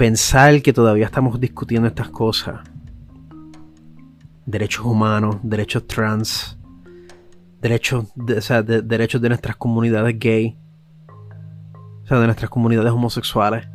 pensar 0.00 0.62
que 0.62 0.72
todavía 0.72 1.04
estamos 1.04 1.38
discutiendo 1.38 1.86
estas 1.86 2.08
cosas, 2.08 2.60
derechos 4.46 4.86
humanos, 4.86 5.36
derechos 5.42 5.86
trans, 5.86 6.58
derechos 7.60 8.06
de, 8.14 8.80
derechos 8.80 9.20
de 9.20 9.28
nuestras 9.28 9.56
comunidades 9.56 10.18
gay, 10.18 10.56
o 12.02 12.06
sea, 12.06 12.18
de 12.18 12.24
nuestras 12.24 12.48
comunidades 12.48 12.90
homosexuales, 12.90 13.68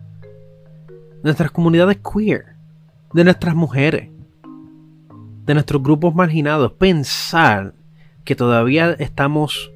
de 0.87 1.25
nuestras 1.25 1.51
comunidades 1.51 1.97
queer, 1.97 2.55
de 3.13 3.23
nuestras 3.23 3.53
mujeres, 3.53 4.09
de 5.45 5.53
nuestros 5.53 5.83
grupos 5.83 6.15
marginados, 6.15 6.71
pensar 6.71 7.75
que 8.23 8.33
todavía 8.33 8.93
estamos 8.93 9.71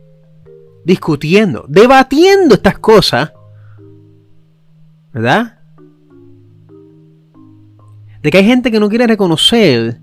discutiendo, 0.83 1.65
debatiendo 1.67 2.55
estas 2.55 2.79
cosas, 2.79 3.33
¿verdad? 5.13 5.58
De 8.21 8.31
que 8.31 8.37
hay 8.37 8.45
gente 8.45 8.71
que 8.71 8.79
no 8.79 8.89
quiere 8.89 9.07
reconocer 9.07 9.99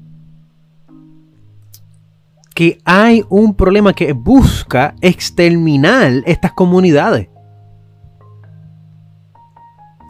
que 2.56 2.78
hay 2.86 3.22
un 3.28 3.54
problema 3.54 3.92
que 3.92 4.14
busca 4.14 4.94
exterminar 5.02 6.22
estas 6.24 6.52
comunidades. 6.52 7.28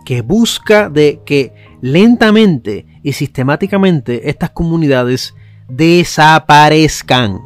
Que 0.05 0.23
busca 0.23 0.89
de 0.89 1.23
que 1.27 1.53
lentamente 1.81 2.87
y 3.03 3.13
sistemáticamente 3.15 4.31
estas 4.31 4.51
comunidades 4.51 5.35
desaparezcan. 5.69 7.41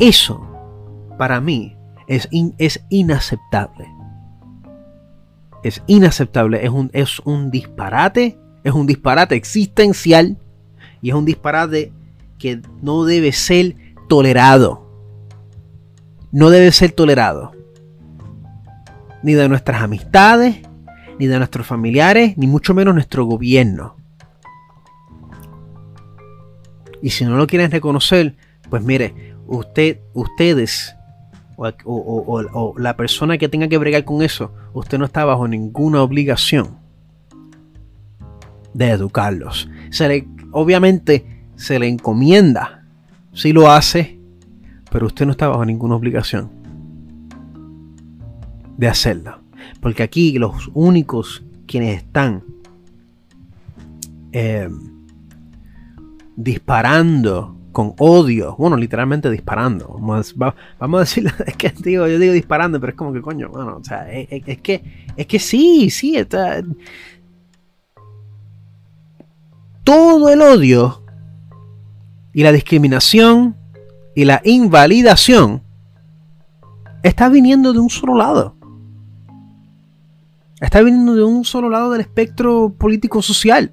Eso, 0.00 0.40
para 1.16 1.40
mí, 1.40 1.76
es, 2.08 2.28
es 2.58 2.84
inaceptable. 2.88 3.89
Es 5.62 5.82
inaceptable, 5.86 6.64
es 6.64 6.70
un, 6.70 6.90
es 6.92 7.20
un 7.20 7.50
disparate, 7.50 8.38
es 8.64 8.72
un 8.72 8.86
disparate 8.86 9.34
existencial 9.34 10.38
y 11.02 11.10
es 11.10 11.14
un 11.14 11.24
disparate 11.24 11.92
que 12.38 12.60
no 12.82 13.04
debe 13.04 13.32
ser 13.32 13.74
tolerado. 14.08 14.86
No 16.32 16.50
debe 16.50 16.72
ser 16.72 16.92
tolerado. 16.92 17.52
Ni 19.22 19.34
de 19.34 19.48
nuestras 19.48 19.82
amistades, 19.82 20.56
ni 21.18 21.26
de 21.26 21.38
nuestros 21.38 21.66
familiares, 21.66 22.38
ni 22.38 22.46
mucho 22.46 22.72
menos 22.72 22.94
nuestro 22.94 23.24
gobierno. 23.24 23.96
Y 27.02 27.10
si 27.10 27.24
no 27.24 27.36
lo 27.36 27.46
quieren 27.46 27.70
reconocer, 27.70 28.36
pues 28.68 28.82
mire, 28.82 29.34
usted, 29.46 30.00
ustedes, 30.14 30.94
o, 31.84 32.74
la 32.78 32.96
persona 32.96 33.36
que 33.38 33.48
tenga 33.48 33.68
que 33.68 33.78
bregar 33.78 34.04
con 34.04 34.22
eso, 34.22 34.52
usted 34.72 34.98
no 34.98 35.04
está 35.04 35.24
bajo 35.24 35.46
ninguna 35.46 36.02
obligación 36.02 36.78
de 38.72 38.90
educarlos. 38.90 39.68
Se 39.90 40.08
le, 40.08 40.28
obviamente 40.52 41.44
se 41.56 41.78
le 41.78 41.88
encomienda 41.88 42.84
si 43.32 43.52
lo 43.52 43.70
hace, 43.70 44.18
pero 44.90 45.06
usted 45.06 45.26
no 45.26 45.32
está 45.32 45.48
bajo 45.48 45.64
ninguna 45.64 45.96
obligación 45.96 46.50
de 48.76 48.88
hacerlo. 48.88 49.40
Porque 49.80 50.02
aquí 50.02 50.38
los 50.38 50.70
únicos 50.72 51.44
quienes 51.66 51.98
están 51.98 52.42
eh, 54.32 54.68
disparando 56.36 57.59
con 57.72 57.94
odio, 57.98 58.56
bueno, 58.56 58.76
literalmente 58.76 59.30
disparando. 59.30 59.88
Vamos 59.88 60.34
a, 60.40 60.54
vamos 60.78 61.00
decir, 61.00 61.32
es 61.46 61.56
que 61.56 61.72
digo, 61.82 62.06
yo 62.06 62.18
digo 62.18 62.32
disparando, 62.32 62.80
pero 62.80 62.90
es 62.90 62.96
como 62.96 63.12
que 63.12 63.20
coño, 63.20 63.48
bueno, 63.48 63.76
o 63.76 63.84
sea, 63.84 64.10
es, 64.10 64.60
que, 64.60 65.06
es 65.16 65.26
que 65.26 65.38
sí, 65.38 65.90
sí, 65.90 66.16
está. 66.16 66.62
Todo 69.84 70.28
el 70.28 70.42
odio 70.42 71.02
y 72.32 72.42
la 72.42 72.52
discriminación 72.52 73.56
y 74.14 74.24
la 74.24 74.40
invalidación 74.44 75.62
está 77.02 77.28
viniendo 77.28 77.72
de 77.72 77.78
un 77.78 77.90
solo 77.90 78.14
lado. 78.14 78.56
Está 80.60 80.82
viniendo 80.82 81.14
de 81.14 81.24
un 81.24 81.44
solo 81.44 81.70
lado 81.70 81.92
del 81.92 82.02
espectro 82.02 82.74
político-social. 82.76 83.72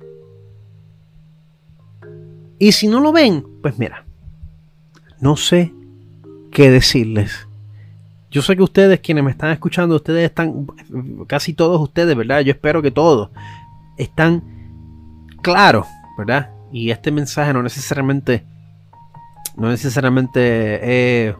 Y 2.59 2.71
si 2.71 2.87
no 2.87 2.99
lo 2.99 3.11
ven, 3.11 3.45
pues 3.61 3.77
mira, 3.77 4.05
no 5.19 5.35
sé 5.37 5.73
qué 6.51 6.71
decirles. 6.71 7.47
Yo 8.29 8.41
sé 8.41 8.55
que 8.55 8.63
ustedes, 8.63 8.99
quienes 8.99 9.23
me 9.23 9.31
están 9.31 9.51
escuchando, 9.51 9.95
ustedes 9.95 10.25
están, 10.25 10.67
casi 11.27 11.53
todos 11.53 11.79
ustedes, 11.81 12.15
¿verdad? 12.15 12.41
Yo 12.41 12.51
espero 12.51 12.81
que 12.81 12.91
todos 12.91 13.29
están 13.97 14.43
claros, 15.41 15.87
¿verdad? 16.17 16.51
Y 16.71 16.91
este 16.91 17.11
mensaje 17.11 17.53
no 17.53 17.63
necesariamente, 17.63 18.43
no 19.55 19.69
necesariamente, 19.69 20.39
eh, 20.81 21.35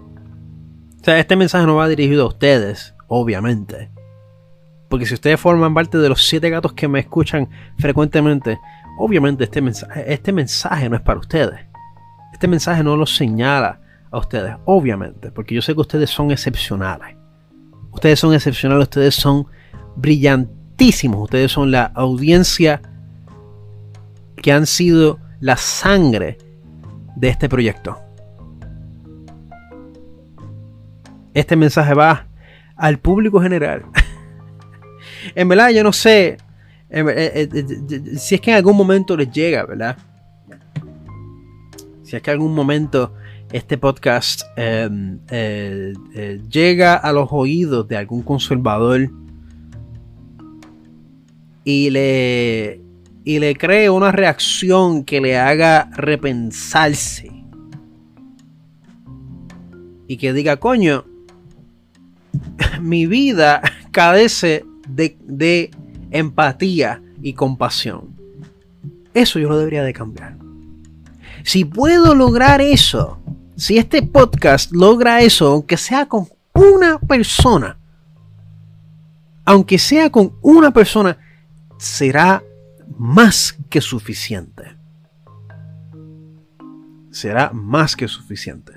o 1.01 1.03
sea, 1.03 1.20
este 1.20 1.36
mensaje 1.36 1.65
no 1.65 1.76
va 1.76 1.88
dirigido 1.88 2.24
a 2.24 2.28
ustedes, 2.28 2.93
obviamente. 3.07 3.89
Porque 4.88 5.05
si 5.05 5.13
ustedes 5.13 5.39
forman 5.39 5.74
parte 5.74 5.97
de 5.97 6.09
los 6.09 6.26
siete 6.26 6.49
gatos 6.49 6.74
que 6.74 6.88
me 6.88 6.99
escuchan 6.99 7.49
frecuentemente, 7.78 8.57
obviamente 8.97 9.43
este 9.43 9.61
mensaje, 9.61 10.11
este 10.11 10.31
mensaje 10.31 10.89
no 10.89 10.95
es 10.95 11.01
para 11.01 11.19
ustedes. 11.19 11.59
Este 12.33 12.47
mensaje 12.47 12.83
no 12.83 12.97
lo 12.97 13.05
señala 13.05 13.79
a 14.11 14.17
ustedes, 14.17 14.55
obviamente, 14.65 15.31
porque 15.31 15.55
yo 15.55 15.61
sé 15.61 15.73
que 15.73 15.81
ustedes 15.81 16.09
son 16.09 16.31
excepcionales. 16.31 17.15
Ustedes 17.91 18.19
son 18.19 18.33
excepcionales, 18.33 18.83
ustedes 18.83 19.15
son 19.15 19.47
brillantísimos, 19.95 21.23
ustedes 21.23 21.51
son 21.51 21.71
la 21.71 21.85
audiencia 21.95 22.81
que 24.35 24.51
han 24.51 24.65
sido 24.65 25.19
la 25.39 25.57
sangre 25.57 26.37
de 27.15 27.29
este 27.29 27.49
proyecto. 27.49 27.99
Este 31.33 31.55
mensaje 31.55 31.93
va 31.93 32.27
al 32.75 32.99
público 32.99 33.41
general. 33.41 33.85
en 35.35 35.47
verdad, 35.47 35.69
yo 35.69 35.83
no 35.83 35.93
sé 35.93 36.37
eh, 36.89 37.03
eh, 37.05 37.49
eh, 37.53 38.17
si 38.17 38.35
es 38.35 38.41
que 38.41 38.51
en 38.51 38.57
algún 38.57 38.77
momento 38.77 39.17
les 39.17 39.31
llega, 39.31 39.65
¿verdad? 39.65 39.97
Si 42.03 42.15
es 42.15 42.21
que 42.21 42.31
en 42.31 42.35
algún 42.35 42.55
momento 42.55 43.13
este 43.51 43.77
podcast 43.77 44.43
em, 44.55 45.19
llega 46.49 46.95
a 46.95 47.11
los 47.11 47.27
oídos 47.31 47.88
de 47.88 47.97
algún 47.97 48.21
conservador 48.21 49.09
y 51.65 51.89
le, 51.89 52.81
y 53.25 53.39
le 53.39 53.55
cree 53.55 53.89
una 53.89 54.11
reacción 54.11 55.03
que 55.03 55.19
le 55.19 55.38
haga 55.38 55.89
repensarse 55.95 57.38
y 60.07 60.15
que 60.15 60.31
diga, 60.31 60.55
coño, 60.55 61.03
mi 62.81 63.05
vida 63.05 63.61
carece 63.91 64.63
de, 64.88 65.17
de 65.25 65.71
empatía 66.12 67.01
y 67.22 67.34
compasión. 67.34 68.16
Eso 69.14 69.39
yo 69.39 69.49
lo 69.49 69.58
debería 69.58 69.84
de 69.84 69.93
cambiar. 69.93 70.38
Si 71.43 71.66
puedo 71.66 72.14
lograr 72.14 72.62
eso, 72.62 73.20
si 73.55 73.78
este 73.78 74.01
podcast 74.01 74.72
logra 74.72 75.22
eso, 75.22 75.47
aunque 75.47 75.78
sea 75.78 76.08
con 76.08 76.28
una 76.53 76.99
persona, 76.99 77.78
aunque 79.45 79.80
sea 79.80 80.10
con 80.10 80.34
una 80.41 80.72
persona, 80.72 81.18
será 81.78 82.43
más 82.97 83.58
que 83.70 83.82
suficiente. 83.82 84.76
Será 87.12 87.51
más 87.51 87.95
que 87.95 88.08
suficiente. 88.08 88.74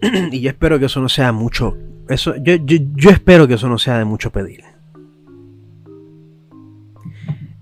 y 0.32 0.40
yo 0.40 0.50
espero 0.50 0.78
que 0.80 0.86
eso 0.86 1.00
no 1.00 1.08
sea 1.08 1.30
mucho 1.30 1.76
eso, 2.08 2.34
yo, 2.36 2.54
yo, 2.56 3.10
espero 3.10 3.46
que 3.46 3.54
eso 3.54 3.68
no 3.68 3.78
sea 3.78 3.98
de 3.98 4.04
mucho 4.04 4.30
pedir. 4.30 4.64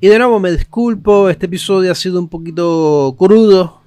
Y 0.01 0.09
de 0.09 0.19
nuevo 0.19 0.41
me 0.41 0.51
disculpo, 0.51 1.29
este 1.29 1.47
episodio 1.47 1.93
ha 1.93 1.95
sido 1.95 2.19
un 2.19 2.29
poquito 2.29 3.15
crudo. 3.19 3.81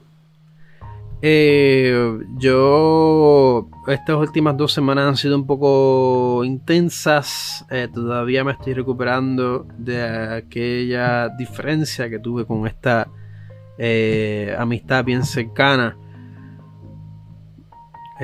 Eh, 1.23 2.19
yo, 2.37 3.69
estas 3.87 4.17
últimas 4.17 4.57
dos 4.57 4.73
semanas 4.73 5.07
han 5.07 5.17
sido 5.17 5.35
un 5.35 5.47
poco 5.47 6.43
intensas. 6.43 7.65
Eh, 7.71 7.87
todavía 7.91 8.43
me 8.43 8.51
estoy 8.51 8.73
recuperando 8.73 9.65
de 9.77 10.03
aquella 10.03 11.29
diferencia 11.29 12.09
que 12.09 12.19
tuve 12.19 12.45
con 12.45 12.67
esta 12.67 13.07
eh, 13.77 14.55
amistad 14.57 15.03
bien 15.03 15.23
cercana. 15.23 15.97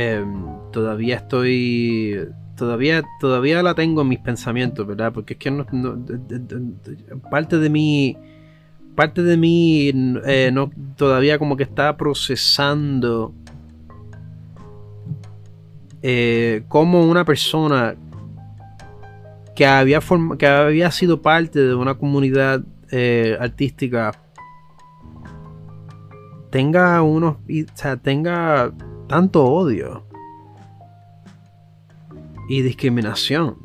Em, 0.01 0.45
todavía 0.71 1.17
estoy 1.17 2.29
todavía 2.55 3.03
todavía 3.19 3.61
la 3.61 3.75
tengo 3.75 4.01
en 4.01 4.07
mis 4.07 4.19
pensamientos 4.19 4.87
verdad 4.87 5.11
porque 5.11 5.33
es 5.33 5.39
que 5.39 5.51
no, 5.51 5.65
parte 7.29 7.57
de 7.57 7.69
mí 7.69 8.15
parte 8.95 9.23
de 9.23 9.35
mí 9.35 9.91
eh, 10.25 10.51
no 10.53 10.71
todavía 10.95 11.37
como 11.37 11.57
que 11.57 11.63
está 11.63 11.97
procesando 11.97 13.33
eh, 16.01 16.63
como 16.69 17.01
una 17.01 17.25
persona 17.25 17.97
que 19.53 19.65
había 19.65 19.99
que 20.37 20.47
había 20.47 20.91
sido 20.91 21.21
parte 21.21 21.59
de 21.59 21.75
una 21.75 21.95
comunidad 21.95 22.63
eh, 22.89 23.35
artística 23.37 24.13
tenga 26.51 27.01
unos 27.01 27.35
o 27.35 27.75
sea, 27.75 27.97
tenga 27.97 28.71
tanto 29.09 29.43
odio 29.43 30.05
y 32.47 32.61
discriminación 32.61 33.57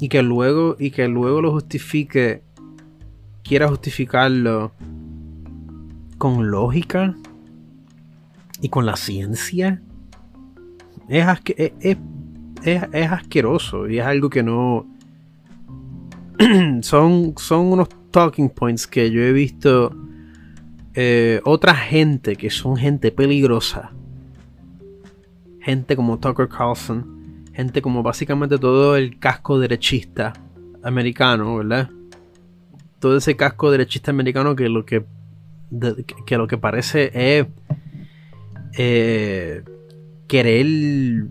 y 0.00 0.08
que 0.08 0.20
luego 0.22 0.76
y 0.80 0.90
que 0.90 1.06
luego 1.06 1.40
lo 1.40 1.52
justifique 1.52 2.42
quiera 3.44 3.68
justificarlo 3.68 4.72
con 6.18 6.50
lógica 6.50 7.14
y 8.60 8.68
con 8.68 8.84
la 8.84 8.96
ciencia 8.96 9.80
es, 11.08 11.26
es, 12.64 13.10
asqueroso 13.10 13.88
y 13.88 14.00
es 14.00 14.04
algo 14.04 14.28
que 14.28 14.42
no 14.42 14.86
son, 16.82 17.34
son 17.36 17.66
unos 17.66 17.88
talking 18.10 18.50
points 18.50 18.88
que 18.88 19.08
yo 19.12 19.20
he 19.22 19.32
visto 19.32 19.96
eh, 20.94 21.40
otra 21.44 21.76
gente 21.76 22.34
que 22.34 22.50
son 22.50 22.76
gente 22.76 23.12
peligrosa 23.12 23.92
gente 25.62 25.94
como 25.96 26.18
Tucker 26.18 26.48
Carlson, 26.48 27.44
gente 27.54 27.80
como 27.80 28.02
básicamente 28.02 28.58
todo 28.58 28.96
el 28.96 29.18
casco 29.18 29.58
derechista 29.58 30.32
americano, 30.82 31.56
¿verdad? 31.56 31.88
Todo 32.98 33.16
ese 33.16 33.36
casco 33.36 33.70
derechista 33.70 34.10
americano 34.10 34.56
que 34.56 34.68
lo 34.68 34.84
que, 34.84 35.04
que 36.26 36.36
lo 36.36 36.46
que 36.46 36.58
parece 36.58 37.10
es 37.14 37.46
eh, 38.76 39.62
querer 40.26 41.26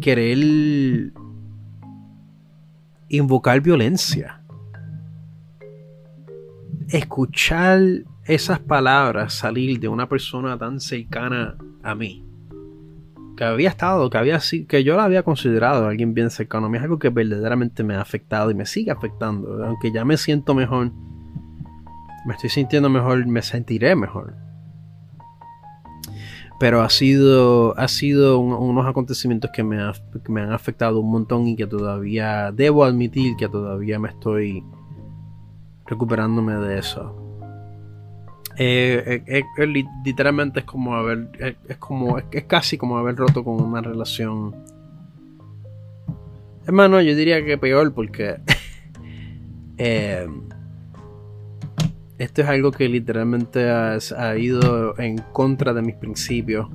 querer 0.00 1.12
invocar 3.08 3.60
violencia. 3.60 4.40
Escuchar 6.88 7.80
esas 8.24 8.58
palabras 8.58 9.34
salir 9.34 9.78
de 9.78 9.88
una 9.88 10.08
persona 10.08 10.58
tan 10.58 10.80
cercana 10.80 11.56
a 11.82 11.94
mí 11.94 12.29
que 13.40 13.46
había 13.46 13.70
estado, 13.70 14.10
que 14.10 14.18
había 14.18 14.38
que 14.68 14.84
yo 14.84 14.98
la 14.98 15.04
había 15.04 15.22
considerado 15.22 15.86
alguien 15.86 16.12
bien 16.12 16.28
cercano 16.28 16.66
a 16.66 16.68
mí, 16.68 16.76
es 16.76 16.82
algo 16.82 16.98
que 16.98 17.08
verdaderamente 17.08 17.82
me 17.82 17.94
ha 17.94 18.02
afectado 18.02 18.50
y 18.50 18.54
me 18.54 18.66
sigue 18.66 18.90
afectando. 18.90 19.64
Aunque 19.64 19.90
ya 19.90 20.04
me 20.04 20.18
siento 20.18 20.54
mejor, 20.54 20.92
me 22.26 22.34
estoy 22.34 22.50
sintiendo 22.50 22.90
mejor, 22.90 23.26
me 23.26 23.40
sentiré 23.40 23.96
mejor. 23.96 24.34
pero 26.58 26.82
ha 26.82 26.90
sido, 26.90 27.74
ha 27.78 27.88
sido 27.88 28.38
unos 28.40 28.86
acontecimientos 28.86 29.50
que 29.54 29.62
me, 29.62 29.78
me, 30.28 30.42
han 30.42 30.52
afectado 30.52 31.00
un 31.00 31.10
montón 31.10 31.48
y 31.48 31.56
que 31.56 31.66
todavía 31.66 32.52
debo 32.52 32.84
admitir 32.84 33.36
que 33.36 33.48
todavía 33.48 33.98
me 33.98 34.10
estoy 34.10 34.62
recuperándome 35.86 36.56
de 36.56 36.78
eso. 36.78 37.19
Eh, 38.62 39.22
eh, 39.26 39.42
eh, 39.56 39.66
literalmente 40.04 40.60
es 40.60 40.66
como 40.66 40.94
haber, 40.94 41.30
es, 41.66 41.78
como, 41.78 42.18
es, 42.18 42.44
casi 42.44 42.76
como 42.76 42.98
haber 42.98 43.16
roto 43.16 43.42
con 43.42 43.54
una 43.54 43.80
relación. 43.80 44.54
Hermano, 46.66 47.00
yo 47.00 47.16
diría 47.16 47.42
que 47.42 47.56
peor 47.56 47.94
porque 47.94 48.38
esto 52.18 52.42
es 52.42 52.48
algo 52.48 52.70
que 52.70 52.86
literalmente 52.86 53.70
ha, 53.70 54.36
ido 54.36 54.94
en 54.98 55.16
contra 55.32 55.72
de 55.72 55.80
mis 55.80 55.94
principios. 55.94 56.68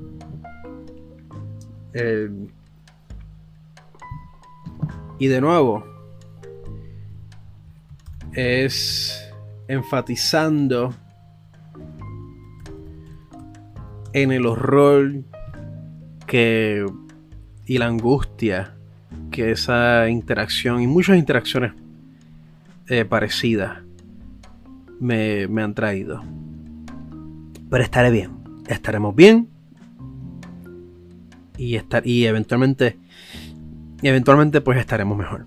y 5.20 5.26
de 5.28 5.40
nuevo, 5.40 5.86
es 8.32 9.32
enfatizando 9.68 10.92
en 14.12 14.32
el 14.32 14.46
horror 14.46 15.24
que 16.26 16.84
y 17.66 17.78
la 17.78 17.86
angustia 17.86 18.74
que 19.30 19.50
esa 19.50 20.08
interacción 20.08 20.80
y 20.80 20.86
muchas 20.86 21.18
interacciones 21.18 21.72
eh, 22.88 23.04
parecidas 23.04 23.82
me, 25.00 25.44
han 25.44 25.74
traído. 25.74 26.22
Pero 27.68 27.82
estaré 27.82 28.10
bien, 28.10 28.30
estaremos 28.68 29.14
bien 29.14 29.48
y, 31.58 31.74
estar, 31.74 32.06
y 32.06 32.26
eventualmente, 32.26 32.98
eventualmente 34.02 34.60
pues 34.60 34.78
estaremos 34.78 35.18
mejor. 35.18 35.46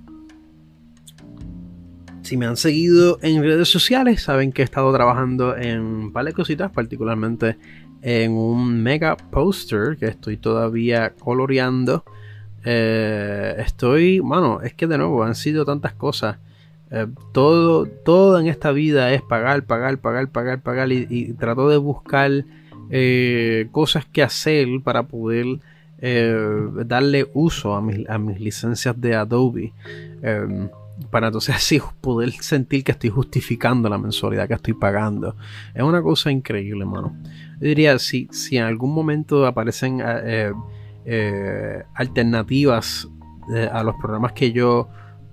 Si 2.21 2.37
me 2.37 2.45
han 2.45 2.57
seguido 2.57 3.17
en 3.23 3.41
redes 3.41 3.69
sociales, 3.69 4.21
saben 4.21 4.51
que 4.51 4.61
he 4.61 4.65
estado 4.65 4.93
trabajando 4.93 5.57
en 5.57 6.13
varias 6.13 6.35
cositas, 6.35 6.69
particularmente 6.69 7.57
en 8.01 8.31
un 8.31 8.81
mega 8.81 9.15
poster 9.15 9.97
que 9.97 10.07
estoy 10.07 10.37
todavía 10.37 11.13
coloreando. 11.19 12.03
Eh, 12.65 13.55
estoy, 13.59 14.19
bueno, 14.19 14.61
es 14.61 14.73
que 14.73 14.87
de 14.87 14.97
nuevo 14.97 15.23
han 15.23 15.35
sido 15.35 15.65
tantas 15.65 15.93
cosas. 15.93 16.37
Eh, 16.91 17.07
todo, 17.33 18.39
en 18.39 18.47
esta 18.47 18.71
vida 18.71 19.13
es 19.13 19.21
pagar, 19.21 19.63
pagar, 19.63 19.97
pagar, 19.99 20.29
pagar, 20.29 20.61
pagar 20.61 20.91
y, 20.91 21.33
trato 21.33 21.69
de 21.69 21.77
buscar 21.77 22.31
eh, 22.89 23.67
cosas 23.71 24.05
que 24.05 24.23
hacer 24.23 24.67
para 24.83 25.03
poder 25.03 25.59
darle 26.01 27.27
uso 27.33 27.75
a 27.75 27.81
mis, 27.81 28.09
a 28.09 28.17
mis 28.17 28.39
licencias 28.39 28.99
de 29.01 29.15
Adobe 29.15 29.73
para 31.11 31.27
entonces 31.27 31.55
así 31.55 31.81
poder 32.01 32.31
sentir 32.31 32.83
que 32.83 32.91
estoy 32.91 33.09
justificando 33.09 33.89
la 33.89 33.97
mensualidad 33.97 34.47
que 34.47 34.53
estoy 34.55 34.73
pagando. 34.73 35.35
Es 35.73 35.83
una 35.83 36.01
cosa 36.01 36.31
increíble, 36.31 36.85
mano. 36.85 37.15
Yo 37.59 37.67
diría, 37.67 37.97
si, 37.99 38.27
si 38.31 38.57
en 38.57 38.63
algún 38.63 38.93
momento 38.93 39.45
aparecen 39.45 40.01
eh, 40.03 40.51
eh, 41.05 41.83
alternativas 41.93 43.07
eh, 43.53 43.69
a 43.71 43.83
los 43.83 43.95
programas 43.95 44.33
que 44.33 44.51
yo 44.51 44.89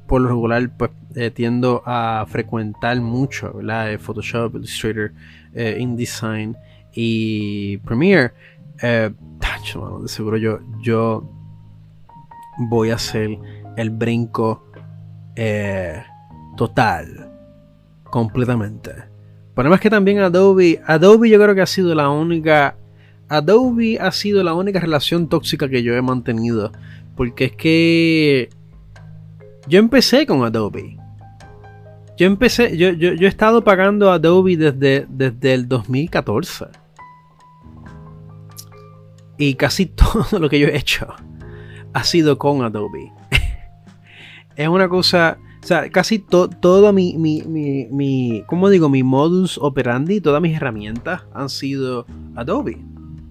por 0.07 0.21
lo 0.21 0.29
regular 0.29 0.71
pues, 0.77 0.93
tiendo 1.35 1.83
a 1.85 2.25
frecuentar 2.29 3.01
mucho, 3.01 3.53
¿verdad? 3.55 3.99
Photoshop, 3.99 4.55
Illustrator, 4.55 5.13
InDesign 5.53 6.57
y 6.93 7.79
Premiere, 7.79 8.33
tacho, 9.41 10.01
de 10.03 10.09
seguro 10.09 10.37
yo, 10.37 10.61
yo 10.81 11.29
voy 12.69 12.91
a 12.91 12.95
hacer 12.95 13.37
el 13.77 13.91
brinco 13.91 14.63
eh, 15.37 16.03
total, 16.57 17.31
completamente. 18.05 18.93
Pero 19.55 19.71
más 19.71 19.81
que 19.81 19.91
también 19.91 20.19
Adobe, 20.19 20.81
Adobe 20.87 21.31
yo 21.31 21.41
creo 21.41 21.55
que 21.55 21.63
ha 21.63 21.67
sido 21.67 21.95
la 21.95 22.09
única, 22.11 22.77
Adobe 23.29 23.99
ha 24.01 24.11
sido 24.13 24.43
la 24.43 24.55
única 24.55 24.81
relación 24.81 25.29
tóxica 25.29 25.69
que 25.69 25.83
yo 25.83 25.95
he 25.95 26.03
mantenido, 26.03 26.73
porque 27.17 27.47
es 27.47 27.53
que 27.53 28.49
yo 29.69 29.79
empecé 29.79 30.27
con 30.27 30.45
Adobe. 30.45 30.97
Yo 32.17 32.27
empecé, 32.27 32.79
yo, 32.79 32.91
yo, 32.93 33.11
he 33.11 33.27
estado 33.27 33.63
pagando 33.63 34.11
Adobe 34.11 34.57
desde, 34.57 35.07
desde 35.09 35.53
el 35.53 35.69
2014. 35.69 36.67
Y 39.37 39.55
casi 39.55 39.85
todo 39.87 40.39
lo 40.39 40.49
que 40.49 40.59
yo 40.59 40.69
he 40.69 40.77
hecho 40.77 41.09
ha 41.93 42.05
sido 42.05 42.39
con 42.39 42.63
Adobe 42.63 43.13
es 44.57 44.69
una 44.69 44.89
cosa, 44.89 45.39
o 45.63 45.67
sea, 45.67 45.91
casi 45.91 46.19
todo 46.19 46.93
mi, 46.93 47.17
mi, 47.19 47.43
mi, 47.43 47.87
mi, 47.91 48.43
¿cómo 48.47 48.71
digo? 48.71 48.89
Mi 48.89 49.03
modus 49.03 49.59
operandi, 49.59 50.21
todas 50.21 50.41
mis 50.41 50.57
herramientas 50.57 51.25
han 51.35 51.49
sido 51.49 52.07
Adobe. 52.35 52.79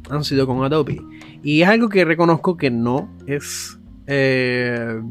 Han 0.10 0.24
sido 0.24 0.46
con 0.46 0.64
Adobe. 0.64 1.02
Y 1.44 1.64
es 1.64 1.68
algo 1.68 1.90
que 1.90 2.06
reconozco 2.06 2.58
que 2.58 2.70
no 2.70 3.10
es... 3.26 3.80
Eh, 4.08 5.02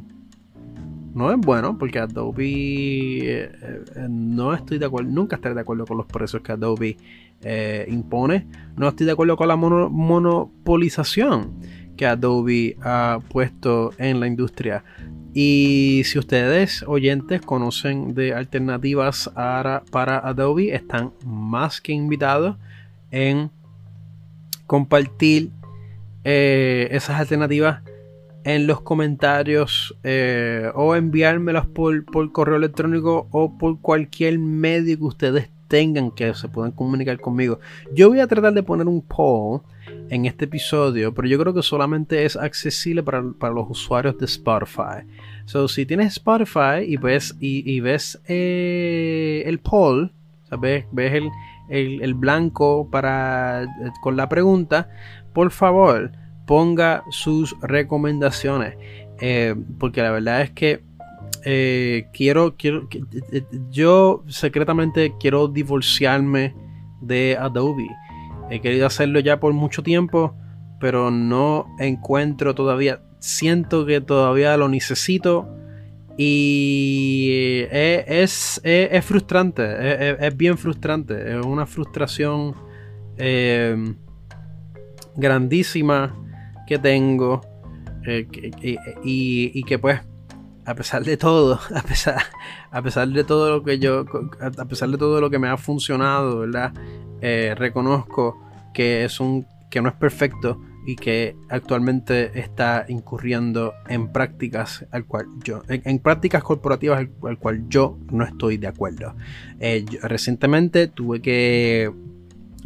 no 1.14 1.32
es 1.32 1.38
bueno 1.38 1.78
porque 1.78 2.00
Adobe 2.00 2.44
eh, 2.44 3.50
eh, 3.62 4.06
no 4.08 4.52
estoy 4.52 4.78
de 4.78 4.86
acuerdo, 4.86 5.10
nunca 5.10 5.36
estaré 5.36 5.54
de 5.54 5.60
acuerdo 5.60 5.86
con 5.86 5.96
los 5.96 6.06
precios 6.06 6.42
que 6.42 6.52
Adobe 6.52 6.96
impone. 7.88 8.46
No 8.76 8.88
estoy 8.88 9.06
de 9.06 9.12
acuerdo 9.12 9.36
con 9.36 9.48
la 9.48 9.56
monopolización 9.56 11.52
que 11.96 12.06
Adobe 12.06 12.76
ha 12.82 13.20
puesto 13.28 13.92
en 13.98 14.18
la 14.18 14.26
industria. 14.26 14.82
Y 15.34 16.02
si 16.04 16.18
ustedes, 16.20 16.84
oyentes, 16.86 17.40
conocen 17.42 18.14
de 18.14 18.34
alternativas 18.34 19.28
para 19.34 20.18
Adobe, 20.18 20.74
están 20.74 21.12
más 21.26 21.80
que 21.80 21.92
invitados 21.92 22.56
en 23.10 23.50
compartir 24.66 25.50
eh, 26.22 26.88
esas 26.92 27.18
alternativas 27.20 27.82
en 28.44 28.66
los 28.66 28.80
comentarios 28.82 29.96
eh, 30.04 30.70
o 30.74 30.94
enviármelas 30.94 31.66
por, 31.66 32.04
por 32.04 32.30
correo 32.30 32.56
electrónico 32.56 33.26
o 33.30 33.58
por 33.58 33.80
cualquier 33.80 34.38
medio 34.38 34.98
que 34.98 35.04
ustedes 35.04 35.53
tengan 35.68 36.10
que 36.10 36.34
se 36.34 36.48
puedan 36.48 36.72
comunicar 36.72 37.20
conmigo. 37.20 37.60
Yo 37.92 38.08
voy 38.08 38.20
a 38.20 38.26
tratar 38.26 38.52
de 38.52 38.62
poner 38.62 38.86
un 38.86 39.02
poll 39.02 39.60
en 40.10 40.26
este 40.26 40.44
episodio, 40.44 41.14
pero 41.14 41.28
yo 41.28 41.38
creo 41.38 41.54
que 41.54 41.62
solamente 41.62 42.24
es 42.24 42.36
accesible 42.36 43.02
para, 43.02 43.22
los 43.22 43.70
usuarios 43.70 44.18
de 44.18 44.26
Spotify. 44.26 45.06
So, 45.46 45.68
si 45.68 45.86
tienes 45.86 46.14
Spotify 46.14 46.84
y 46.86 46.96
ves, 46.96 47.36
y, 47.40 47.80
ves 47.80 48.20
eh, 48.28 49.42
el 49.46 49.58
poll, 49.58 50.12
ves, 50.58 50.84
el, 51.68 52.14
blanco 52.14 52.88
para, 52.90 53.64
eh, 53.64 53.68
con 54.02 54.16
la 54.16 54.28
pregunta, 54.28 54.88
por 55.32 55.50
favor 55.50 56.12
ponga 56.46 57.04
sus 57.10 57.58
recomendaciones. 57.60 58.76
Eh, 59.20 59.54
porque 59.78 60.02
la 60.02 60.10
verdad 60.10 60.42
es 60.42 60.50
que 60.50 60.82
eh, 61.44 62.06
quiero, 62.14 62.56
quiero, 62.56 62.88
eh, 62.90 63.44
yo 63.70 64.24
secretamente 64.28 65.14
quiero 65.20 65.48
divorciarme 65.48 66.54
de 67.02 67.36
Adobe. 67.38 67.88
He 68.50 68.60
querido 68.60 68.86
hacerlo 68.86 69.20
ya 69.20 69.40
por 69.40 69.52
mucho 69.52 69.82
tiempo, 69.82 70.34
pero 70.80 71.10
no 71.10 71.66
encuentro 71.78 72.54
todavía, 72.54 73.02
siento 73.18 73.84
que 73.84 74.00
todavía 74.00 74.56
lo 74.56 74.68
necesito 74.68 75.48
y 76.16 77.62
eh, 77.70 78.04
es, 78.06 78.60
es, 78.64 79.04
frustrante, 79.04 80.26
es, 80.26 80.36
bien 80.36 80.56
frustrante, 80.56 81.38
es 81.38 81.44
una 81.44 81.66
frustración 81.66 82.54
grandísima 85.16 86.14
que 86.66 86.78
tengo 86.78 87.40
y 89.04 89.62
que 89.64 89.78
pues 89.78 90.00
a 90.66 90.74
pesar 90.74 91.04
de 91.04 91.16
todo, 91.16 91.60
a 91.74 91.82
pesar, 91.82 92.22
a 92.70 92.82
pesar 92.82 93.08
de 93.08 93.24
todo 93.24 93.50
lo 93.50 93.64
que 93.64 93.78
yo, 93.78 94.04
a 94.40 94.64
pesar 94.64 94.90
de 94.90 94.98
todo 94.98 95.20
lo 95.20 95.30
que 95.30 95.38
me 95.38 95.48
ha 95.48 95.56
funcionado, 95.56 96.40
¿verdad? 96.40 96.72
Eh, 97.20 97.54
reconozco 97.56 98.40
que 98.72 99.04
es 99.04 99.20
un, 99.20 99.46
que 99.70 99.80
no 99.80 99.88
es 99.88 99.94
perfecto 99.94 100.60
y 100.86 100.96
que 100.96 101.36
actualmente 101.48 102.38
está 102.38 102.84
incurriendo 102.88 103.72
en 103.88 104.12
prácticas 104.12 104.84
al 104.90 105.06
cual 105.06 105.26
yo, 105.42 105.62
en, 105.68 105.98
prácticas 105.98 106.42
corporativas 106.42 107.06
al, 107.22 107.38
cual 107.38 107.68
yo 107.68 107.98
no 108.10 108.24
estoy 108.24 108.58
de 108.58 108.66
acuerdo. 108.66 109.14
Eh, 109.60 109.84
recientemente 110.02 110.88
tuve 110.88 111.22
que 111.22 111.90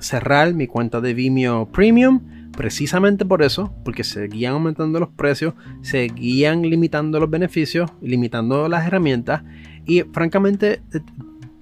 cerrar 0.00 0.54
mi 0.54 0.66
cuenta 0.66 1.00
de 1.00 1.14
Vimeo 1.14 1.66
Premium 1.66 2.37
precisamente 2.58 3.24
por 3.24 3.42
eso, 3.42 3.72
porque 3.84 4.02
seguían 4.02 4.54
aumentando 4.54 4.98
los 4.98 5.10
precios, 5.10 5.54
seguían 5.80 6.62
limitando 6.62 7.20
los 7.20 7.30
beneficios, 7.30 7.88
limitando 8.02 8.68
las 8.68 8.84
herramientas 8.84 9.44
y 9.86 10.00
francamente, 10.00 10.82
eh, 10.92 11.00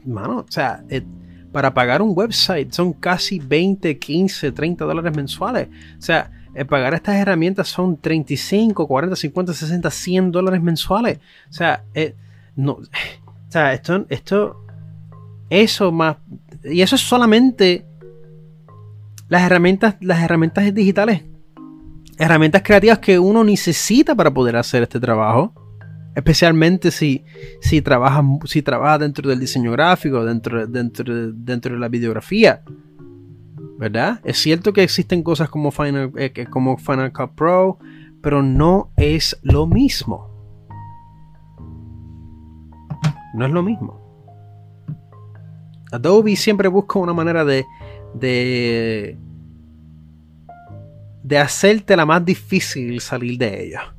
mano, 0.06 0.38
o 0.38 0.50
sea, 0.50 0.82
eh, 0.88 1.02
para 1.52 1.74
pagar 1.74 2.00
un 2.00 2.12
website 2.16 2.72
son 2.72 2.94
casi 2.94 3.38
20, 3.38 3.98
15, 3.98 4.52
30 4.52 4.86
dólares 4.86 5.14
mensuales. 5.14 5.68
O 5.98 6.00
sea, 6.00 6.30
eh, 6.54 6.64
pagar 6.64 6.94
estas 6.94 7.16
herramientas 7.16 7.68
son 7.68 7.98
35, 8.00 8.88
40, 8.88 9.16
50, 9.16 9.52
60, 9.52 9.90
100 9.90 10.32
dólares 10.32 10.62
mensuales. 10.62 11.18
O 11.50 11.52
sea, 11.52 11.84
eh, 11.92 12.14
no, 12.56 12.72
o 12.72 13.50
sea, 13.50 13.74
esto, 13.74 14.06
esto, 14.08 14.64
eso 15.50 15.92
más, 15.92 16.16
y 16.64 16.80
eso 16.80 16.96
es 16.96 17.02
solamente 17.02 17.84
las 19.28 19.42
herramientas, 19.42 19.96
las 20.00 20.22
herramientas 20.22 20.72
digitales, 20.74 21.24
herramientas 22.18 22.62
creativas 22.62 22.98
que 22.98 23.18
uno 23.18 23.44
necesita 23.44 24.14
para 24.14 24.32
poder 24.32 24.56
hacer 24.56 24.82
este 24.82 25.00
trabajo. 25.00 25.52
Especialmente 26.14 26.90
si, 26.90 27.24
si 27.60 27.82
trabajas 27.82 28.24
si 28.46 28.62
trabaja 28.62 28.98
dentro 28.98 29.28
del 29.28 29.38
diseño 29.38 29.70
gráfico, 29.72 30.24
dentro, 30.24 30.66
dentro, 30.66 31.32
dentro 31.32 31.74
de 31.74 31.78
la 31.78 31.88
videografía. 31.88 32.62
¿Verdad? 33.78 34.20
Es 34.24 34.38
cierto 34.38 34.72
que 34.72 34.82
existen 34.82 35.22
cosas 35.22 35.50
como 35.50 35.70
Final, 35.70 36.10
eh, 36.16 36.46
como 36.48 36.78
Final 36.78 37.12
Cut 37.12 37.32
Pro, 37.34 37.78
pero 38.22 38.42
no 38.42 38.90
es 38.96 39.36
lo 39.42 39.66
mismo. 39.66 40.30
No 43.34 43.44
es 43.44 43.52
lo 43.52 43.62
mismo. 43.62 44.00
Adobe 45.92 46.34
siempre 46.36 46.68
busca 46.68 46.98
una 46.98 47.12
manera 47.12 47.44
de, 47.44 47.66
de, 48.18 49.16
de 51.22 51.38
hacerte 51.38 51.96
la 51.96 52.06
más 52.06 52.24
difícil 52.24 53.00
salir 53.00 53.38
de 53.38 53.66
ella. 53.66 53.94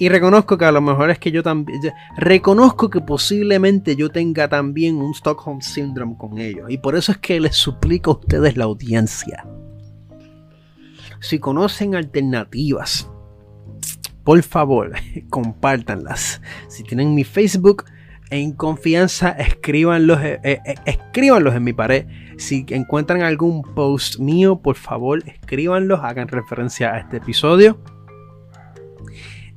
Y 0.00 0.08
reconozco 0.08 0.56
que 0.56 0.64
a 0.64 0.70
lo 0.70 0.80
mejor 0.80 1.10
es 1.10 1.18
que 1.18 1.32
yo 1.32 1.42
también. 1.42 1.80
Reconozco 2.16 2.88
que 2.88 3.00
posiblemente 3.00 3.96
yo 3.96 4.10
tenga 4.10 4.48
también 4.48 4.96
un 4.96 5.12
Stockholm 5.12 5.60
Syndrome 5.60 6.16
con 6.16 6.38
ellos. 6.38 6.70
Y 6.70 6.78
por 6.78 6.94
eso 6.94 7.10
es 7.10 7.18
que 7.18 7.40
les 7.40 7.56
suplico 7.56 8.12
a 8.12 8.14
ustedes 8.14 8.56
la 8.56 8.64
audiencia. 8.64 9.44
Si 11.20 11.40
conocen 11.40 11.96
alternativas, 11.96 13.10
por 14.22 14.40
favor, 14.44 14.92
compártanlas. 15.30 16.40
Si 16.68 16.84
tienen 16.84 17.16
mi 17.16 17.24
Facebook, 17.24 17.84
en 18.30 18.52
confianza, 18.52 19.30
escríbanlos, 19.30 20.20
eh, 20.22 20.40
eh, 20.42 20.60
eh, 20.84 20.98
en 21.14 21.64
mi 21.64 21.72
pared. 21.72 22.06
Si 22.36 22.64
encuentran 22.68 23.22
algún 23.22 23.62
post 23.62 24.18
mío, 24.18 24.60
por 24.60 24.76
favor, 24.76 25.22
escríbanlos, 25.26 26.00
hagan 26.02 26.28
referencia 26.28 26.92
a 26.94 26.98
este 26.98 27.16
episodio 27.16 27.78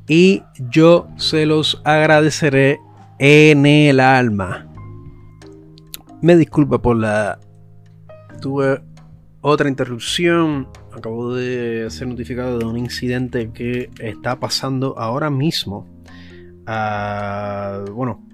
y 0.07 0.43
yo 0.69 1.07
se 1.15 1.45
los 1.45 1.81
agradeceré 1.85 2.79
en 3.19 3.65
el 3.65 3.99
alma. 3.99 4.67
Me 6.21 6.35
disculpa 6.35 6.81
por 6.81 6.97
la... 6.97 7.39
Tuve 8.41 8.81
otra 9.41 9.69
interrupción. 9.69 10.67
Acabo 10.91 11.35
de 11.35 11.89
ser 11.89 12.07
notificado 12.07 12.59
de 12.59 12.65
un 12.65 12.77
incidente 12.77 13.51
que 13.53 13.89
está 13.99 14.39
pasando 14.39 14.97
ahora 14.97 15.29
mismo. 15.29 15.87
Ah, 16.65 17.85
bueno, 17.93 18.27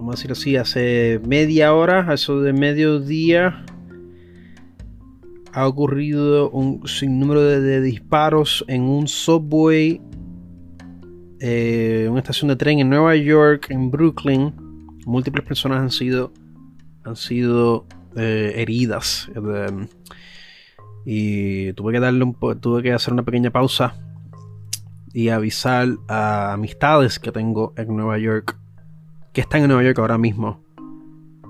vamos 0.00 0.14
a 0.14 0.16
decir 0.16 0.32
así, 0.32 0.56
hace 0.56 1.20
media 1.26 1.72
hora, 1.74 2.12
eso 2.12 2.40
de 2.40 2.52
mediodía, 2.52 3.64
ha 5.52 5.66
ocurrido 5.66 6.50
un 6.50 6.86
sinnúmero 6.86 7.40
de 7.40 7.80
disparos 7.80 8.64
en 8.68 8.82
un 8.82 9.08
subway 9.08 10.00
eh, 11.42 12.06
una 12.10 12.20
estación 12.20 12.48
de 12.48 12.56
tren 12.56 12.80
en 12.80 12.90
Nueva 12.90 13.16
York, 13.16 13.68
en 13.70 13.90
Brooklyn. 13.90 14.52
Múltiples 15.06 15.44
personas 15.44 15.80
han 15.80 15.90
sido, 15.90 16.32
han 17.02 17.16
sido 17.16 17.86
eh, 18.14 18.52
heridas. 18.56 19.30
Eh, 19.34 19.86
y 21.06 21.72
tuve 21.72 21.94
que 21.94 22.00
darle 22.00 22.24
un 22.24 22.34
tuve 22.60 22.82
que 22.82 22.92
hacer 22.92 23.14
una 23.14 23.22
pequeña 23.22 23.50
pausa 23.50 23.94
y 25.14 25.30
avisar 25.30 25.88
a 26.08 26.52
amistades 26.52 27.18
que 27.18 27.32
tengo 27.32 27.72
en 27.78 27.96
Nueva 27.96 28.18
York, 28.18 28.58
que 29.32 29.40
están 29.40 29.62
en 29.62 29.68
Nueva 29.68 29.82
York 29.82 29.98
ahora 29.98 30.18
mismo. 30.18 30.62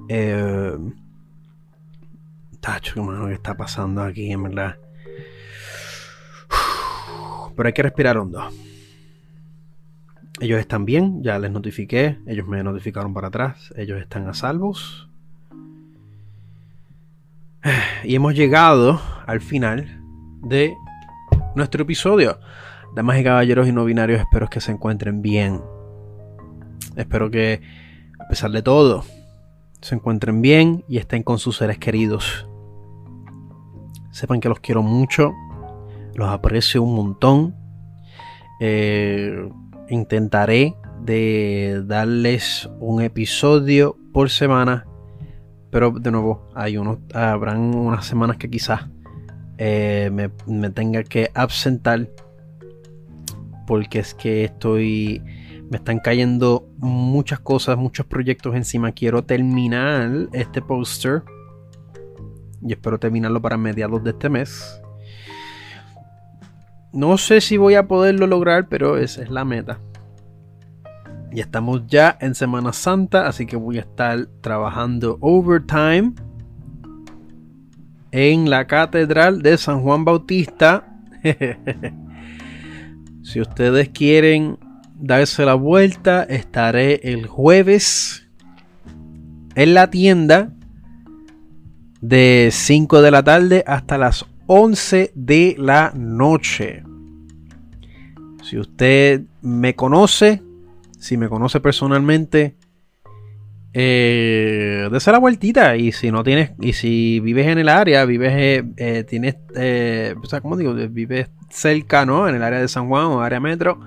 Eh, 0.08 0.76
tacho, 2.60 2.94
¿qué 3.26 3.32
está 3.32 3.56
pasando 3.56 4.02
aquí, 4.02 4.30
en 4.30 4.42
verdad? 4.42 4.76
Pero 7.56 7.66
hay 7.66 7.72
que 7.72 7.82
respirar 7.82 8.18
hondo. 8.18 8.48
Ellos 10.40 10.58
están 10.58 10.84
bien, 10.84 11.22
ya 11.22 11.38
les 11.38 11.50
notifiqué, 11.50 12.18
ellos 12.26 12.46
me 12.46 12.62
notificaron 12.62 13.12
para 13.12 13.28
atrás, 13.28 13.72
ellos 13.76 14.00
están 14.00 14.28
a 14.28 14.34
salvos. 14.34 15.08
Y 18.02 18.14
hemos 18.14 18.34
llegado 18.34 18.98
al 19.26 19.42
final 19.42 20.00
de 20.42 20.74
nuestro 21.54 21.82
episodio. 21.82 22.40
Damas 22.94 23.18
y 23.18 23.24
caballeros 23.24 23.68
y 23.68 23.72
no 23.72 23.84
binarios, 23.84 24.20
espero 24.20 24.48
que 24.48 24.60
se 24.60 24.72
encuentren 24.72 25.20
bien. 25.20 25.60
Espero 26.96 27.30
que, 27.30 27.60
a 28.18 28.28
pesar 28.28 28.50
de 28.50 28.62
todo, 28.62 29.04
se 29.80 29.94
encuentren 29.94 30.42
bien 30.42 30.84
y 30.88 30.98
estén 30.98 31.22
con 31.22 31.38
sus 31.38 31.56
seres 31.56 31.78
queridos. 31.78 32.46
Sepan 34.10 34.40
que 34.40 34.48
los 34.48 34.60
quiero 34.60 34.82
mucho, 34.82 35.32
los 36.14 36.28
aprecio 36.28 36.82
un 36.82 36.94
montón. 36.94 37.54
Eh, 38.60 39.48
intentaré 39.88 40.74
de 41.02 41.82
darles 41.86 42.68
un 42.78 43.02
episodio 43.02 43.96
por 44.12 44.30
semana. 44.30 44.86
Pero 45.70 45.92
de 45.92 46.10
nuevo, 46.10 46.48
hay 46.54 46.76
unos, 46.76 46.98
habrán 47.14 47.74
unas 47.74 48.04
semanas 48.04 48.36
que 48.36 48.50
quizás 48.50 48.88
eh, 49.58 50.10
me, 50.12 50.70
tenga 50.70 51.04
que 51.04 51.30
absentar. 51.34 52.08
Porque 53.66 54.00
es 54.00 54.14
que 54.14 54.44
estoy. 54.44 55.22
Me 55.70 55.76
están 55.76 56.00
cayendo 56.00 56.68
muchas 56.78 57.38
cosas, 57.38 57.78
muchos 57.78 58.04
proyectos 58.04 58.56
encima. 58.56 58.90
Quiero 58.90 59.22
terminar 59.22 60.10
este 60.32 60.60
póster. 60.60 61.22
Y 62.60 62.72
espero 62.72 62.98
terminarlo 62.98 63.40
para 63.40 63.56
mediados 63.56 64.02
de 64.02 64.10
este 64.10 64.28
mes. 64.28 64.82
No 66.92 67.16
sé 67.18 67.40
si 67.40 67.56
voy 67.56 67.76
a 67.76 67.86
poderlo 67.86 68.26
lograr, 68.26 68.68
pero 68.68 68.98
esa 68.98 69.22
es 69.22 69.30
la 69.30 69.44
meta. 69.44 69.78
Y 71.30 71.38
estamos 71.38 71.86
ya 71.86 72.18
en 72.20 72.34
Semana 72.34 72.72
Santa, 72.72 73.28
así 73.28 73.46
que 73.46 73.54
voy 73.54 73.78
a 73.78 73.82
estar 73.82 74.26
trabajando 74.40 75.18
overtime 75.20 76.14
en 78.10 78.50
la 78.50 78.66
Catedral 78.66 79.40
de 79.40 79.56
San 79.56 79.82
Juan 79.82 80.04
Bautista. 80.04 80.84
si 83.22 83.40
ustedes 83.40 83.90
quieren 83.90 84.58
darse 85.00 85.44
la 85.44 85.54
vuelta, 85.54 86.22
estaré 86.22 87.00
el 87.02 87.26
jueves 87.26 88.28
en 89.54 89.74
la 89.74 89.90
tienda 89.90 90.52
de 92.00 92.50
5 92.52 93.02
de 93.02 93.10
la 93.10 93.22
tarde 93.22 93.64
hasta 93.66 93.98
las 93.98 94.26
11 94.46 95.12
de 95.14 95.56
la 95.58 95.92
noche. 95.94 96.82
Si 98.42 98.58
usted 98.58 99.22
me 99.42 99.74
conoce, 99.74 100.42
si 100.98 101.16
me 101.16 101.28
conoce 101.28 101.60
personalmente, 101.60 102.56
eh, 103.72 104.88
la 104.90 105.18
vueltita. 105.18 105.76
Y 105.76 105.92
si 105.92 106.10
no 106.10 106.22
tienes, 106.22 106.52
y 106.60 106.72
si 106.72 107.20
vives 107.20 107.46
en 107.46 107.58
el 107.58 107.68
área, 107.68 108.04
vives, 108.04 108.32
eh, 108.34 108.64
eh, 108.76 109.04
tienes, 109.04 109.36
eh, 109.54 110.14
o 110.20 110.26
sea, 110.26 110.40
¿cómo 110.40 110.56
digo? 110.56 110.74
Vives 110.74 111.28
cerca, 111.48 112.06
¿no? 112.06 112.28
En 112.28 112.34
el 112.34 112.42
área 112.42 112.60
de 112.60 112.68
San 112.68 112.88
Juan 112.88 113.06
o 113.06 113.20
área 113.20 113.40
metro. 113.40 113.80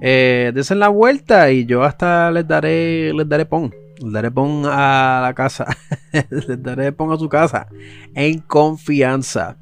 Eh, 0.00 0.52
desen 0.54 0.78
la 0.78 0.88
vuelta 0.88 1.50
y 1.50 1.64
yo 1.64 1.82
hasta 1.82 2.30
les 2.30 2.46
daré, 2.46 3.12
les 3.12 3.28
daré 3.28 3.46
pon. 3.46 3.72
Les 4.02 4.12
daré 4.12 4.30
pon 4.30 4.64
a 4.66 5.20
la 5.22 5.34
casa. 5.34 5.66
les 6.30 6.62
daré 6.62 6.92
pon 6.92 7.12
a 7.12 7.16
su 7.16 7.28
casa. 7.28 7.68
En 8.14 8.40
confianza. 8.40 9.58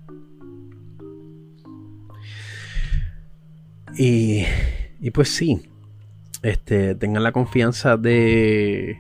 Y, 3.97 4.45
y 5.01 5.11
pues 5.11 5.28
sí, 5.28 5.62
este, 6.43 6.97
tengan 6.97 7.22
la 7.22 7.32
confianza 7.32 7.97
de, 7.97 8.99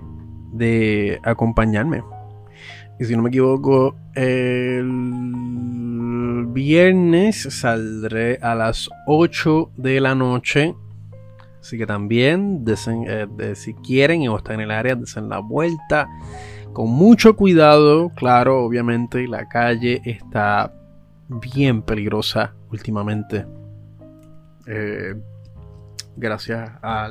de 0.52 1.18
acompañarme. 1.24 2.02
Y 3.00 3.04
si 3.06 3.16
no 3.16 3.22
me 3.22 3.28
equivoco, 3.28 3.96
el 4.14 4.86
viernes 6.48 7.48
saldré 7.50 8.38
a 8.40 8.54
las 8.54 8.88
8 9.06 9.72
de 9.76 10.00
la 10.00 10.14
noche. 10.14 10.76
Así 11.64 11.78
que 11.78 11.86
también, 11.86 12.62
eh, 12.66 13.54
si 13.54 13.72
quieren 13.72 14.28
o 14.28 14.36
están 14.36 14.56
en 14.56 14.60
el 14.60 14.70
área, 14.70 14.96
desen 14.96 15.30
la 15.30 15.38
vuelta. 15.38 16.06
Con 16.74 16.90
mucho 16.90 17.36
cuidado, 17.36 18.10
claro, 18.10 18.64
obviamente 18.64 19.26
la 19.26 19.48
calle 19.48 20.02
está 20.04 20.74
bien 21.26 21.80
peligrosa 21.80 22.54
últimamente. 22.70 23.46
Eh, 24.66 25.14
gracias 26.16 26.70
a 26.82 27.08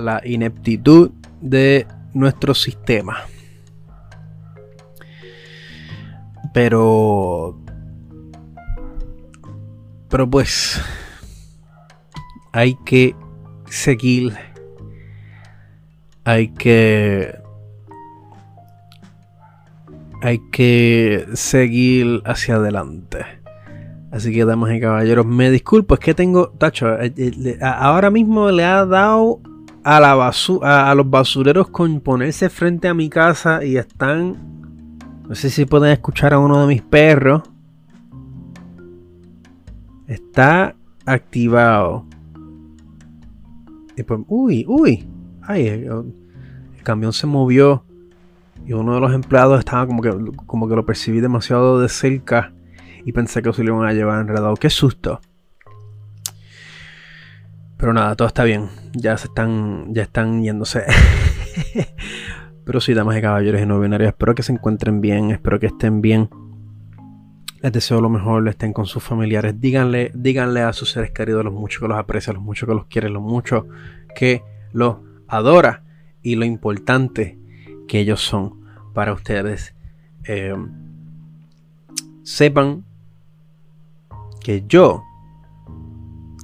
la 0.00 0.20
ineptitud 0.24 1.12
de 1.40 1.86
nuestro 2.12 2.54
sistema. 2.54 3.18
Pero... 6.52 7.56
Pero 10.08 10.28
pues... 10.28 10.82
Hay 12.56 12.76
que 12.84 13.16
seguir. 13.74 14.34
Hay 16.24 16.48
que... 16.48 17.38
Hay 20.22 20.40
que 20.50 21.26
seguir 21.34 22.22
hacia 22.24 22.54
adelante. 22.54 23.26
Así 24.10 24.32
que, 24.32 24.44
damas 24.44 24.72
y 24.72 24.80
caballeros, 24.80 25.26
me 25.26 25.50
disculpo, 25.50 25.94
es 25.94 26.00
que 26.00 26.14
tengo, 26.14 26.48
tacho, 26.50 26.98
eh, 27.00 27.12
eh, 27.16 27.58
ahora 27.60 28.10
mismo 28.10 28.50
le 28.50 28.64
ha 28.64 28.86
dado 28.86 29.40
a, 29.82 29.98
a, 29.98 30.94
los 30.94 31.10
basureros 31.10 31.68
con 31.68 32.00
ponerse 32.00 32.48
frente 32.48 32.88
a 32.88 32.94
mi 32.94 33.10
casa 33.10 33.64
y 33.64 33.76
están, 33.76 34.98
no 35.28 35.34
sé 35.34 35.50
si 35.50 35.66
pueden 35.66 35.92
escuchar 35.92 36.32
a 36.32 36.38
uno 36.38 36.62
de 36.62 36.68
mis 36.68 36.82
perros. 36.82 37.42
Está 40.06 40.76
activado. 41.04 42.06
Y 43.96 44.02
pues, 44.02 44.20
uy, 44.28 44.64
uy, 44.68 45.08
ay, 45.42 45.66
el, 45.66 45.84
el 45.84 46.82
camión 46.82 47.12
se 47.12 47.26
movió 47.26 47.84
y 48.66 48.72
uno 48.72 48.94
de 48.94 49.00
los 49.00 49.12
empleados 49.12 49.58
estaba 49.58 49.86
como 49.86 50.02
que, 50.02 50.12
como 50.46 50.68
que 50.68 50.76
lo 50.76 50.86
percibí 50.86 51.20
demasiado 51.20 51.80
de 51.80 51.88
cerca 51.88 52.52
y 53.04 53.12
pensé 53.12 53.42
que 53.42 53.52
se 53.52 53.62
lo 53.62 53.74
iban 53.74 53.88
a 53.88 53.92
llevar 53.92 54.20
enredado. 54.20 54.54
¡Qué 54.54 54.70
susto! 54.70 55.20
Pero 57.76 57.92
nada, 57.92 58.14
todo 58.14 58.28
está 58.28 58.44
bien. 58.44 58.68
Ya 58.94 59.16
se 59.18 59.26
están, 59.26 59.92
ya 59.92 60.02
están 60.02 60.42
yéndose. 60.42 60.84
Pero 62.64 62.80
sí, 62.80 62.94
damas 62.94 63.18
y 63.18 63.20
caballeros 63.20 63.60
y 63.60 63.66
no 63.66 63.78
binarios, 63.78 64.08
espero 64.08 64.34
que 64.34 64.42
se 64.42 64.52
encuentren 64.52 65.02
bien, 65.02 65.30
espero 65.30 65.60
que 65.60 65.66
estén 65.66 66.00
bien. 66.00 66.30
Les 67.64 67.72
deseo 67.72 68.02
lo 68.02 68.10
mejor, 68.10 68.46
estén 68.46 68.74
con 68.74 68.84
sus 68.84 69.02
familiares. 69.02 69.58
Díganle, 69.58 70.10
díganle 70.14 70.60
a 70.60 70.74
sus 70.74 70.90
seres 70.90 71.12
queridos 71.12 71.42
lo 71.42 71.50
mucho 71.50 71.80
que 71.80 71.88
los 71.88 71.96
aprecia, 71.96 72.34
lo 72.34 72.42
mucho 72.42 72.66
que 72.66 72.74
los 72.74 72.84
quiere, 72.84 73.08
lo 73.08 73.22
mucho 73.22 73.66
que 74.14 74.42
los 74.74 74.96
adora 75.28 75.82
y 76.22 76.34
lo 76.34 76.44
importante 76.44 77.38
que 77.88 78.00
ellos 78.00 78.20
son 78.20 78.60
para 78.92 79.14
ustedes. 79.14 79.74
Eh, 80.24 80.54
sepan 82.22 82.84
que 84.42 84.64
yo 84.68 85.02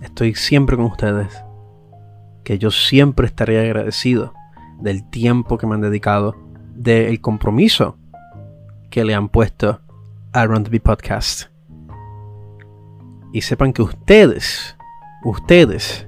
estoy 0.01 0.35
siempre 0.35 0.77
con 0.77 0.87
ustedes, 0.87 1.45
que 2.45 2.59
yo 2.59 2.71
siempre 2.71 3.27
estaré 3.27 3.61
agradecido 3.61 4.33
del 4.81 5.05
tiempo 5.11 5.59
que 5.59 5.67
me 5.67 5.75
han 5.75 5.83
dedicado, 5.83 6.35
del 6.75 7.21
compromiso 7.21 7.99
que 8.89 9.05
le 9.05 9.15
han 9.15 9.29
puesto 9.29 9.83
a 10.33 10.47
Run 10.47 10.65
the 10.65 10.81
Podcast. 10.81 11.45
Y 13.33 13.43
sepan 13.43 13.73
que 13.73 13.83
ustedes, 13.83 14.77
ustedes, 15.25 16.07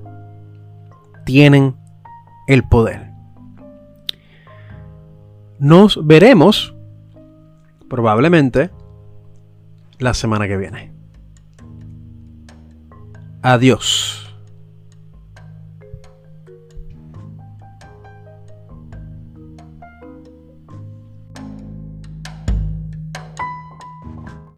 tienen 1.24 1.76
el 2.46 2.62
poder. 2.64 3.10
Nos 5.58 6.04
veremos 6.06 6.74
probablemente 7.88 8.70
la 9.98 10.14
semana 10.14 10.48
que 10.48 10.56
viene. 10.56 10.92
Adiós. 13.42 14.21